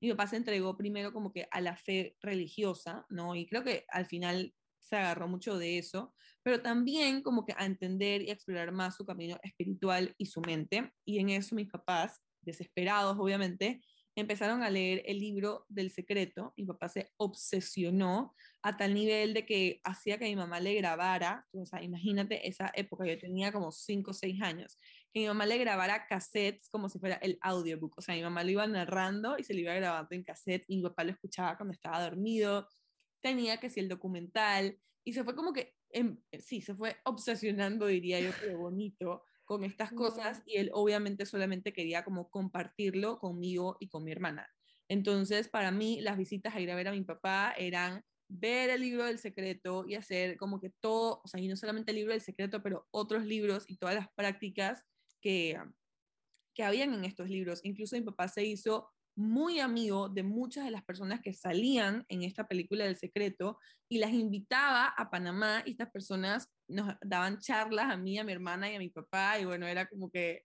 mi 0.03 0.11
papá 0.11 0.26
se 0.26 0.36
entregó 0.36 0.76
primero 0.76 1.12
como 1.12 1.32
que 1.32 1.46
a 1.50 1.61
la 1.61 1.76
fe 1.76 2.16
religiosa, 2.20 3.07
¿no? 3.09 3.36
Y 3.36 3.46
creo 3.46 3.62
que 3.62 3.84
al 3.88 4.07
final 4.07 4.53
se 4.80 4.96
agarró 4.96 5.28
mucho 5.28 5.57
de 5.59 5.78
eso, 5.78 6.12
pero 6.42 6.61
también 6.61 7.22
como 7.22 7.46
que 7.46 7.55
a 7.57 7.64
entender 7.64 8.22
y 8.22 8.30
explorar 8.30 8.72
más 8.72 8.96
su 8.96 9.07
camino 9.07 9.38
espiritual 9.44 10.14
y 10.18 10.26
su 10.26 10.40
mente. 10.40 10.92
Y 11.05 11.20
en 11.20 11.30
eso 11.30 11.55
mis 11.55 11.70
papás, 11.70 12.20
desesperados 12.40 13.16
obviamente, 13.16 13.80
empezaron 14.16 14.62
a 14.62 14.70
leer 14.70 15.03
el 15.07 15.20
libro 15.20 15.64
del 15.68 15.90
secreto. 15.90 16.53
Mi 16.57 16.66
papá 16.66 16.88
se 16.88 17.12
obsesionó 17.16 18.34
a 18.62 18.76
tal 18.76 18.94
nivel 18.94 19.34
de 19.34 19.46
que 19.46 19.80
hacía 19.84 20.18
que 20.18 20.26
mi 20.26 20.36
mamá 20.36 20.61
le 20.61 20.74
grabara, 20.74 21.46
o 21.53 21.64
sea, 21.64 21.82
imagínate 21.82 22.46
esa 22.48 22.70
época, 22.74 23.07
yo 23.07 23.18
tenía 23.18 23.53
como 23.53 23.72
5 23.72 24.11
o 24.11 24.14
6 24.14 24.42
años, 24.42 24.78
que 25.13 25.21
mi 25.21 25.27
mamá 25.27 25.45
le 25.47 25.59
grabara 25.59 26.07
cassettes 26.07 26.69
como 26.71 26.89
si 26.89 26.99
fuera 26.99 27.17
el 27.17 27.39
audiobook. 27.43 27.99
O 27.99 28.03
sea, 28.03 28.15
mi 28.15 28.23
mamá 28.23 28.45
lo 28.45 28.51
iba 28.51 28.67
narrando 28.67 29.37
y 29.39 29.45
se 29.45 29.53
lo 29.55 29.61
iba 29.61 29.75
grabando 29.75 30.15
en 30.15 30.25
cassette 30.25 30.65
y 30.69 30.77
mi 30.77 30.83
papá 30.83 31.05
lo 31.05 31.11
escuchaba 31.11 31.57
cuando 31.57 31.75
estaba 31.75 32.03
dormido. 32.03 32.67
Tenía 33.21 33.59
que 33.59 33.69
si 33.69 33.81
el 33.81 33.89
documental 33.89 34.79
y 35.05 35.13
se 35.13 35.23
fue 35.25 35.35
como 35.35 35.53
que, 35.53 35.77
sí, 36.41 36.63
se 36.63 36.75
fue 36.75 36.97
obsesionando, 37.05 37.87
diría 37.87 38.21
yo, 38.21 38.31
pero 38.41 38.59
bonito 38.59 39.25
con 39.45 39.65
estas 39.65 39.93
cosas 39.93 40.43
y 40.47 40.57
él 40.57 40.71
obviamente 40.73 41.27
solamente 41.27 41.73
quería 41.73 42.05
como 42.05 42.31
compartirlo 42.31 43.19
conmigo 43.19 43.77
y 43.81 43.89
con 43.89 44.05
mi 44.05 44.13
hermana. 44.13 44.49
Entonces, 44.89 45.49
para 45.49 45.71
mí, 45.71 46.01
las 46.01 46.17
visitas 46.17 46.55
a 46.55 46.61
ir 46.61 46.71
a 46.71 46.77
ver 46.77 46.89
a 46.89 46.93
mi 46.93 47.03
papá 47.03 47.53
eran 47.59 48.05
ver 48.29 48.71
el 48.71 48.81
libro 48.81 49.05
del 49.05 49.19
secreto 49.19 49.85
y 49.87 49.95
hacer 49.95 50.37
como 50.39 50.59
que 50.59 50.71
todo, 50.71 51.21
o 51.23 51.29
sea, 51.29 51.41
y 51.41 51.49
no 51.49 51.57
solamente 51.57 51.91
el 51.91 51.97
libro 51.97 52.13
del 52.13 52.23
secreto, 52.23 52.63
pero 52.63 52.87
otros 52.91 53.27
libros 53.27 53.65
y 53.69 53.77
todas 53.77 53.95
las 53.95 54.09
prácticas 54.15 54.87
que, 55.23 55.59
que 56.55 56.64
habían 56.64 56.93
en 56.93 57.05
estos 57.05 57.31
libros. 57.31 57.61
Incluso 57.64 57.97
mi 57.97 58.03
papá 58.03 58.29
se 58.29 58.45
hizo 58.45 58.91
muy 59.14 59.61
amigo 59.61 60.09
de 60.09 60.23
muchas 60.23 60.64
de 60.64 60.70
las 60.70 60.85
personas 60.85 61.20
que 61.20 61.35
salían 61.35 62.05
en 62.09 62.23
esta 62.23 62.49
película 62.49 62.85
del 62.85 62.97
secreto 62.97 63.59
y 63.91 63.99
las 63.99 64.12
invitaba 64.12 64.87
a 64.87 65.11
Panamá 65.11 65.62
y 65.66 65.73
estas 65.73 65.91
personas 65.91 66.49
nos 66.68 66.95
daban 67.03 67.39
charlas 67.39 67.91
a 67.91 67.97
mí, 67.97 68.18
a 68.18 68.25
mi 68.25 68.33
hermana 68.33 68.70
y 68.70 68.77
a 68.77 68.79
mi 68.79 68.89
papá 68.89 69.39
y 69.39 69.45
bueno, 69.45 69.66
era 69.66 69.87
como 69.87 70.11
que 70.11 70.45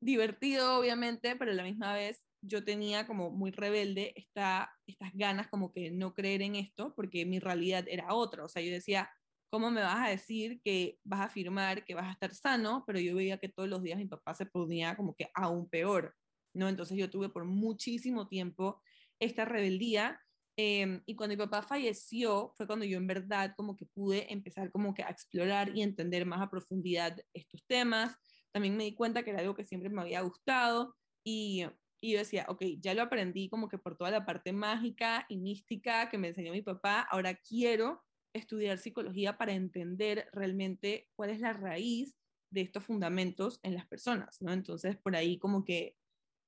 divertido 0.00 0.78
obviamente, 0.78 1.36
pero 1.36 1.52
la 1.52 1.64
misma 1.64 1.92
vez 1.94 2.24
yo 2.44 2.64
tenía 2.64 3.06
como 3.06 3.30
muy 3.30 3.50
rebelde 3.50 4.12
esta, 4.16 4.72
estas 4.86 5.10
ganas 5.14 5.48
como 5.48 5.72
que 5.72 5.90
no 5.90 6.14
creer 6.14 6.42
en 6.42 6.56
esto 6.56 6.94
porque 6.94 7.24
mi 7.24 7.38
realidad 7.40 7.84
era 7.88 8.14
otra, 8.14 8.44
o 8.44 8.48
sea, 8.48 8.62
yo 8.62 8.70
decía, 8.70 9.10
¿cómo 9.52 9.70
me 9.70 9.82
vas 9.82 10.08
a 10.08 10.08
decir 10.08 10.62
que 10.62 10.98
vas 11.04 11.20
a 11.20 11.24
afirmar 11.24 11.84
que 11.84 11.94
vas 11.94 12.08
a 12.08 12.12
estar 12.12 12.34
sano? 12.34 12.84
Pero 12.86 12.98
yo 12.98 13.14
veía 13.14 13.36
que 13.36 13.50
todos 13.50 13.68
los 13.68 13.82
días 13.82 13.98
mi 13.98 14.06
papá 14.06 14.34
se 14.34 14.46
ponía 14.46 14.96
como 14.96 15.14
que 15.14 15.28
aún 15.34 15.68
peor, 15.68 16.16
¿no? 16.54 16.70
Entonces 16.70 16.96
yo 16.96 17.10
tuve 17.10 17.28
por 17.28 17.44
muchísimo 17.44 18.28
tiempo 18.28 18.80
esta 19.20 19.44
rebeldía 19.44 20.18
em, 20.56 21.02
y 21.04 21.16
cuando 21.16 21.36
mi 21.36 21.36
papá 21.36 21.60
falleció 21.62 22.54
fue 22.56 22.66
cuando 22.66 22.86
yo 22.86 22.96
en 22.96 23.06
verdad 23.06 23.52
como 23.54 23.76
que 23.76 23.84
pude 23.84 24.32
empezar 24.32 24.72
como 24.72 24.94
que 24.94 25.02
a 25.02 25.10
explorar 25.10 25.76
y 25.76 25.82
entender 25.82 26.24
más 26.24 26.40
a 26.40 26.48
profundidad 26.50 27.14
estos 27.34 27.62
temas. 27.66 28.16
También 28.52 28.74
me 28.74 28.84
di 28.84 28.94
cuenta 28.94 29.22
que 29.22 29.30
era 29.30 29.40
algo 29.40 29.54
que 29.54 29.64
siempre 29.66 29.90
me 29.90 30.00
había 30.00 30.22
gustado 30.22 30.96
y, 31.22 31.66
y 32.00 32.12
yo 32.12 32.18
decía, 32.20 32.46
ok, 32.48 32.62
ya 32.80 32.94
lo 32.94 33.02
aprendí 33.02 33.50
como 33.50 33.68
que 33.68 33.76
por 33.76 33.98
toda 33.98 34.10
la 34.10 34.24
parte 34.24 34.54
mágica 34.54 35.26
y 35.28 35.36
mística 35.36 36.08
que 36.08 36.16
me 36.16 36.28
enseñó 36.28 36.52
mi 36.52 36.62
papá, 36.62 37.02
ahora 37.02 37.34
quiero 37.34 38.02
estudiar 38.32 38.78
psicología 38.78 39.36
para 39.36 39.52
entender 39.52 40.28
realmente 40.32 41.10
cuál 41.14 41.30
es 41.30 41.40
la 41.40 41.52
raíz 41.52 42.16
de 42.50 42.62
estos 42.62 42.84
fundamentos 42.84 43.60
en 43.62 43.74
las 43.74 43.86
personas, 43.86 44.40
¿no? 44.42 44.52
Entonces, 44.52 44.96
por 44.96 45.16
ahí 45.16 45.38
como 45.38 45.64
que 45.64 45.96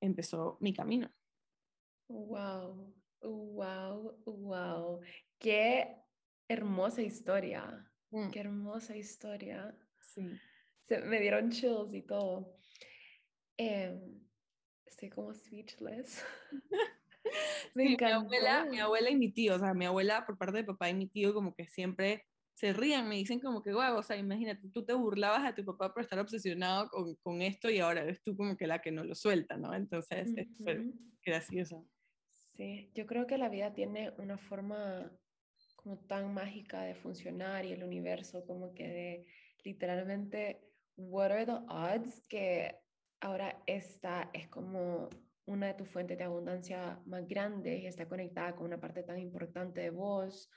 empezó 0.01 0.59
mi 0.61 0.73
camino. 0.73 1.11
Wow, 2.09 2.95
wow, 3.23 4.23
wow. 4.25 5.01
Qué 5.39 5.97
hermosa 6.49 7.03
historia. 7.03 7.91
Mm. 8.11 8.31
Qué 8.31 8.41
hermosa 8.41 8.97
historia. 8.97 9.75
Sí. 10.01 10.29
Se, 10.83 11.01
me 11.01 11.21
dieron 11.21 11.51
chills 11.51 11.95
y 11.95 12.03
todo. 12.03 12.59
Em, 13.57 14.21
estoy 14.85 15.09
como 15.09 15.35
speechless. 15.35 16.23
Me 17.75 17.97
Mi 17.97 18.05
abuela, 18.05 18.65
mi 18.65 18.79
abuela 18.81 19.11
y 19.11 19.17
mi 19.17 19.33
tío, 19.33 19.57
o 19.57 19.59
sea, 19.59 19.75
mi 19.75 19.87
abuela 19.87 20.25
por 20.27 20.39
parte 20.39 20.59
de 20.59 20.65
papá 20.65 20.91
y 20.91 20.95
mi 20.95 21.09
tío 21.09 21.35
como 21.35 21.55
que 21.55 21.67
siempre 21.67 22.25
se 22.55 22.73
rían, 22.73 23.09
me 23.09 23.17
dicen 23.17 23.41
como 23.41 23.63
que, 23.63 23.73
guau, 23.73 23.97
o 23.97 24.03
sea, 24.03 24.17
imagínate, 24.17 24.69
tú 24.69 24.85
te 24.85 24.95
burlabas 24.95 25.45
a 25.45 25.55
tu 25.55 25.65
papá 25.65 25.93
por 25.93 26.03
estar 26.03 26.19
obsesionado 26.21 26.89
con, 26.89 27.17
con, 27.17 27.43
esto 27.43 27.69
y 27.69 27.81
ahora 27.81 28.03
eres 28.03 28.23
tú 28.23 28.37
como 28.37 28.57
que 28.57 28.67
la 28.67 28.81
que 28.81 28.93
no 28.93 29.03
lo 29.03 29.15
suelta, 29.15 29.57
¿no? 29.57 29.75
Entonces, 29.75 30.29
es 30.37 30.49
súper 30.57 30.85
gracioso. 31.25 31.85
Sí, 32.57 32.93
yo 32.95 33.07
creo 33.07 33.27
que 33.27 33.39
la 33.39 33.49
vida 33.49 33.75
tiene 33.75 34.13
una 34.19 34.39
forma 34.39 35.11
como 35.75 35.99
tan 35.99 36.33
mágica 36.33 36.83
de 36.83 36.95
funcionar 36.95 37.65
y 37.65 37.73
el 37.73 37.83
universo 37.83 38.47
como 38.47 38.73
que 38.73 38.89
de 38.89 39.27
literalmente, 39.65 40.61
what 40.97 41.33
are 41.33 41.45
the 41.45 41.59
odds 41.69 42.23
que 42.29 42.77
ahora 43.21 43.61
esta 43.67 44.31
es 44.33 44.49
como 44.49 45.09
una 45.47 45.67
de 45.69 45.75
tus 45.75 45.89
fuentes 45.89 46.17
de 46.17 46.25
abundancia 46.25 47.01
más 47.07 47.27
grandes 47.27 47.83
y 47.83 47.87
está 47.87 48.09
conectada 48.09 48.55
con 48.57 48.67
una 48.67 48.81
parte 48.81 49.03
tan 49.03 49.19
importante 49.19 49.83
de 49.83 49.91
vos, 49.91 50.51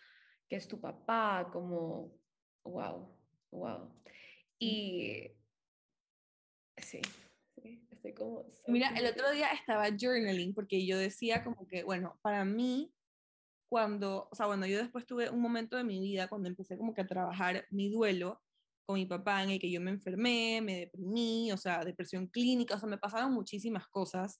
que 0.47 0.55
es 0.55 0.67
tu 0.67 0.79
papá, 0.79 1.49
como, 1.51 2.17
wow, 2.63 3.13
wow. 3.51 3.93
Y 4.59 5.31
sí, 6.77 7.01
sí, 7.61 7.85
estoy 7.91 8.13
como... 8.13 8.45
Mira, 8.67 8.89
el 8.97 9.05
otro 9.05 9.29
día 9.31 9.51
estaba 9.51 9.89
journaling 9.89 10.53
porque 10.53 10.85
yo 10.85 10.97
decía 10.97 11.43
como 11.43 11.67
que, 11.67 11.83
bueno, 11.83 12.17
para 12.21 12.45
mí, 12.45 12.93
cuando, 13.69 14.29
o 14.31 14.35
sea, 14.35 14.45
bueno, 14.45 14.65
yo 14.65 14.77
después 14.77 15.05
tuve 15.05 15.29
un 15.29 15.41
momento 15.41 15.75
de 15.75 15.83
mi 15.83 15.99
vida 15.99 16.29
cuando 16.29 16.47
empecé 16.47 16.77
como 16.77 16.93
que 16.93 17.01
a 17.01 17.07
trabajar 17.07 17.65
mi 17.69 17.89
duelo 17.89 18.41
con 18.85 18.95
mi 18.95 19.05
papá 19.05 19.43
en 19.43 19.49
el 19.49 19.59
que 19.59 19.69
yo 19.69 19.81
me 19.81 19.91
enfermé, 19.91 20.61
me 20.61 20.79
deprimí, 20.79 21.51
o 21.51 21.57
sea, 21.57 21.83
depresión 21.83 22.27
clínica, 22.27 22.75
o 22.75 22.79
sea, 22.79 22.87
me 22.87 22.97
pasaron 22.97 23.33
muchísimas 23.33 23.85
cosas 23.89 24.39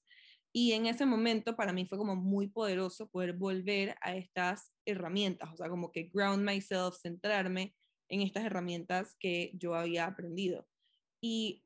y 0.53 0.73
en 0.73 0.87
ese 0.87 1.05
momento 1.05 1.55
para 1.55 1.73
mí 1.73 1.85
fue 1.85 1.97
como 1.97 2.15
muy 2.15 2.47
poderoso 2.47 3.09
poder 3.09 3.33
volver 3.33 3.95
a 4.01 4.15
estas 4.15 4.71
herramientas, 4.85 5.49
o 5.53 5.57
sea, 5.57 5.69
como 5.69 5.91
que 5.91 6.09
ground 6.13 6.43
myself, 6.43 6.97
centrarme 7.01 7.75
en 8.09 8.21
estas 8.21 8.45
herramientas 8.45 9.15
que 9.19 9.51
yo 9.53 9.75
había 9.75 10.05
aprendido. 10.05 10.67
Y 11.21 11.63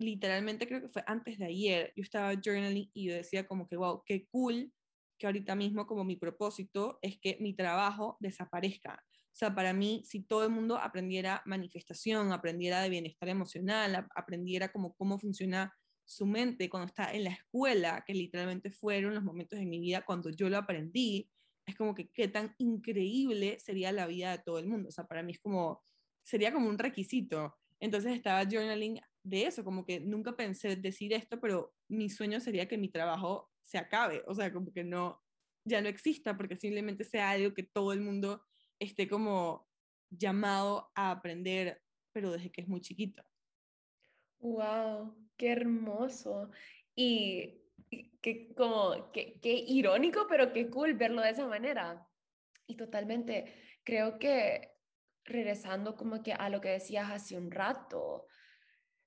literalmente 0.00 0.66
creo 0.66 0.80
que 0.80 0.88
fue 0.88 1.04
antes 1.06 1.38
de 1.38 1.46
ayer, 1.46 1.92
yo 1.96 2.02
estaba 2.02 2.34
journaling 2.34 2.90
y 2.92 3.08
yo 3.08 3.14
decía 3.14 3.46
como 3.46 3.68
que, 3.68 3.76
wow, 3.76 4.02
qué 4.04 4.26
cool 4.28 4.72
que 5.18 5.26
ahorita 5.26 5.54
mismo 5.54 5.86
como 5.86 6.02
mi 6.02 6.16
propósito 6.16 6.98
es 7.02 7.18
que 7.20 7.36
mi 7.40 7.54
trabajo 7.54 8.16
desaparezca. 8.20 9.04
O 9.32 9.36
sea, 9.36 9.54
para 9.54 9.72
mí, 9.72 10.02
si 10.04 10.22
todo 10.22 10.44
el 10.44 10.50
mundo 10.50 10.78
aprendiera 10.78 11.42
manifestación, 11.44 12.32
aprendiera 12.32 12.80
de 12.82 12.88
bienestar 12.88 13.28
emocional, 13.28 14.08
aprendiera 14.14 14.72
como 14.72 14.94
cómo 14.94 15.18
funciona 15.18 15.72
su 16.10 16.26
mente 16.26 16.68
cuando 16.68 16.88
está 16.88 17.12
en 17.12 17.22
la 17.22 17.30
escuela, 17.30 18.02
que 18.04 18.14
literalmente 18.14 18.72
fueron 18.72 19.14
los 19.14 19.22
momentos 19.22 19.60
en 19.60 19.70
mi 19.70 19.78
vida 19.78 20.04
cuando 20.04 20.28
yo 20.30 20.48
lo 20.48 20.58
aprendí, 20.58 21.30
es 21.64 21.76
como 21.76 21.94
que 21.94 22.10
qué 22.10 22.26
tan 22.26 22.52
increíble 22.58 23.60
sería 23.60 23.92
la 23.92 24.08
vida 24.08 24.32
de 24.32 24.42
todo 24.42 24.58
el 24.58 24.66
mundo. 24.66 24.88
O 24.88 24.92
sea, 24.92 25.06
para 25.06 25.22
mí 25.22 25.32
es 25.32 25.38
como, 25.38 25.84
sería 26.24 26.52
como 26.52 26.68
un 26.68 26.78
requisito. 26.78 27.56
Entonces 27.78 28.12
estaba 28.12 28.44
journaling 28.44 29.00
de 29.22 29.46
eso, 29.46 29.62
como 29.62 29.86
que 29.86 30.00
nunca 30.00 30.36
pensé 30.36 30.74
decir 30.74 31.12
esto, 31.12 31.40
pero 31.40 31.72
mi 31.88 32.10
sueño 32.10 32.40
sería 32.40 32.66
que 32.66 32.76
mi 32.76 32.88
trabajo 32.88 33.48
se 33.62 33.78
acabe, 33.78 34.24
o 34.26 34.34
sea, 34.34 34.52
como 34.52 34.72
que 34.72 34.82
no, 34.82 35.22
ya 35.64 35.80
no 35.80 35.88
exista, 35.88 36.36
porque 36.36 36.56
simplemente 36.56 37.04
sea 37.04 37.30
algo 37.30 37.54
que 37.54 37.62
todo 37.62 37.92
el 37.92 38.00
mundo 38.00 38.42
esté 38.80 39.06
como 39.06 39.68
llamado 40.10 40.90
a 40.96 41.12
aprender, 41.12 41.80
pero 42.12 42.32
desde 42.32 42.50
que 42.50 42.62
es 42.62 42.68
muy 42.68 42.80
chiquito. 42.80 43.22
Wow, 44.40 45.14
qué 45.36 45.52
hermoso. 45.52 46.50
Y, 46.94 47.60
qué 48.20 48.52
como, 48.54 49.10
qué, 49.12 49.38
qué 49.40 49.52
irónico, 49.52 50.26
pero 50.28 50.52
qué 50.52 50.68
cool 50.68 50.94
verlo 50.94 51.22
de 51.22 51.30
esa 51.30 51.46
manera. 51.46 52.06
Y 52.66 52.76
totalmente, 52.76 53.54
creo 53.84 54.18
que 54.18 54.72
regresando 55.24 55.96
como 55.96 56.22
que 56.22 56.32
a 56.32 56.48
lo 56.48 56.60
que 56.60 56.70
decías 56.70 57.10
hace 57.10 57.36
un 57.36 57.50
rato, 57.50 58.26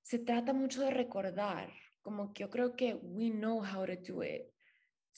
se 0.02 0.18
trata 0.18 0.52
mucho 0.52 0.82
de 0.82 0.90
recordar, 0.90 1.72
como 2.02 2.32
que 2.32 2.42
yo 2.42 2.50
creo 2.50 2.76
que 2.76 2.94
we 2.94 3.30
know 3.30 3.64
how 3.64 3.86
to 3.86 3.96
do 4.06 4.22
it. 4.22 4.42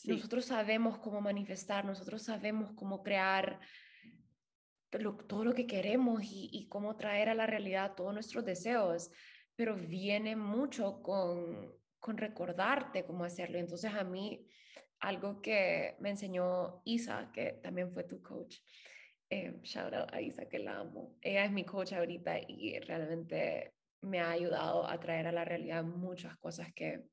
Nosotros 0.04 0.44
sabemos 0.44 0.98
cómo 0.98 1.20
manifestar, 1.20 1.84
nosotros 1.84 2.22
sabemos 2.22 2.72
cómo 2.74 3.02
crear 3.02 3.58
todo 5.26 5.44
lo 5.44 5.54
que 5.54 5.66
queremos 5.66 6.22
y, 6.22 6.48
y, 6.52 6.68
cómo 6.68 6.96
traer 6.96 7.28
a 7.28 7.34
la 7.34 7.46
realidad 7.46 7.94
todos 7.96 8.14
nuestros 8.14 8.44
deseos, 8.44 9.10
pero 9.56 9.74
viene 9.74 10.36
mucho 10.36 11.02
con, 11.02 11.74
con 11.98 12.18
recordarte 12.18 13.04
cómo 13.04 13.24
hacerlo. 13.24 13.58
Entonces 13.58 13.92
a 13.94 14.04
mí, 14.04 14.46
algo 15.00 15.40
que 15.40 15.96
me 15.98 16.10
enseñó 16.10 16.82
Isa, 16.84 17.30
que 17.32 17.54
también 17.62 17.90
fue 17.92 18.04
tu 18.04 18.22
coach, 18.22 18.58
eh, 19.30 19.58
shout 19.62 19.94
out 19.94 20.12
a 20.12 20.20
Isa, 20.20 20.48
que 20.48 20.58
la 20.58 20.78
amo. 20.78 21.16
Ella 21.20 21.44
es 21.44 21.52
mi 21.52 21.64
coach 21.64 21.92
ahorita 21.94 22.38
y 22.46 22.78
realmente 22.80 23.72
me 24.02 24.20
ha 24.20 24.30
ayudado 24.30 24.88
a 24.88 25.00
traer 25.00 25.26
a 25.26 25.32
la 25.32 25.44
realidad 25.44 25.82
muchas 25.82 26.36
cosas 26.36 26.72
que, 26.74 27.06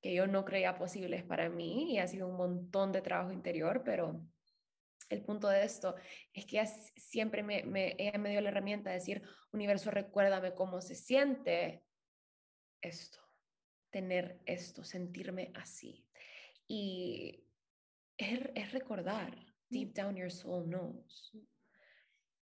que 0.00 0.14
yo 0.14 0.26
no 0.26 0.44
creía 0.44 0.76
posibles 0.76 1.22
para 1.22 1.48
mí 1.48 1.92
y 1.92 1.98
ha 1.98 2.08
sido 2.08 2.26
un 2.26 2.36
montón 2.36 2.90
de 2.90 3.02
trabajo 3.02 3.32
interior, 3.32 3.82
pero 3.84 4.20
el 5.08 5.22
punto 5.22 5.48
de 5.48 5.64
esto 5.64 5.94
es 6.32 6.46
que 6.46 6.58
ella 6.58 6.66
siempre 6.96 7.42
me, 7.42 7.62
me, 7.64 7.94
ella 7.98 8.18
me 8.18 8.30
dio 8.30 8.40
la 8.40 8.48
herramienta 8.48 8.90
de 8.90 8.96
decir, 8.96 9.22
universo, 9.52 9.90
recuérdame 9.90 10.54
cómo 10.54 10.80
se 10.80 10.94
siente 10.94 11.84
esto, 12.80 13.20
tener 13.90 14.40
esto, 14.46 14.84
sentirme 14.84 15.52
así. 15.54 16.06
Y 16.66 17.44
es, 18.16 18.40
es 18.54 18.72
recordar, 18.72 19.36
deep 19.68 19.94
down 19.94 20.16
your 20.16 20.30
soul 20.30 20.64
knows. 20.64 21.32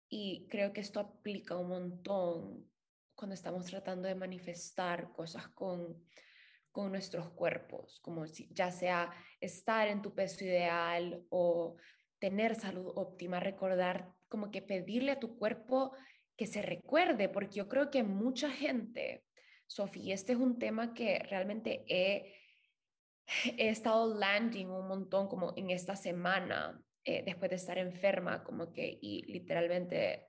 Y 0.09 0.47
creo 0.49 0.73
que 0.73 0.81
esto 0.81 0.99
aplica 0.99 1.55
un 1.55 1.69
montón 1.69 2.69
cuando 3.15 3.33
estamos 3.33 3.65
tratando 3.65 4.07
de 4.07 4.15
manifestar 4.15 5.11
cosas 5.13 5.47
con, 5.49 6.03
con 6.71 6.91
nuestros 6.91 7.29
cuerpos, 7.31 7.99
como 8.01 8.25
si, 8.27 8.49
ya 8.53 8.71
sea 8.71 9.11
estar 9.39 9.87
en 9.87 10.01
tu 10.01 10.13
peso 10.13 10.43
ideal 10.43 11.25
o 11.29 11.77
tener 12.21 12.53
salud 12.55 12.93
óptima, 12.95 13.39
recordar, 13.39 14.13
como 14.29 14.51
que 14.51 14.61
pedirle 14.61 15.11
a 15.11 15.19
tu 15.19 15.37
cuerpo 15.37 15.91
que 16.37 16.45
se 16.45 16.61
recuerde, 16.61 17.27
porque 17.27 17.57
yo 17.57 17.67
creo 17.67 17.89
que 17.89 18.03
mucha 18.03 18.49
gente, 18.49 19.25
Sofía, 19.65 20.13
este 20.13 20.33
es 20.33 20.39
un 20.39 20.59
tema 20.59 20.93
que 20.93 21.19
realmente 21.19 21.83
he, 21.87 22.37
estado 23.57 24.13
landing 24.13 24.67
un 24.67 24.87
montón 24.87 25.27
como 25.27 25.53
en 25.55 25.71
esta 25.71 25.95
semana, 25.95 26.79
eh, 27.03 27.23
después 27.25 27.49
de 27.49 27.55
estar 27.55 27.77
enferma, 27.77 28.43
como 28.43 28.71
que, 28.71 28.99
y 29.01 29.23
literalmente 29.31 30.27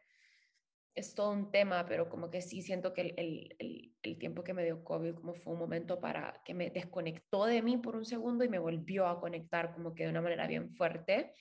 es 0.94 1.14
todo 1.14 1.30
un 1.30 1.50
tema, 1.50 1.84
pero 1.86 2.08
como 2.08 2.30
que 2.30 2.40
sí 2.40 2.62
siento 2.62 2.92
que 2.92 3.14
el, 3.16 3.56
el, 4.02 4.18
tiempo 4.18 4.44
que 4.44 4.54
me 4.54 4.64
dio 4.64 4.84
COVID 4.84 5.14
como 5.14 5.34
fue 5.34 5.54
un 5.54 5.58
momento 5.58 5.98
para 6.00 6.42
que 6.44 6.54
me 6.54 6.70
desconectó 6.70 7.46
de 7.46 7.62
mí 7.62 7.76
por 7.78 7.96
un 7.96 8.04
segundo 8.04 8.44
y 8.44 8.48
me 8.48 8.58
volvió 8.58 9.06
a 9.06 9.20
conectar 9.20 9.72
como 9.72 9.94
que 9.94 10.04
de 10.04 10.10
una 10.10 10.20
manera 10.20 10.46
bien 10.46 10.70
fuerte, 10.70 11.32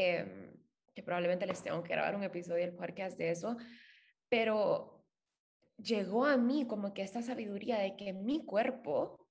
eh, 0.00 0.54
que 0.94 1.02
probablemente 1.02 1.44
les 1.44 1.60
tengo 1.60 1.82
que 1.82 1.92
grabar 1.92 2.14
un 2.14 2.22
episodio 2.22 2.64
del 2.64 2.76
podcast 2.76 3.18
de 3.18 3.30
eso, 3.30 3.56
pero 4.28 5.04
llegó 5.76 6.24
a 6.24 6.36
mí 6.36 6.68
como 6.68 6.94
que 6.94 7.02
esta 7.02 7.20
sabiduría 7.20 7.78
de 7.78 7.96
que 7.96 8.12
mi 8.12 8.44
cuerpo 8.44 9.28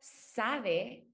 sabe 0.00 1.06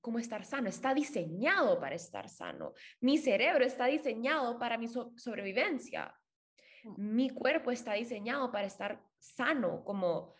cómo 0.00 0.18
estar 0.18 0.46
sano, 0.46 0.70
está 0.70 0.94
diseñado 0.94 1.78
para 1.78 1.94
estar 1.94 2.30
sano. 2.30 2.72
Mi 3.00 3.18
cerebro 3.18 3.66
está 3.66 3.84
diseñado 3.84 4.58
para 4.58 4.78
mi 4.78 4.88
sobrevivencia. 4.88 6.14
Mm. 6.84 7.14
Mi 7.16 7.28
cuerpo 7.28 7.70
está 7.70 7.92
diseñado 7.92 8.50
para 8.50 8.66
estar 8.66 9.04
sano, 9.18 9.84
como 9.84 10.34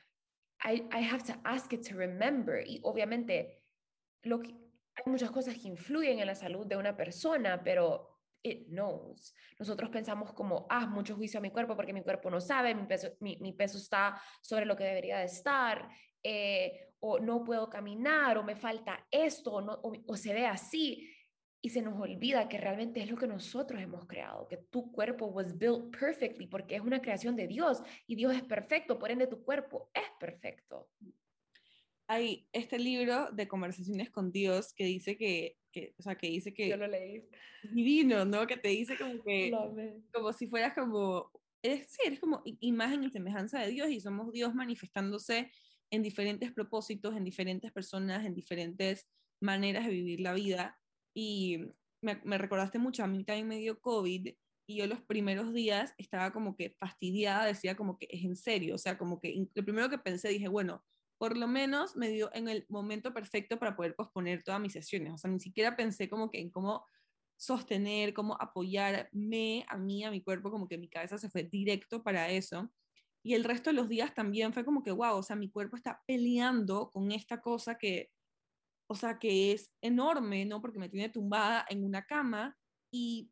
I, 0.65 0.89
I 0.91 1.05
have 1.05 1.25
to 1.25 1.35
ask 1.45 1.71
it 1.75 1.87
to 1.89 1.95
remember. 1.95 2.67
Y 2.67 2.81
obviamente 2.85 3.63
lo 4.23 4.41
que, 4.41 4.68
hay 4.99 5.11
muchas 5.11 5.31
cosas 5.31 5.57
que 5.57 5.69
influyen 5.69 6.19
en 6.19 6.27
la 6.27 6.35
salud 6.35 6.67
de 6.67 6.77
una 6.77 6.97
persona, 6.97 7.63
pero 7.63 8.19
it 8.43 8.67
knows. 8.69 9.35
Nosotros 9.59 9.91
pensamos 9.91 10.33
como, 10.33 10.67
ah, 10.69 10.87
mucho 10.87 11.17
juicio 11.17 11.39
a 11.39 11.43
mi 11.43 11.51
cuerpo 11.51 11.77
porque 11.77 11.93
mi 11.93 12.03
cuerpo 12.03 12.31
no 12.31 12.41
sabe, 12.41 12.75
mi 12.75 12.87
peso, 12.87 13.09
mi, 13.21 13.37
mi 13.39 13.53
peso 13.53 13.79
está 13.79 14.21
sobre 14.43 14.67
lo 14.67 14.77
que 14.77 14.85
debería 14.85 15.19
de 15.19 15.25
estar, 15.25 15.89
eh, 16.23 16.95
o 17.01 17.21
no 17.21 17.45
puedo 17.45 17.71
caminar, 17.71 18.39
o 18.39 18.43
me 18.43 18.57
falta 18.57 19.07
esto, 19.11 19.53
o, 19.53 19.61
no, 19.61 19.81
o, 19.83 20.17
se 20.17 20.35
ve 20.35 20.47
así. 20.47 21.09
Y 21.61 21.71
se 21.71 21.83
nos 21.83 22.01
olvida 22.01 22.49
que 22.49 22.59
realmente 22.59 23.01
es 23.01 23.11
lo 23.11 23.17
que 23.17 23.27
nosotros 23.27 23.81
hemos 23.83 24.07
creado, 24.07 24.47
que 24.47 24.57
tu 24.57 24.93
cuerpo 24.93 25.27
was 25.27 25.59
built 25.59 25.97
perfectly, 25.97 26.47
porque 26.47 26.77
es 26.77 26.83
una 26.83 27.01
creación 27.01 27.35
de 27.35 27.49
Dios 27.49 27.83
y 28.07 28.15
Dios 28.15 28.35
es 28.35 28.45
perfecto, 28.45 28.97
por 28.97 29.11
ende 29.11 29.27
tu 29.27 29.43
cuerpo 29.43 29.91
es 29.93 30.09
perfecto. 30.21 30.89
Hay 32.09 32.49
este 32.53 32.79
libro 32.79 33.31
de 33.33 33.47
conversaciones 33.47 34.11
con 34.11 34.33
Dios 34.33 34.73
que 34.75 34.85
dice 34.85 35.17
que, 35.17 35.59
que 35.71 35.95
o 35.99 36.03
sea, 36.03 36.17
que 36.17 36.29
dice 36.29 36.55
que... 36.55 36.69
Yo 36.69 36.77
lo 36.77 36.87
leí. 36.87 37.29
Divino, 37.63 38.25
¿no? 38.25 38.47
Que 38.47 38.57
te 38.57 38.69
dice 38.69 38.97
como 38.97 39.23
que... 39.23 39.53
como 40.13 40.33
si 40.33 40.47
fueras 40.47 40.75
como... 40.75 41.31
Eres, 41.63 41.89
sí, 41.91 42.03
eres 42.07 42.21
como 42.21 42.43
imagen 42.45 43.05
y 43.05 43.11
semejanza 43.11 43.61
de 43.61 43.71
Dios 43.71 43.91
y 43.91 44.01
somos 44.01 44.33
Dios 44.33 44.55
manifestándose 44.55 45.51
en 45.91 46.03
diferentes 46.03 46.53
propósitos, 46.53 47.17
en 47.17 47.25
diferentes 47.25 47.73
personas, 47.73 48.25
en 48.25 48.35
diferentes 48.35 49.07
maneras 49.41 49.87
de 49.87 49.93
vivir 49.93 50.21
la 50.21 50.33
vida. 50.33 50.79
Y 51.15 51.59
me, 52.03 52.21
me, 52.25 52.39
recordaste 52.39 52.79
mucho, 52.79 53.05
a 53.05 53.07
mí 53.07 53.25
también 53.25 53.49
me 53.49 53.59
dio 53.59 53.81
COVID 53.81 54.29
y 54.69 54.77
yo 54.77 54.87
los 54.87 55.01
primeros 55.01 55.53
días 55.53 55.95
estaba 55.97 56.33
como 56.33 56.55
que 56.55 56.71
fastidiada, 56.71 57.47
decía 57.47 57.75
como 57.75 57.99
que 57.99 58.07
es 58.11 58.23
en 58.23 58.37
serio, 58.37 58.75
o 58.75 58.79
sea, 58.79 58.99
como 58.99 59.19
que 59.19 59.49
lo 59.55 59.65
primero 59.65 59.89
que 59.89 59.99
pensé 59.99 60.29
dije, 60.29 60.49
bueno, 60.49 60.85
por 61.19 61.37
lo 61.37 61.49
menos 61.49 61.97
me 61.97 62.09
dio 62.09 62.31
en 62.35 62.49
el 62.49 62.65
momento 62.69 63.13
perfecto 63.13 63.59
para 63.59 63.77
poder 63.77 63.95
posponer 63.95 64.43
todas 64.43 64.61
mis 64.61 64.73
sesiones, 64.73 65.13
o 65.13 65.19
sea, 65.19 65.31
ni 65.31 65.41
siquiera 65.41 65.77
pensé 65.77 66.09
como 66.09 66.31
que 66.31 66.41
en 66.41 66.51
cómo 66.51 66.87
sostener, 67.37 68.15
cómo 68.15 68.37
apoyarme 68.41 69.65
a 69.69 69.77
mí, 69.77 70.05
a 70.05 70.11
mi 70.11 70.23
cuerpo, 70.23 70.51
como 70.51 70.67
que 70.67 70.79
mi 70.79 70.89
cabeza 70.89 71.19
se 71.19 71.31
fue 71.31 71.45
directo 71.45 72.03
para 72.03 72.31
eso. 72.31 72.71
Y 73.25 73.35
el 73.35 73.45
resto 73.45 73.71
de 73.71 73.75
los 73.75 73.89
días 73.89 74.15
también 74.15 74.53
fue 74.53 74.65
como 74.65 74.83
que, 74.83 74.91
wow, 74.91 75.17
o 75.17 75.23
sea, 75.23 75.37
mi 75.37 75.51
cuerpo 75.51 75.77
está 75.77 76.03
peleando 76.07 76.91
con 76.91 77.13
esta 77.13 77.41
cosa 77.41 77.77
que, 77.77 78.11
o 78.89 78.95
sea, 78.95 79.19
que 79.19 79.53
es 79.53 79.73
enorme, 79.83 80.45
¿no? 80.47 80.61
Porque 80.61 80.79
me 80.79 80.89
tiene 80.89 81.11
tumbada 81.11 81.65
en 81.69 81.85
una 81.85 82.05
cama 82.05 82.57
y 82.93 83.31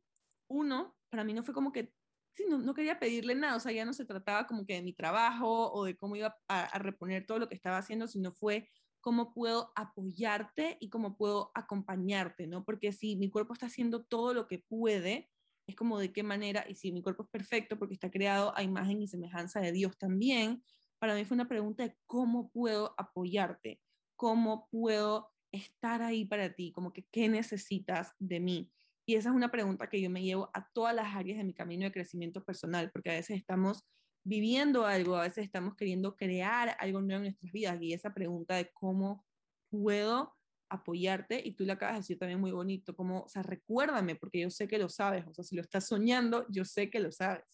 uno, 0.49 0.97
para 1.11 1.25
mí 1.25 1.35
no 1.35 1.43
fue 1.43 1.55
como 1.55 1.73
que, 1.73 1.93
sí, 2.37 2.45
no, 2.49 2.59
no 2.59 2.75
quería 2.75 2.99
pedirle 2.99 3.35
nada, 3.35 3.57
o 3.57 3.61
sea, 3.61 3.73
ya 3.73 3.85
no 3.85 3.95
se 3.95 4.05
trataba 4.05 4.47
como 4.47 4.67
que 4.67 4.75
de 4.75 4.83
mi 4.83 4.93
trabajo 4.93 5.73
o 5.73 5.85
de 5.85 5.97
cómo 5.97 6.17
iba 6.17 6.37
a, 6.49 6.65
a 6.65 6.79
reponer 6.79 7.27
todo 7.27 7.39
lo 7.39 7.49
que 7.49 7.55
estaba 7.55 7.79
haciendo, 7.79 8.07
sino 8.07 8.33
fue 8.33 8.69
cómo 9.01 9.33
puedo 9.33 9.73
apoyarte 9.77 10.77
y 10.81 10.91
cómo 10.91 11.17
puedo 11.17 11.51
acompañarte, 11.55 12.47
¿no? 12.47 12.65
Porque 12.65 12.93
si 12.93 13.17
mi 13.17 13.31
cuerpo 13.31 13.55
está 13.55 13.67
haciendo 13.67 14.05
todo 14.05 14.35
lo 14.35 14.47
que 14.49 14.59
puede, 14.59 15.31
es 15.67 15.75
como 15.77 15.99
de 15.99 16.13
qué 16.13 16.23
manera, 16.23 16.65
y 16.69 16.75
si 16.75 16.93
mi 16.93 17.03
cuerpo 17.03 17.23
es 17.23 17.31
perfecto 17.31 17.79
porque 17.79 17.95
está 17.95 18.11
creado 18.11 18.57
a 18.57 18.63
imagen 18.63 19.01
y 19.01 19.09
semejanza 19.09 19.61
de 19.61 19.73
Dios 19.73 19.97
también, 19.99 20.63
para 20.99 21.15
mí 21.15 21.25
fue 21.25 21.37
una 21.37 21.49
pregunta 21.49 21.85
de 21.85 21.97
cómo 22.07 22.51
puedo 22.51 22.95
apoyarte, 22.99 23.81
cómo 24.15 24.69
puedo 24.71 25.31
estar 25.53 26.03
ahí 26.03 26.25
para 26.25 26.55
ti, 26.55 26.73
como 26.73 26.93
que 26.93 27.07
qué 27.11 27.29
necesitas 27.29 28.13
de 28.19 28.41
mí. 28.41 28.73
Y 29.07 29.15
esa 29.15 29.29
es 29.29 29.37
una 29.37 29.53
pregunta 29.53 29.89
que 29.89 30.01
yo 30.01 30.11
me 30.11 30.23
llevo 30.23 30.51
a 30.53 30.69
todas 30.73 30.95
las 30.95 31.15
áreas 31.15 31.39
de 31.39 31.45
mi 31.45 31.55
camino 31.55 31.85
de 31.85 31.93
crecimiento 31.93 32.45
personal, 32.45 32.91
porque 32.91 33.11
a 33.11 33.15
veces 33.15 33.39
estamos 33.39 33.87
viviendo 34.25 34.85
algo, 34.85 35.15
a 35.15 35.23
veces 35.23 35.45
estamos 35.45 35.77
queriendo 35.77 36.17
crear 36.17 36.77
algo 36.81 37.01
nuevo 37.01 37.19
en 37.19 37.23
nuestras 37.25 37.53
vidas 37.53 37.81
y 37.81 37.93
esa 37.93 38.13
pregunta 38.13 38.57
de 38.57 38.69
cómo 38.73 39.25
puedo 39.71 40.35
apoyarte 40.69 41.41
y 41.47 41.53
tú 41.53 41.65
le 41.65 41.73
acabas 41.73 41.95
de 41.95 42.01
decir 42.01 42.19
también 42.19 42.41
muy 42.41 42.51
bonito, 42.51 42.97
como, 42.97 43.21
o 43.21 43.29
sea, 43.29 43.45
recuérdame 43.45 44.17
porque 44.17 44.41
yo 44.41 44.51
sé 44.51 44.67
que 44.67 44.79
lo 44.79 44.89
sabes, 44.89 45.25
o 45.29 45.33
sea, 45.33 45.45
si 45.45 45.55
lo 45.55 45.63
estás 45.63 45.87
soñando, 45.87 46.45
yo 46.49 46.65
sé 46.65 46.91
que 46.91 46.99
lo 46.99 47.13
sabes. 47.13 47.45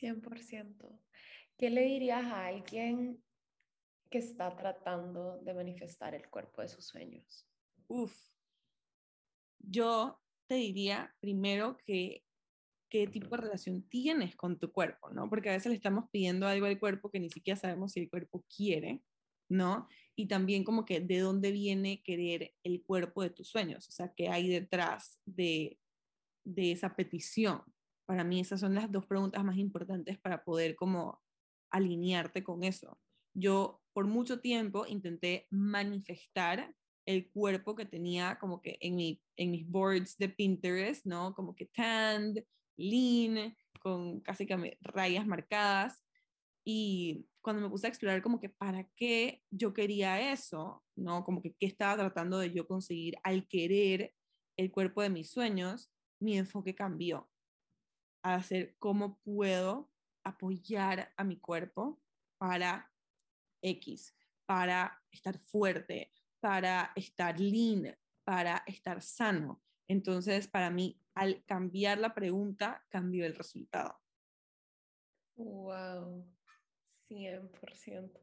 100%. 0.00 1.00
¿Qué 1.56 1.70
le 1.70 1.82
dirías 1.82 2.24
a 2.24 2.46
alguien 2.46 3.20
que 4.08 4.18
está 4.18 4.54
tratando 4.54 5.38
de 5.38 5.54
manifestar 5.54 6.14
el 6.14 6.28
cuerpo 6.30 6.62
de 6.62 6.68
sus 6.68 6.86
sueños? 6.86 7.44
Uf, 7.88 8.16
yo 9.58 10.20
te 10.48 10.56
diría 10.56 11.14
primero 11.20 11.76
que 11.86 12.24
qué 12.88 13.06
tipo 13.06 13.36
de 13.36 13.42
relación 13.42 13.82
tienes 13.88 14.34
con 14.34 14.58
tu 14.58 14.72
cuerpo, 14.72 15.10
¿no? 15.10 15.28
Porque 15.28 15.50
a 15.50 15.52
veces 15.52 15.70
le 15.70 15.76
estamos 15.76 16.06
pidiendo 16.10 16.46
algo 16.46 16.66
al 16.66 16.78
cuerpo 16.78 17.10
que 17.10 17.20
ni 17.20 17.30
siquiera 17.30 17.58
sabemos 17.58 17.92
si 17.92 18.00
el 18.00 18.10
cuerpo 18.10 18.44
quiere, 18.54 19.02
¿no? 19.48 19.88
Y 20.16 20.26
también 20.26 20.64
como 20.64 20.84
que 20.84 21.00
de 21.00 21.18
dónde 21.18 21.52
viene 21.52 22.02
querer 22.02 22.54
el 22.62 22.82
cuerpo 22.82 23.22
de 23.22 23.30
tus 23.30 23.48
sueños, 23.48 23.88
o 23.88 23.92
sea, 23.92 24.12
qué 24.14 24.28
hay 24.28 24.48
detrás 24.48 25.20
de, 25.26 25.78
de 26.44 26.72
esa 26.72 26.96
petición. 26.96 27.62
Para 28.06 28.24
mí 28.24 28.40
esas 28.40 28.60
son 28.60 28.74
las 28.74 28.90
dos 28.90 29.06
preguntas 29.06 29.44
más 29.44 29.58
importantes 29.58 30.18
para 30.18 30.44
poder 30.44 30.74
como 30.76 31.20
alinearte 31.70 32.42
con 32.42 32.64
eso. 32.64 32.98
Yo 33.34 33.82
por 33.92 34.06
mucho 34.06 34.40
tiempo 34.40 34.86
intenté 34.86 35.46
manifestar 35.50 36.74
el 37.08 37.30
cuerpo 37.30 37.74
que 37.74 37.86
tenía 37.86 38.38
como 38.38 38.60
que 38.60 38.76
en, 38.82 38.96
mi, 38.96 39.22
en 39.38 39.50
mis 39.50 39.66
boards 39.66 40.18
de 40.18 40.28
Pinterest, 40.28 41.06
¿no? 41.06 41.34
Como 41.34 41.56
que 41.56 41.64
tanned, 41.64 42.44
lean, 42.76 43.56
con 43.80 44.20
casi 44.20 44.46
que 44.46 44.76
rayas 44.82 45.26
marcadas. 45.26 46.04
Y 46.66 47.26
cuando 47.40 47.62
me 47.62 47.70
puse 47.70 47.86
a 47.86 47.88
explorar 47.88 48.20
como 48.20 48.38
que 48.38 48.50
para 48.50 48.84
qué 48.94 49.42
yo 49.50 49.72
quería 49.72 50.32
eso, 50.32 50.84
¿no? 50.96 51.24
Como 51.24 51.40
que 51.40 51.54
qué 51.54 51.64
estaba 51.64 51.96
tratando 51.96 52.40
de 52.40 52.52
yo 52.52 52.68
conseguir 52.68 53.16
al 53.22 53.48
querer 53.48 54.14
el 54.58 54.70
cuerpo 54.70 55.00
de 55.00 55.08
mis 55.08 55.30
sueños, 55.30 55.90
mi 56.20 56.36
enfoque 56.36 56.74
cambió 56.74 57.30
a 58.22 58.34
hacer 58.34 58.76
cómo 58.78 59.18
puedo 59.20 59.90
apoyar 60.24 61.10
a 61.16 61.24
mi 61.24 61.38
cuerpo 61.38 62.02
para 62.36 62.92
X, 63.62 64.14
para 64.44 65.02
estar 65.10 65.38
fuerte, 65.38 66.12
para 66.40 66.92
estar 66.94 67.38
lean, 67.38 67.96
para 68.24 68.62
estar 68.66 69.02
sano. 69.02 69.62
Entonces, 69.88 70.48
para 70.48 70.70
mí, 70.70 71.00
al 71.14 71.44
cambiar 71.44 71.98
la 71.98 72.14
pregunta, 72.14 72.84
cambió 72.88 73.24
el 73.24 73.34
resultado. 73.34 73.98
Wow, 75.36 76.26
100%. 77.08 78.20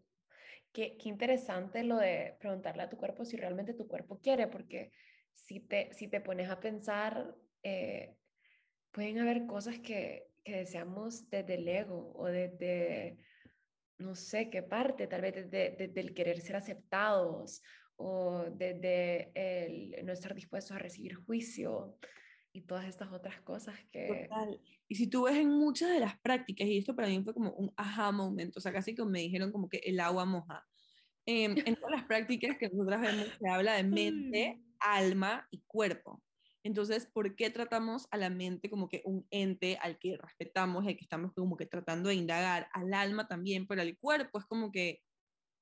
Qué, 0.72 0.98
qué 0.98 1.10
interesante 1.10 1.84
lo 1.84 1.98
de 1.98 2.36
preguntarle 2.40 2.84
a 2.84 2.90
tu 2.90 2.98
cuerpo 2.98 3.26
si 3.26 3.38
realmente 3.38 3.74
tu 3.74 3.88
cuerpo 3.88 4.20
quiere, 4.20 4.48
porque 4.48 4.92
si 5.34 5.60
te, 5.62 5.94
si 5.94 6.08
te 6.08 6.22
pones 6.22 6.50
a 6.50 6.60
pensar, 6.60 7.36
eh, 7.64 8.16
pueden 8.92 9.20
haber 9.20 9.46
cosas 9.46 9.80
que, 9.80 10.28
que 10.44 10.58
deseamos 10.58 11.30
desde 11.30 11.56
el 11.56 11.68
ego 11.68 12.14
o 12.16 12.26
desde, 12.26 13.18
no 13.98 14.16
sé 14.16 14.50
qué 14.50 14.64
parte, 14.64 15.08
tal 15.08 15.22
vez 15.22 15.36
desde, 15.36 15.76
desde 15.78 16.02
el 16.02 16.14
querer 16.14 16.42
ser 16.42 16.58
aceptados 16.58 17.62
o 17.98 18.46
desde 18.52 19.32
el 19.36 20.06
no 20.06 20.14
estar 20.14 20.34
dispuestos 20.36 20.76
a 20.76 20.80
recibir 20.80 21.16
juicio 21.16 21.98
y 22.52 22.62
todas 22.62 22.86
estas 22.86 23.12
otras 23.12 23.42
cosas 23.42 23.76
que... 23.92 24.28
Total. 24.30 24.62
Y 24.88 24.96
si 24.96 25.08
tú 25.08 25.24
ves 25.24 25.36
en 25.36 25.50
muchas 25.50 25.90
de 25.90 26.00
las 26.00 26.18
prácticas, 26.20 26.68
y 26.68 26.78
esto 26.78 26.96
para 26.96 27.08
mí 27.08 27.22
fue 27.24 27.34
como 27.34 27.52
un 27.52 27.74
aha 27.76 28.12
moment, 28.12 28.56
o 28.56 28.62
sea, 28.62 28.72
casi 28.72 28.96
que 28.96 29.04
me 29.04 29.20
dijeron 29.20 29.52
como 29.52 29.68
que 29.68 29.78
el 29.78 30.00
agua 30.00 30.26
moja. 30.26 30.66
Eh, 31.26 31.46
en 31.46 31.76
todas 31.76 31.92
las 31.92 32.06
prácticas 32.06 32.58
que 32.58 32.70
nosotras 32.70 33.02
vemos 33.02 33.28
se 33.40 33.50
habla 33.50 33.74
de 33.74 33.84
mente, 33.84 34.62
alma 34.80 35.48
y 35.52 35.64
cuerpo. 35.68 36.24
Entonces, 36.64 37.08
¿por 37.08 37.36
qué 37.36 37.50
tratamos 37.50 38.08
a 38.10 38.18
la 38.18 38.30
mente 38.30 38.70
como 38.70 38.90
que 38.90 39.02
un 39.06 39.28
ente 39.30 39.78
al 39.82 40.00
que 40.00 40.18
respetamos, 40.18 40.88
al 40.88 40.96
que 40.96 41.04
estamos 41.04 41.34
como 41.34 41.58
que 41.58 41.66
tratando 41.66 42.10
de 42.10 42.16
indagar, 42.16 42.70
al 42.74 42.94
alma 42.94 43.28
también, 43.28 43.68
pero 43.68 43.82
al 43.82 43.98
cuerpo 43.98 44.40
es 44.40 44.46
como 44.46 44.72
que 44.72 45.02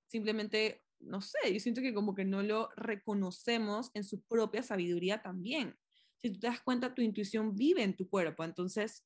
simplemente 0.08 0.84
no 1.00 1.22
sé, 1.22 1.54
yo 1.54 1.60
siento 1.60 1.82
que 1.82 1.94
como 1.94 2.16
que 2.16 2.26
no 2.26 2.42
lo 2.42 2.70
reconocemos 2.76 3.92
en 3.94 4.04
su 4.04 4.22
propia 4.24 4.64
sabiduría 4.64 5.22
también. 5.22 5.78
Si 6.18 6.32
tú 6.32 6.40
te 6.40 6.48
das 6.48 6.62
cuenta, 6.62 6.94
tu 6.94 7.02
intuición 7.02 7.56
vive 7.56 7.84
en 7.84 7.96
tu 7.96 8.10
cuerpo, 8.10 8.44
entonces 8.44 9.06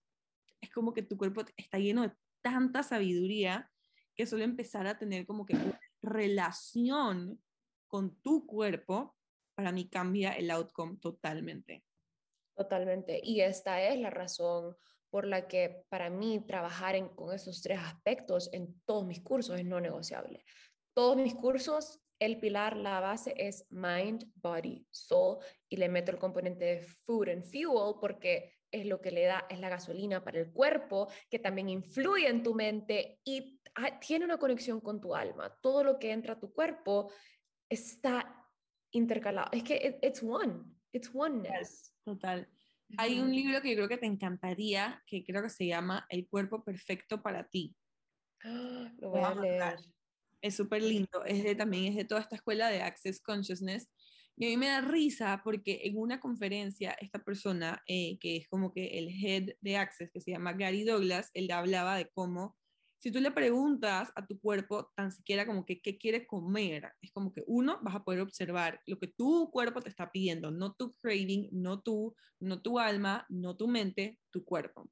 es 0.62 0.70
como 0.72 0.94
que 0.94 1.02
tu 1.02 1.18
cuerpo 1.18 1.44
está 1.56 1.80
lleno 1.80 2.04
de 2.04 2.14
tanta 2.42 2.84
sabiduría 2.84 3.72
que 4.16 4.26
solo 4.26 4.44
empezar 4.44 4.88
a 4.88 4.98
tener 4.98 5.26
como 5.26 5.46
que 5.46 5.56
relación 6.02 7.42
con 7.88 8.16
tu 8.22 8.46
cuerpo, 8.46 9.16
para 9.56 9.72
mí 9.72 9.90
cambia 9.90 10.34
el 10.34 10.52
outcome 10.52 10.98
totalmente. 10.98 11.84
Totalmente. 12.56 13.20
Y 13.24 13.42
esta 13.42 13.82
es 13.82 14.00
la 14.00 14.10
razón 14.10 14.76
por 15.10 15.26
la 15.26 15.48
que 15.48 15.84
para 15.90 16.10
mí 16.10 16.44
trabajar 16.46 16.96
en, 16.96 17.10
con 17.10 17.34
esos 17.34 17.62
tres 17.62 17.80
aspectos 17.80 18.50
en 18.52 18.80
todos 18.86 19.06
mis 19.06 19.22
cursos 19.22 19.60
es 19.60 19.66
no 19.66 19.80
negociable 19.80 20.44
todos 20.98 21.16
mis 21.16 21.36
cursos, 21.36 22.02
el 22.18 22.40
pilar, 22.40 22.76
la 22.76 23.00
base 23.00 23.32
es 23.38 23.68
mind, 23.70 24.32
body, 24.34 24.84
soul 24.90 25.38
y 25.70 25.78
le 25.78 25.90
meto 25.90 26.10
el 26.10 26.18
componente 26.18 26.66
de 26.66 26.80
food 26.80 27.30
and 27.30 27.44
fuel 27.44 27.94
porque 28.02 28.56
es 28.72 28.88
lo 28.88 29.00
que 29.00 29.12
le 29.12 29.26
da, 29.26 29.46
es 29.48 29.60
la 29.60 29.70
gasolina 29.70 30.24
para 30.24 30.40
el 30.40 30.52
cuerpo, 30.52 31.08
que 31.30 31.38
también 31.38 31.70
influye 31.70 32.28
en 32.28 32.42
tu 32.42 32.56
mente 32.56 33.20
y 33.24 33.62
tiene 34.02 34.26
una 34.26 34.40
conexión 34.40 34.82
con 34.82 35.00
tu 35.00 35.14
alma. 35.14 35.56
Todo 35.62 35.84
lo 35.84 36.00
que 36.00 36.12
entra 36.12 36.34
a 36.34 36.40
tu 36.40 36.52
cuerpo 36.52 37.12
está 37.70 38.50
intercalado. 38.90 39.50
Es 39.52 39.62
que 39.62 40.00
it's 40.02 40.24
one, 40.24 40.64
it's 40.92 41.12
oneness. 41.14 41.94
Total. 42.06 42.50
Hay 42.98 43.20
un 43.20 43.32
libro 43.32 43.62
que 43.62 43.70
yo 43.70 43.76
creo 43.76 43.88
que 43.88 43.98
te 43.98 44.08
encantaría, 44.08 45.04
que 45.06 45.24
creo 45.24 45.44
que 45.44 45.52
se 45.52 45.68
llama 45.68 46.08
El 46.10 46.28
cuerpo 46.28 46.64
perfecto 46.64 47.22
para 47.22 47.48
ti. 47.48 47.76
Lo 48.98 49.12
voy 49.12 49.22
a 49.22 49.36
leer. 49.36 49.78
Es 50.42 50.56
súper 50.56 50.84
lindo. 50.84 51.24
Es 51.26 51.44
de, 51.44 51.56
también 51.56 51.86
es 51.86 51.96
de 51.96 52.06
toda 52.06 52.22
esta 52.22 52.36
escuela 52.36 52.70
de 52.70 52.82
Access 52.82 53.22
Consciousness. 53.22 53.90
Y 54.36 54.46
a 54.46 54.50
mí 54.50 54.58
me 54.58 54.68
da 54.68 54.82
risa 54.82 55.42
porque 55.44 55.82
en 55.84 55.98
una 55.98 56.20
conferencia 56.20 56.92
esta 57.02 57.24
persona, 57.24 57.82
eh, 57.88 58.20
que 58.20 58.38
es 58.38 58.48
como 58.48 58.72
que 58.72 59.00
el 59.00 59.10
head 59.10 59.56
de 59.62 59.78
Access, 59.78 60.12
que 60.12 60.22
se 60.22 60.32
llama 60.32 60.54
Gary 60.54 60.84
Douglas, 60.84 61.32
él 61.34 61.50
hablaba 61.50 61.98
de 61.98 62.10
cómo, 62.14 62.56
si 63.00 63.12
tú 63.12 63.20
le 63.20 63.32
preguntas 63.32 64.12
a 64.16 64.26
tu 64.26 64.40
cuerpo 64.40 64.92
tan 64.96 65.12
siquiera 65.12 65.46
como 65.46 65.66
que 65.66 65.82
qué 65.82 65.98
quiere 65.98 66.26
comer, 66.26 66.92
es 67.02 67.12
como 67.12 67.32
que 67.32 67.44
uno, 67.46 67.80
vas 67.84 67.96
a 67.96 68.04
poder 68.04 68.22
observar 68.22 68.82
lo 68.88 68.98
que 68.98 69.08
tu 69.08 69.50
cuerpo 69.52 69.82
te 69.82 69.90
está 69.90 70.12
pidiendo, 70.12 70.52
no 70.52 70.74
tu 70.74 70.94
craving, 70.96 71.50
no 71.52 71.82
tú, 71.82 72.16
no 72.40 72.62
tu 72.62 72.80
alma, 72.80 73.26
no 73.30 73.56
tu 73.56 73.68
mente, 73.68 74.20
tu 74.32 74.44
cuerpo. 74.44 74.90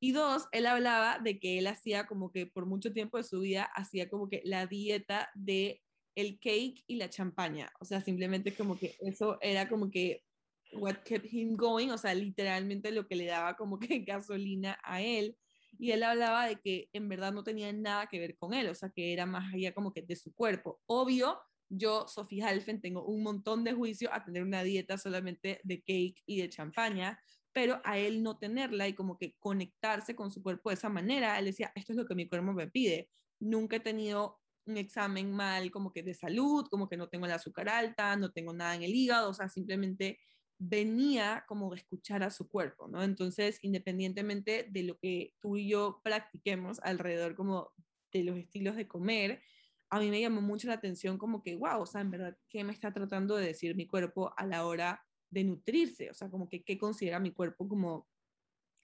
Y 0.00 0.12
dos, 0.12 0.46
él 0.52 0.66
hablaba 0.66 1.18
de 1.18 1.40
que 1.40 1.58
él 1.58 1.66
hacía 1.66 2.06
como 2.06 2.30
que 2.30 2.46
por 2.46 2.66
mucho 2.66 2.92
tiempo 2.92 3.16
de 3.16 3.24
su 3.24 3.40
vida 3.40 3.64
hacía 3.74 4.08
como 4.08 4.28
que 4.28 4.42
la 4.44 4.66
dieta 4.66 5.30
de 5.34 5.82
el 6.14 6.38
cake 6.38 6.84
y 6.86 6.96
la 6.96 7.10
champaña. 7.10 7.70
O 7.80 7.84
sea, 7.84 8.00
simplemente 8.00 8.54
como 8.54 8.78
que 8.78 8.96
eso 9.00 9.38
era 9.40 9.68
como 9.68 9.90
que 9.90 10.24
what 10.72 10.96
kept 11.04 11.32
him 11.32 11.56
going, 11.56 11.90
o 11.90 11.98
sea, 11.98 12.14
literalmente 12.14 12.90
lo 12.92 13.06
que 13.06 13.16
le 13.16 13.26
daba 13.26 13.56
como 13.56 13.78
que 13.80 14.00
gasolina 14.00 14.78
a 14.82 15.02
él. 15.02 15.36
Y 15.78 15.92
él 15.92 16.02
hablaba 16.02 16.46
de 16.46 16.56
que 16.56 16.88
en 16.92 17.08
verdad 17.08 17.32
no 17.32 17.44
tenía 17.44 17.72
nada 17.72 18.08
que 18.08 18.18
ver 18.18 18.36
con 18.36 18.54
él, 18.54 18.68
o 18.68 18.74
sea, 18.74 18.90
que 18.90 19.12
era 19.12 19.26
más 19.26 19.52
allá 19.52 19.72
como 19.72 19.92
que 19.92 20.02
de 20.02 20.16
su 20.16 20.32
cuerpo. 20.32 20.80
Obvio, 20.86 21.40
yo, 21.68 22.08
Sofía 22.08 22.48
Halfen, 22.48 22.80
tengo 22.80 23.04
un 23.04 23.22
montón 23.22 23.62
de 23.62 23.74
juicio 23.74 24.12
a 24.12 24.24
tener 24.24 24.42
una 24.42 24.62
dieta 24.62 24.98
solamente 24.98 25.60
de 25.62 25.78
cake 25.80 26.22
y 26.26 26.40
de 26.40 26.48
champaña, 26.48 27.20
pero 27.58 27.80
a 27.82 27.98
él 27.98 28.22
no 28.22 28.38
tenerla 28.38 28.86
y 28.86 28.94
como 28.94 29.18
que 29.18 29.34
conectarse 29.40 30.14
con 30.14 30.30
su 30.30 30.44
cuerpo 30.44 30.70
de 30.70 30.74
esa 30.74 30.88
manera, 30.88 31.36
él 31.40 31.46
decía, 31.46 31.72
esto 31.74 31.92
es 31.92 31.96
lo 31.96 32.06
que 32.06 32.14
mi 32.14 32.28
cuerpo 32.28 32.52
me 32.52 32.68
pide. 32.68 33.10
Nunca 33.40 33.74
he 33.74 33.80
tenido 33.80 34.38
un 34.64 34.76
examen 34.76 35.32
mal 35.32 35.72
como 35.72 35.92
que 35.92 36.04
de 36.04 36.14
salud, 36.14 36.68
como 36.70 36.88
que 36.88 36.96
no 36.96 37.08
tengo 37.08 37.26
el 37.26 37.32
azúcar 37.32 37.68
alta, 37.68 38.14
no 38.14 38.30
tengo 38.30 38.52
nada 38.52 38.76
en 38.76 38.84
el 38.84 38.94
hígado, 38.94 39.30
o 39.30 39.34
sea, 39.34 39.48
simplemente 39.48 40.20
venía 40.56 41.44
como 41.48 41.68
de 41.70 41.78
escuchar 41.78 42.22
a 42.22 42.30
su 42.30 42.48
cuerpo, 42.48 42.86
¿no? 42.86 43.02
Entonces, 43.02 43.58
independientemente 43.62 44.68
de 44.70 44.84
lo 44.84 44.96
que 44.96 45.34
tú 45.40 45.56
y 45.56 45.68
yo 45.68 46.00
practiquemos 46.04 46.78
alrededor 46.84 47.34
como 47.34 47.72
de 48.12 48.22
los 48.22 48.38
estilos 48.38 48.76
de 48.76 48.86
comer, 48.86 49.42
a 49.90 49.98
mí 49.98 50.10
me 50.10 50.20
llamó 50.20 50.42
mucho 50.42 50.68
la 50.68 50.74
atención 50.74 51.18
como 51.18 51.42
que, 51.42 51.56
wow, 51.56 51.80
o 51.80 51.86
sea, 51.86 52.02
en 52.02 52.12
verdad, 52.12 52.38
¿qué 52.48 52.62
me 52.62 52.72
está 52.72 52.92
tratando 52.92 53.34
de 53.34 53.46
decir 53.46 53.74
mi 53.74 53.88
cuerpo 53.88 54.32
a 54.36 54.46
la 54.46 54.64
hora 54.64 55.07
de 55.30 55.44
nutrirse, 55.44 56.10
o 56.10 56.14
sea, 56.14 56.30
como 56.30 56.48
que 56.48 56.62
qué 56.62 56.78
considera 56.78 57.20
mi 57.20 57.32
cuerpo 57.32 57.68
como, 57.68 58.08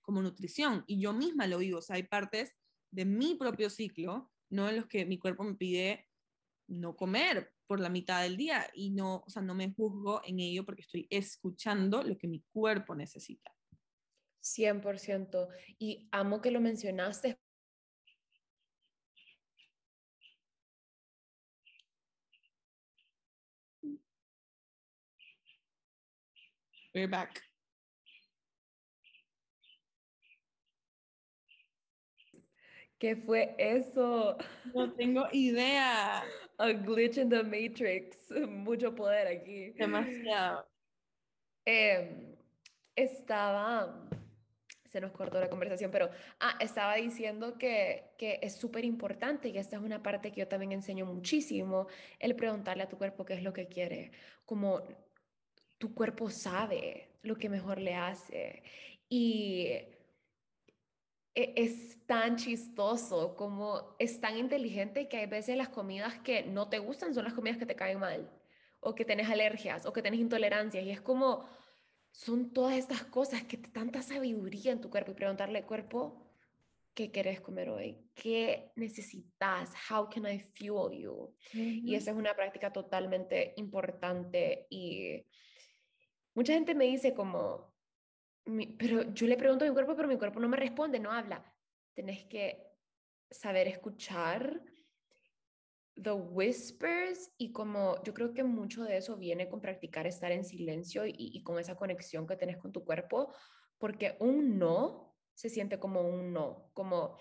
como 0.02 0.22
nutrición. 0.22 0.84
Y 0.86 1.00
yo 1.00 1.12
misma 1.12 1.46
lo 1.46 1.58
vivo, 1.58 1.78
o 1.78 1.82
sea, 1.82 1.96
hay 1.96 2.04
partes 2.04 2.54
de 2.90 3.04
mi 3.04 3.34
propio 3.34 3.70
ciclo, 3.70 4.30
¿no? 4.50 4.68
En 4.68 4.76
los 4.76 4.86
que 4.86 5.04
mi 5.06 5.18
cuerpo 5.18 5.44
me 5.44 5.54
pide 5.54 6.08
no 6.68 6.96
comer 6.96 7.52
por 7.66 7.80
la 7.80 7.88
mitad 7.88 8.22
del 8.22 8.36
día 8.36 8.70
y 8.74 8.90
no, 8.90 9.24
o 9.26 9.30
sea, 9.30 9.42
no 9.42 9.54
me 9.54 9.72
juzgo 9.72 10.22
en 10.24 10.40
ello 10.40 10.64
porque 10.64 10.82
estoy 10.82 11.06
escuchando 11.10 12.02
lo 12.02 12.16
que 12.16 12.28
mi 12.28 12.42
cuerpo 12.52 12.94
necesita. 12.94 13.54
100%. 14.42 15.48
Y 15.78 16.08
amo 16.12 16.40
que 16.40 16.50
lo 16.50 16.60
mencionaste 16.60 17.38
We're 26.94 27.08
back. 27.08 27.42
¿Qué 33.00 33.16
fue 33.16 33.56
eso? 33.58 34.38
No 34.72 34.92
tengo 34.92 35.26
idea. 35.32 36.22
A 36.56 36.72
glitch 36.72 37.18
in 37.18 37.28
the 37.28 37.42
matrix. 37.42 38.30
Mucho 38.48 38.94
poder 38.94 39.26
aquí. 39.26 39.70
Demasiado. 39.72 40.68
Em, 41.64 42.36
estaba, 42.94 44.08
se 44.84 45.00
nos 45.00 45.10
cortó 45.10 45.40
la 45.40 45.48
conversación, 45.48 45.90
pero 45.90 46.10
ah, 46.38 46.56
estaba 46.60 46.94
diciendo 46.94 47.58
que, 47.58 48.12
que 48.16 48.38
es 48.40 48.54
súper 48.54 48.84
importante 48.84 49.48
y 49.48 49.58
esta 49.58 49.78
es 49.78 49.82
una 49.82 50.00
parte 50.00 50.30
que 50.30 50.42
yo 50.42 50.48
también 50.48 50.70
enseño 50.70 51.06
muchísimo, 51.06 51.88
el 52.20 52.36
preguntarle 52.36 52.84
a 52.84 52.88
tu 52.88 52.96
cuerpo 52.98 53.24
qué 53.24 53.34
es 53.34 53.42
lo 53.42 53.52
que 53.52 53.66
quiere, 53.66 54.12
como 54.44 54.82
tu 55.84 55.94
cuerpo 55.94 56.30
sabe 56.30 57.10
lo 57.20 57.36
que 57.36 57.50
mejor 57.50 57.78
le 57.78 57.94
hace 57.94 58.62
y 59.06 59.66
e, 61.34 61.52
es 61.56 61.98
tan 62.06 62.36
chistoso, 62.36 63.36
como 63.36 63.94
es 63.98 64.18
tan 64.18 64.38
inteligente 64.38 65.08
que 65.08 65.18
hay 65.18 65.26
veces 65.26 65.58
las 65.58 65.68
comidas 65.68 66.18
que 66.20 66.42
no 66.42 66.70
te 66.70 66.78
gustan 66.78 67.12
son 67.12 67.24
las 67.24 67.34
comidas 67.34 67.58
que 67.58 67.66
te 67.66 67.76
caen 67.76 67.98
mal, 67.98 68.30
o 68.80 68.94
que 68.94 69.04
tenés 69.04 69.28
alergias, 69.28 69.84
o 69.84 69.92
que 69.92 70.00
tenés 70.00 70.20
intolerancias, 70.20 70.86
y 70.86 70.90
es 70.90 71.02
como, 71.02 71.46
son 72.12 72.54
todas 72.54 72.78
estas 72.78 73.04
cosas 73.04 73.42
que 73.44 73.58
tanta 73.58 74.00
sabiduría 74.00 74.72
en 74.72 74.80
tu 74.80 74.88
cuerpo, 74.88 75.10
y 75.10 75.14
preguntarle 75.14 75.58
al 75.58 75.66
cuerpo, 75.66 76.30
¿qué 76.94 77.10
querés 77.10 77.42
comer 77.42 77.68
hoy? 77.68 77.98
¿Qué 78.14 78.72
necesitas? 78.76 79.70
How 79.90 80.08
can 80.08 80.26
I 80.32 80.38
fuel 80.38 80.98
you? 80.98 81.34
Y 81.52 81.94
esa 81.94 82.12
es 82.12 82.16
una 82.16 82.34
práctica 82.34 82.72
totalmente 82.72 83.52
importante, 83.58 84.66
y 84.70 85.26
mucha 86.34 86.52
gente 86.52 86.74
me 86.74 86.84
dice 86.84 87.14
como, 87.14 87.72
pero 88.78 89.02
yo 89.12 89.26
le 89.26 89.36
pregunto 89.36 89.64
a 89.64 89.68
mi 89.68 89.74
cuerpo, 89.74 89.96
pero 89.96 90.08
mi 90.08 90.18
cuerpo 90.18 90.40
no 90.40 90.48
me 90.48 90.56
responde, 90.56 90.98
no 90.98 91.12
habla. 91.12 91.44
Tenés 91.94 92.24
que 92.24 92.66
saber 93.30 93.68
escuchar 93.68 94.62
the 96.00 96.12
whispers 96.12 97.30
y 97.38 97.52
como 97.52 98.02
yo 98.02 98.12
creo 98.12 98.34
que 98.34 98.42
mucho 98.42 98.84
de 98.84 98.96
eso 98.96 99.16
viene 99.16 99.48
con 99.48 99.60
practicar 99.60 100.06
estar 100.06 100.32
en 100.32 100.44
silencio 100.44 101.04
y, 101.06 101.42
con 101.42 101.58
esa 101.58 101.76
conexión 101.76 102.26
que 102.26 102.36
tenés 102.36 102.56
con 102.56 102.72
tu 102.72 102.84
cuerpo, 102.84 103.32
porque 103.78 104.16
un 104.20 104.58
no 104.58 105.16
se 105.34 105.48
siente 105.48 105.78
como 105.78 106.02
un 106.02 106.32
no, 106.32 106.70
como... 106.74 107.18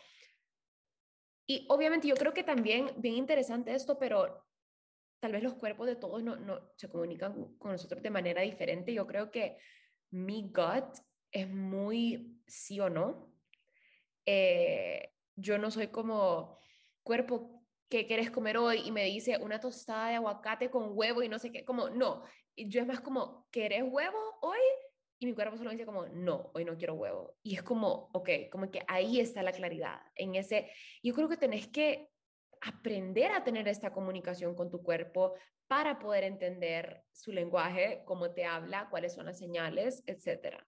Y 1.45 1.65
obviamente 1.69 2.07
yo 2.07 2.15
creo 2.15 2.33
que 2.33 2.43
también, 2.43 2.91
bien 2.97 3.15
interesante 3.15 3.73
esto, 3.73 3.99
pero 3.99 4.45
tal 5.23 5.31
vez 5.31 5.41
los 5.41 5.53
cuerpos 5.53 5.87
de 5.87 5.95
todos 5.95 6.21
no, 6.21 6.35
no 6.35 6.59
se 6.75 6.89
comunican 6.89 7.55
con 7.57 7.71
nosotros 7.71 8.03
de 8.03 8.09
manera 8.09 8.41
diferente. 8.41 8.93
Yo 8.93 9.07
creo 9.07 9.31
que 9.31 9.55
mi 10.11 10.51
gut 10.51 10.97
es 11.31 11.49
muy 11.49 12.41
sí 12.45 12.77
o 12.81 12.89
no. 12.89 13.33
Eh, 14.25 15.13
yo 15.37 15.57
no 15.57 15.71
soy 15.71 15.87
como 15.87 16.57
cuerpo 17.03 17.63
que 17.87 18.05
quieres 18.05 18.31
comer 18.31 18.57
hoy 18.57 18.81
y 18.83 18.91
me 18.91 19.05
dice 19.05 19.37
una 19.37 19.61
tostada 19.61 20.09
de 20.09 20.15
aguacate 20.15 20.69
con 20.69 20.89
huevo 20.91 21.23
y 21.23 21.29
no 21.29 21.39
sé 21.39 21.53
qué, 21.53 21.63
como 21.63 21.89
no. 21.89 22.25
Yo 22.57 22.81
es 22.81 22.87
más 22.87 22.99
como, 22.99 23.47
¿querés 23.49 23.83
huevo 23.87 24.19
hoy? 24.41 24.59
Y 25.19 25.25
mi 25.25 25.33
cuerpo 25.33 25.55
solo 25.55 25.71
dice 25.71 25.85
como, 25.85 26.05
no, 26.07 26.51
hoy 26.53 26.65
no 26.65 26.75
quiero 26.75 26.95
huevo. 26.95 27.37
Y 27.43 27.55
es 27.55 27.63
como, 27.63 28.09
ok, 28.11 28.29
como 28.51 28.69
que 28.69 28.83
ahí 28.89 29.21
está 29.21 29.41
la 29.41 29.53
claridad. 29.53 30.01
En 30.15 30.35
ese, 30.35 30.69
yo 31.01 31.13
creo 31.13 31.29
que 31.29 31.37
tenés 31.37 31.69
que 31.69 32.09
aprender 32.63 33.31
a 33.31 33.43
tener 33.43 33.67
esta 33.67 33.91
comunicación 33.91 34.55
con 34.55 34.69
tu 34.69 34.81
cuerpo 34.81 35.33
para 35.67 35.99
poder 35.99 36.23
entender 36.23 37.03
su 37.11 37.31
lenguaje, 37.31 38.01
cómo 38.05 38.31
te 38.31 38.45
habla, 38.45 38.87
cuáles 38.89 39.13
son 39.13 39.25
las 39.25 39.37
señales, 39.37 40.03
etcétera. 40.05 40.65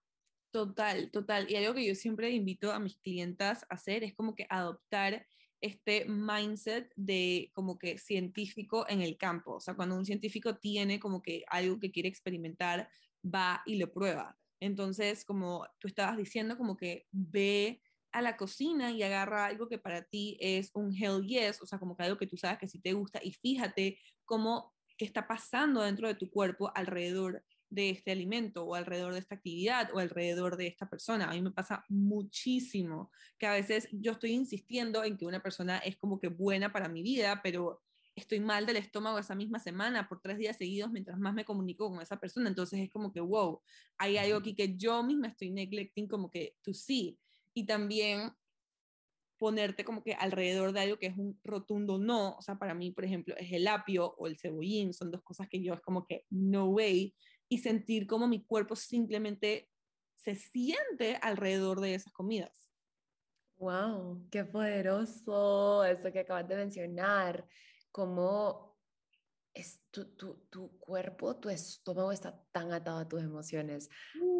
Total, 0.50 1.10
total. 1.10 1.50
Y 1.50 1.56
algo 1.56 1.74
que 1.74 1.86
yo 1.86 1.94
siempre 1.94 2.30
invito 2.30 2.72
a 2.72 2.78
mis 2.78 2.96
clientas 2.98 3.64
a 3.64 3.74
hacer 3.74 4.04
es 4.04 4.14
como 4.14 4.34
que 4.34 4.46
adoptar 4.48 5.26
este 5.60 6.06
mindset 6.06 6.92
de 6.96 7.50
como 7.54 7.78
que 7.78 7.98
científico 7.98 8.86
en 8.88 9.00
el 9.02 9.16
campo. 9.16 9.54
O 9.54 9.60
sea, 9.60 9.74
cuando 9.74 9.96
un 9.96 10.04
científico 10.04 10.56
tiene 10.56 11.00
como 11.00 11.22
que 11.22 11.44
algo 11.48 11.78
que 11.78 11.90
quiere 11.90 12.08
experimentar, 12.08 12.88
va 13.24 13.62
y 13.66 13.76
lo 13.76 13.90
prueba. 13.92 14.38
Entonces, 14.60 15.24
como 15.24 15.66
tú 15.78 15.88
estabas 15.88 16.16
diciendo, 16.16 16.56
como 16.56 16.76
que 16.76 17.06
ve 17.10 17.82
a 18.16 18.22
la 18.22 18.38
cocina 18.38 18.92
y 18.92 19.02
agarra 19.02 19.44
algo 19.44 19.68
que 19.68 19.78
para 19.78 20.02
ti 20.02 20.38
es 20.40 20.70
un 20.72 20.90
hell 20.90 21.22
yes, 21.26 21.60
o 21.60 21.66
sea, 21.66 21.78
como 21.78 21.94
que 21.94 22.04
algo 22.04 22.16
que 22.16 22.26
tú 22.26 22.38
sabes 22.38 22.58
que 22.58 22.66
sí 22.66 22.78
te 22.78 22.94
gusta 22.94 23.20
y 23.22 23.32
fíjate 23.32 23.98
cómo 24.24 24.74
qué 24.96 25.04
está 25.04 25.28
pasando 25.28 25.82
dentro 25.82 26.08
de 26.08 26.14
tu 26.14 26.30
cuerpo 26.30 26.72
alrededor 26.74 27.44
de 27.68 27.90
este 27.90 28.12
alimento 28.12 28.64
o 28.64 28.74
alrededor 28.74 29.12
de 29.12 29.18
esta 29.18 29.34
actividad 29.34 29.90
o 29.92 29.98
alrededor 29.98 30.56
de 30.56 30.66
esta 30.66 30.88
persona. 30.88 31.26
A 31.26 31.34
mí 31.34 31.42
me 31.42 31.50
pasa 31.50 31.84
muchísimo 31.90 33.10
que 33.36 33.46
a 33.46 33.52
veces 33.52 33.86
yo 33.92 34.12
estoy 34.12 34.30
insistiendo 34.30 35.04
en 35.04 35.18
que 35.18 35.26
una 35.26 35.42
persona 35.42 35.76
es 35.80 35.98
como 35.98 36.18
que 36.18 36.28
buena 36.28 36.72
para 36.72 36.88
mi 36.88 37.02
vida, 37.02 37.42
pero 37.42 37.82
estoy 38.14 38.40
mal 38.40 38.64
del 38.64 38.76
estómago 38.76 39.18
esa 39.18 39.34
misma 39.34 39.58
semana 39.58 40.08
por 40.08 40.22
tres 40.22 40.38
días 40.38 40.56
seguidos 40.56 40.90
mientras 40.90 41.18
más 41.18 41.34
me 41.34 41.44
comunico 41.44 41.90
con 41.90 42.00
esa 42.00 42.18
persona. 42.18 42.48
Entonces 42.48 42.80
es 42.80 42.90
como 42.90 43.12
que, 43.12 43.20
wow, 43.20 43.60
hay 43.98 44.16
algo 44.16 44.38
aquí 44.38 44.54
que 44.54 44.74
yo 44.74 45.02
misma 45.02 45.28
estoy 45.28 45.50
neglecting 45.50 46.08
como 46.08 46.30
que 46.30 46.56
to 46.62 46.72
see. 46.72 47.18
Y 47.56 47.64
también 47.64 48.32
ponerte 49.38 49.82
como 49.82 50.02
que 50.02 50.12
alrededor 50.12 50.72
de 50.72 50.80
algo 50.80 50.98
que 50.98 51.06
es 51.06 51.16
un 51.16 51.40
rotundo 51.42 51.98
no, 51.98 52.36
o 52.36 52.42
sea, 52.42 52.58
para 52.58 52.74
mí, 52.74 52.90
por 52.90 53.06
ejemplo, 53.06 53.34
es 53.38 53.50
el 53.50 53.66
apio 53.66 54.14
o 54.18 54.26
el 54.26 54.38
cebollín, 54.38 54.92
son 54.92 55.10
dos 55.10 55.22
cosas 55.22 55.48
que 55.48 55.62
yo 55.62 55.72
es 55.72 55.80
como 55.80 56.06
que 56.06 56.26
no 56.28 56.66
way, 56.66 57.14
y 57.48 57.58
sentir 57.58 58.06
como 58.06 58.28
mi 58.28 58.44
cuerpo 58.44 58.76
simplemente 58.76 59.70
se 60.16 60.34
siente 60.34 61.16
alrededor 61.22 61.80
de 61.80 61.94
esas 61.94 62.12
comidas. 62.12 62.70
¡Wow! 63.56 64.28
¡Qué 64.30 64.44
poderoso 64.44 65.82
eso 65.82 66.12
que 66.12 66.20
acabas 66.20 66.46
de 66.48 66.56
mencionar! 66.56 67.48
Cómo 67.90 68.75
es 69.56 69.80
tu, 69.90 70.04
tu, 70.16 70.46
tu, 70.50 70.78
cuerpo, 70.78 71.36
tu 71.36 71.48
estómago 71.48 72.12
está 72.12 72.38
tan 72.52 72.72
atado 72.72 72.98
a 72.98 73.08
tus 73.08 73.22
emociones. 73.22 73.88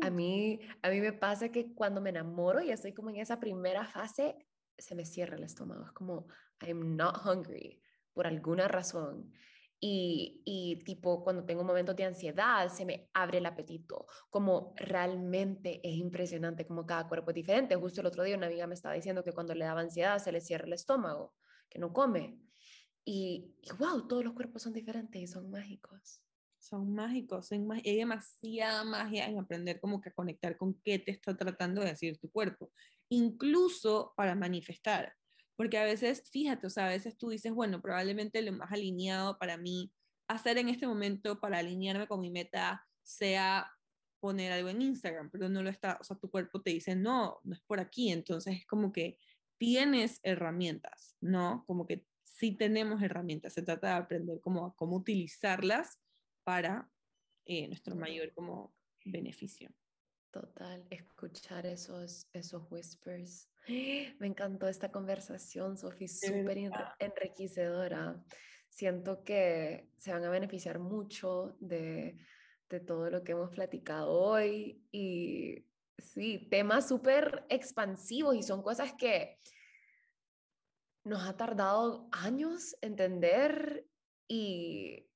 A, 0.03 0.11
mí, 0.11 0.61
a 0.83 0.91
mí 0.91 1.01
me 1.01 1.15
pasa 1.15 1.49
que 1.49 1.73
cuando 1.75 2.03
me 2.03 2.11
enamoro 2.11 2.61
y 2.61 2.71
estoy 2.71 2.93
como 2.93 3.09
en 3.11 3.17
esa 3.17 3.41
primera 3.41 3.87
fase, 3.87 4.37
se 4.77 4.95
me 4.95 5.07
cierra 5.07 5.37
el 5.37 5.45
estómago. 5.45 5.87
Es 5.87 5.93
como, 5.93 6.27
I'm 6.61 6.97
not 6.97 7.25
hungry 7.25 7.81
por 8.13 8.27
alguna 8.27 8.69
razón. 8.69 9.33
Y, 9.81 10.43
y, 10.45 10.85
tipo, 10.85 11.25
cuando 11.25 11.45
tengo 11.45 11.65
momentos 11.65 11.97
de 11.97 12.05
ansiedad, 12.05 12.69
se 12.69 12.85
me 12.85 13.09
abre 13.15 13.39
el 13.39 13.47
apetito. 13.47 14.07
Como 14.29 14.75
realmente 14.77 15.81
es 15.83 15.97
impresionante 15.97 16.67
como 16.67 16.85
cada 16.85 17.09
cuerpo 17.09 17.31
es 17.31 17.37
diferente. 17.37 17.75
Justo 17.77 18.03
el 18.03 18.07
otro 18.07 18.23
día 18.23 18.37
una 18.37 18.49
amiga 18.49 18.67
me 18.67 18.75
estaba 18.75 18.95
diciendo 18.95 19.25
que 19.25 19.33
cuando 19.33 19.55
le 19.55 19.65
daba 19.65 19.81
ansiedad 19.81 20.19
se 20.19 20.33
le 20.33 20.43
cierra 20.43 20.67
el 20.67 20.75
estómago, 20.75 21.35
que 21.71 21.79
no 21.79 21.95
come. 21.95 22.46
Y, 23.07 23.55
y 23.63 23.73
wow, 23.79 24.07
todos 24.07 24.25
los 24.25 24.35
cuerpos 24.35 24.63
son 24.63 24.73
diferentes 24.75 25.23
y 25.23 25.27
son 25.27 25.51
mágicos. 25.51 26.21
Son 26.59 26.93
mágicos, 26.93 27.47
son 27.47 27.71
hay 27.73 27.97
demasiada 27.97 28.83
magia 28.83 29.27
en 29.29 29.39
aprender 29.39 29.81
como 29.81 30.01
que 30.01 30.09
a 30.09 30.13
conectar 30.13 30.57
con 30.57 30.75
qué 30.83 30.99
te 30.99 31.13
está 31.13 31.37
tratando 31.37 31.81
de 31.81 31.91
decir 31.91 32.19
tu 32.19 32.29
cuerpo, 32.29 32.73
incluso 33.09 34.13
para 34.17 34.35
manifestar 34.35 35.15
porque 35.57 35.79
a 35.79 35.85
veces, 35.85 36.23
fíjate, 36.31 36.67
o 36.67 36.71
sea, 36.71 36.87
a 36.87 36.91
veces 36.91 37.17
tú 37.17 37.31
dices, 37.31 37.53
bueno, 37.53 37.81
probablemente 37.81 38.43
lo 38.43 38.53
más 38.53 38.71
alineado 38.71 39.39
para 39.39 39.57
mí 39.57 39.93
hacer 40.29 40.59
en 40.59 40.69
este 40.69 40.87
momento 40.87 41.41
para 41.41 41.59
alinearme 41.59 42.07
con 42.07 42.21
mi 42.21 42.31
meta 42.31 42.87
sea 43.03 43.71
poner 44.21 44.53
algo 44.53 44.69
en 44.69 44.83
Instagram, 44.83 45.31
pero 45.31 45.49
no 45.49 45.63
lo 45.63 45.71
está, 45.71 45.99
o 46.01 46.05
sea, 46.05 46.17
tu 46.17 46.31
cuerpo 46.31 46.61
te 46.61 46.71
dice, 46.71 46.95
no, 46.95 47.39
no 47.45 47.55
es 47.55 47.61
por 47.61 47.81
aquí, 47.81 48.11
entonces 48.11 48.59
es 48.59 48.67
como 48.67 48.93
que 48.93 49.19
tienes 49.59 50.21
herramientas, 50.23 51.17
¿no? 51.21 51.65
Como 51.67 51.87
que 51.87 52.05
sí 52.37 52.53
tenemos 52.53 53.03
herramientas, 53.03 53.55
se 53.55 53.63
trata 53.63 53.89
de 53.89 53.95
aprender 53.95 54.41
cómo, 54.41 54.75
cómo 54.77 54.97
utilizarlas 54.97 55.99
para 56.45 56.91
eh, 57.47 57.67
nuestro 57.69 57.97
mayor 57.97 58.33
como 58.35 58.75
beneficio. 59.05 59.71
Total, 60.31 60.87
escuchar 60.91 61.65
esos, 61.65 62.29
esos 62.35 62.71
whispers. 62.71 63.49
Me 63.69 64.27
encantó 64.27 64.69
esta 64.69 64.93
conversación, 64.93 65.79
Sofi, 65.79 66.09
súper 66.09 66.59
enriquecedora. 66.99 68.23
Siento 68.69 69.25
que 69.25 69.89
se 69.97 70.13
van 70.13 70.25
a 70.25 70.31
beneficiar 70.31 70.79
mucho 70.79 71.57
de, 71.59 72.19
de 72.69 72.81
todo 72.81 73.09
lo 73.09 73.25
que 73.25 73.33
hemos 73.33 73.51
platicado 73.51 74.13
hoy 74.13 74.85
y 74.93 75.65
sí, 75.97 76.47
temas 76.51 76.87
súper 76.87 77.47
expansivos 77.49 78.37
y 78.37 78.43
son 78.43 78.63
cosas 78.63 78.93
que 78.93 79.39
nos 81.07 81.23
ha 81.27 81.37
tardado 81.37 82.09
años 82.11 82.77
entender 82.81 83.87
y 84.29 85.09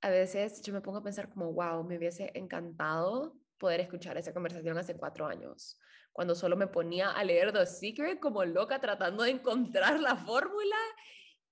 a 0.00 0.10
veces 0.10 0.60
yo 0.62 0.72
me 0.72 0.80
pongo 0.80 0.98
a 0.98 1.02
pensar 1.02 1.30
como, 1.30 1.52
wow, 1.52 1.84
me 1.84 1.96
hubiese 1.96 2.32
encantado 2.34 3.38
poder 3.56 3.80
escuchar 3.80 4.18
esa 4.18 4.34
conversación 4.34 4.76
hace 4.76 4.96
cuatro 4.96 5.26
años, 5.26 5.78
cuando 6.12 6.34
solo 6.34 6.56
me 6.56 6.66
ponía 6.66 7.12
a 7.12 7.22
leer 7.22 7.52
The 7.52 7.66
Secret 7.66 8.18
como 8.18 8.44
loca 8.44 8.80
tratando 8.80 9.22
de 9.22 9.30
encontrar 9.30 10.00
la 10.00 10.16
fórmula 10.16 10.76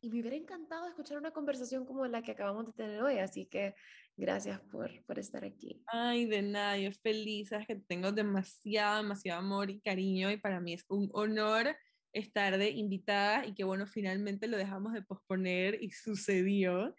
y 0.01 0.11
me 0.11 0.21
hubiera 0.21 0.37
encantado 0.37 0.89
escuchar 0.89 1.19
una 1.19 1.31
conversación 1.31 1.87
como 1.87 2.05
la 2.07 2.23
que 2.23 2.33
acabamos 2.33 2.67
de 2.67 2.73
tener 2.73 3.03
hoy, 3.03 3.19
así 3.19 3.47
que 3.47 3.75
Gracias 4.21 4.61
por, 4.71 4.91
por 5.07 5.19
estar 5.19 5.47
aquí. 5.47 5.83
Ay, 5.87 6.27
de 6.27 6.43
nada, 6.43 6.77
yo 6.77 6.93
feliz, 6.93 7.49
sabes 7.49 7.67
que 7.67 7.77
tengo 7.77 8.13
demasiado, 8.13 8.99
demasiado 8.99 9.41
amor 9.41 9.71
y 9.71 9.81
cariño 9.81 10.31
y 10.31 10.37
para 10.37 10.61
mí 10.61 10.75
es 10.75 10.85
un 10.89 11.09
honor 11.15 11.75
estar 12.13 12.59
de 12.59 12.71
invitada 12.71 13.47
y 13.47 13.55
que 13.55 13.65
bueno, 13.65 13.87
finalmente 13.87 14.47
lo 14.47 14.57
dejamos 14.57 14.93
de 14.93 15.03
posponer 15.03 15.83
y 15.83 15.91
sucedió. 15.91 16.95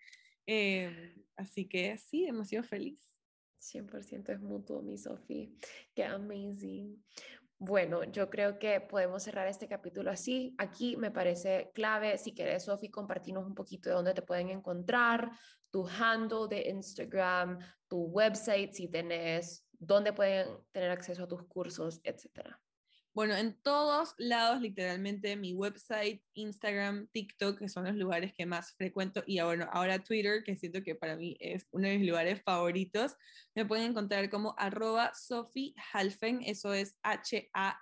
Em, 0.46 1.24
así 1.36 1.68
que 1.68 1.98
sí, 1.98 2.26
demasiado 2.26 2.64
feliz. 2.64 3.12
100% 3.62 4.30
es 4.30 4.42
mutuo, 4.42 4.82
mi 4.82 4.98
Sofi. 4.98 5.56
Qué 5.94 6.04
amazing. 6.04 7.04
Bueno, 7.60 8.04
yo 8.06 8.28
creo 8.32 8.58
que 8.58 8.82
podemos 8.82 9.22
cerrar 9.22 9.48
este 9.48 9.68
capítulo 9.68 10.10
así. 10.10 10.56
Aquí 10.58 10.98
me 10.98 11.12
parece 11.12 11.70
clave, 11.76 12.18
si 12.18 12.34
quieres, 12.34 12.64
Sofi, 12.64 12.90
compartirnos 12.90 13.46
un 13.46 13.54
poquito 13.54 13.88
de 13.88 13.96
dónde 13.96 14.16
te 14.16 14.24
pueden 14.24 14.50
encontrar, 14.50 15.32
tu 15.70 15.88
handle 15.88 16.48
de 16.50 16.70
Instagram, 16.70 17.60
tu 17.88 18.06
website, 18.06 18.74
si 18.74 18.88
tenés, 18.88 19.64
dónde 19.78 20.12
pueden 20.12 20.48
tener 20.72 20.90
acceso 20.90 21.24
a 21.24 21.28
tus 21.28 21.44
cursos, 21.44 22.02
etcétera. 22.04 22.60
Bueno, 23.14 23.36
en 23.36 23.62
todos 23.62 24.16
lados, 24.18 24.62
literalmente, 24.62 25.36
mi 25.36 25.54
website, 25.54 26.24
Instagram, 26.34 27.10
TikTok, 27.12 27.60
que 27.60 27.68
son 27.68 27.84
los 27.84 27.96
lugares 27.96 28.32
que 28.34 28.46
más 28.46 28.74
frecuento, 28.78 29.22
y 29.28 29.42
bueno, 29.42 29.68
ahora 29.74 30.02
Twitter, 30.02 30.44
que 30.46 30.56
siento 30.56 30.82
que 30.82 30.96
para 30.96 31.18
mí 31.18 31.36
es 31.42 31.68
uno 31.72 31.90
de 31.90 31.98
mis 31.98 32.08
lugares 32.08 32.42
favoritos, 32.42 33.18
me 33.54 33.66
pueden 33.66 33.92
encontrar 33.92 34.30
como 34.30 34.56
arroba 34.58 35.12
Sophie 35.14 35.74
Halfen, 35.92 36.42
eso 36.46 36.74
es 36.74 36.96
H-A-L-P-H-E-N, 37.04 37.74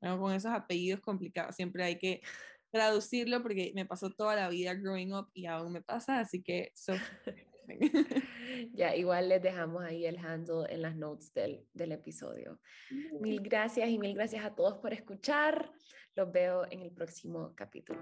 con 0.00 0.32
esos 0.32 0.52
apellidos 0.52 1.00
complicados, 1.00 1.56
siempre 1.56 1.82
hay 1.82 1.98
que 1.98 2.22
traducirlo 2.70 3.42
porque 3.42 3.72
me 3.74 3.84
pasó 3.84 4.10
toda 4.10 4.36
la 4.36 4.48
vida 4.48 4.74
growing 4.74 5.12
up 5.12 5.28
y 5.34 5.46
aún 5.46 5.72
me 5.72 5.82
pasa, 5.82 6.20
así 6.20 6.40
que 6.40 6.70
Sophie 6.76 7.02
ya, 8.72 8.94
igual 8.94 9.28
les 9.28 9.42
dejamos 9.42 9.82
ahí 9.82 10.06
el 10.06 10.18
handle 10.18 10.66
en 10.68 10.82
las 10.82 10.96
notes 10.96 11.32
del, 11.34 11.66
del 11.74 11.92
episodio. 11.92 12.60
Mil 13.20 13.40
gracias 13.40 13.88
y 13.88 13.98
mil 13.98 14.14
gracias 14.14 14.44
a 14.44 14.54
todos 14.54 14.78
por 14.78 14.92
escuchar. 14.92 15.70
Los 16.14 16.30
veo 16.30 16.64
en 16.70 16.80
el 16.80 16.92
próximo 16.92 17.52
capítulo. 17.56 18.00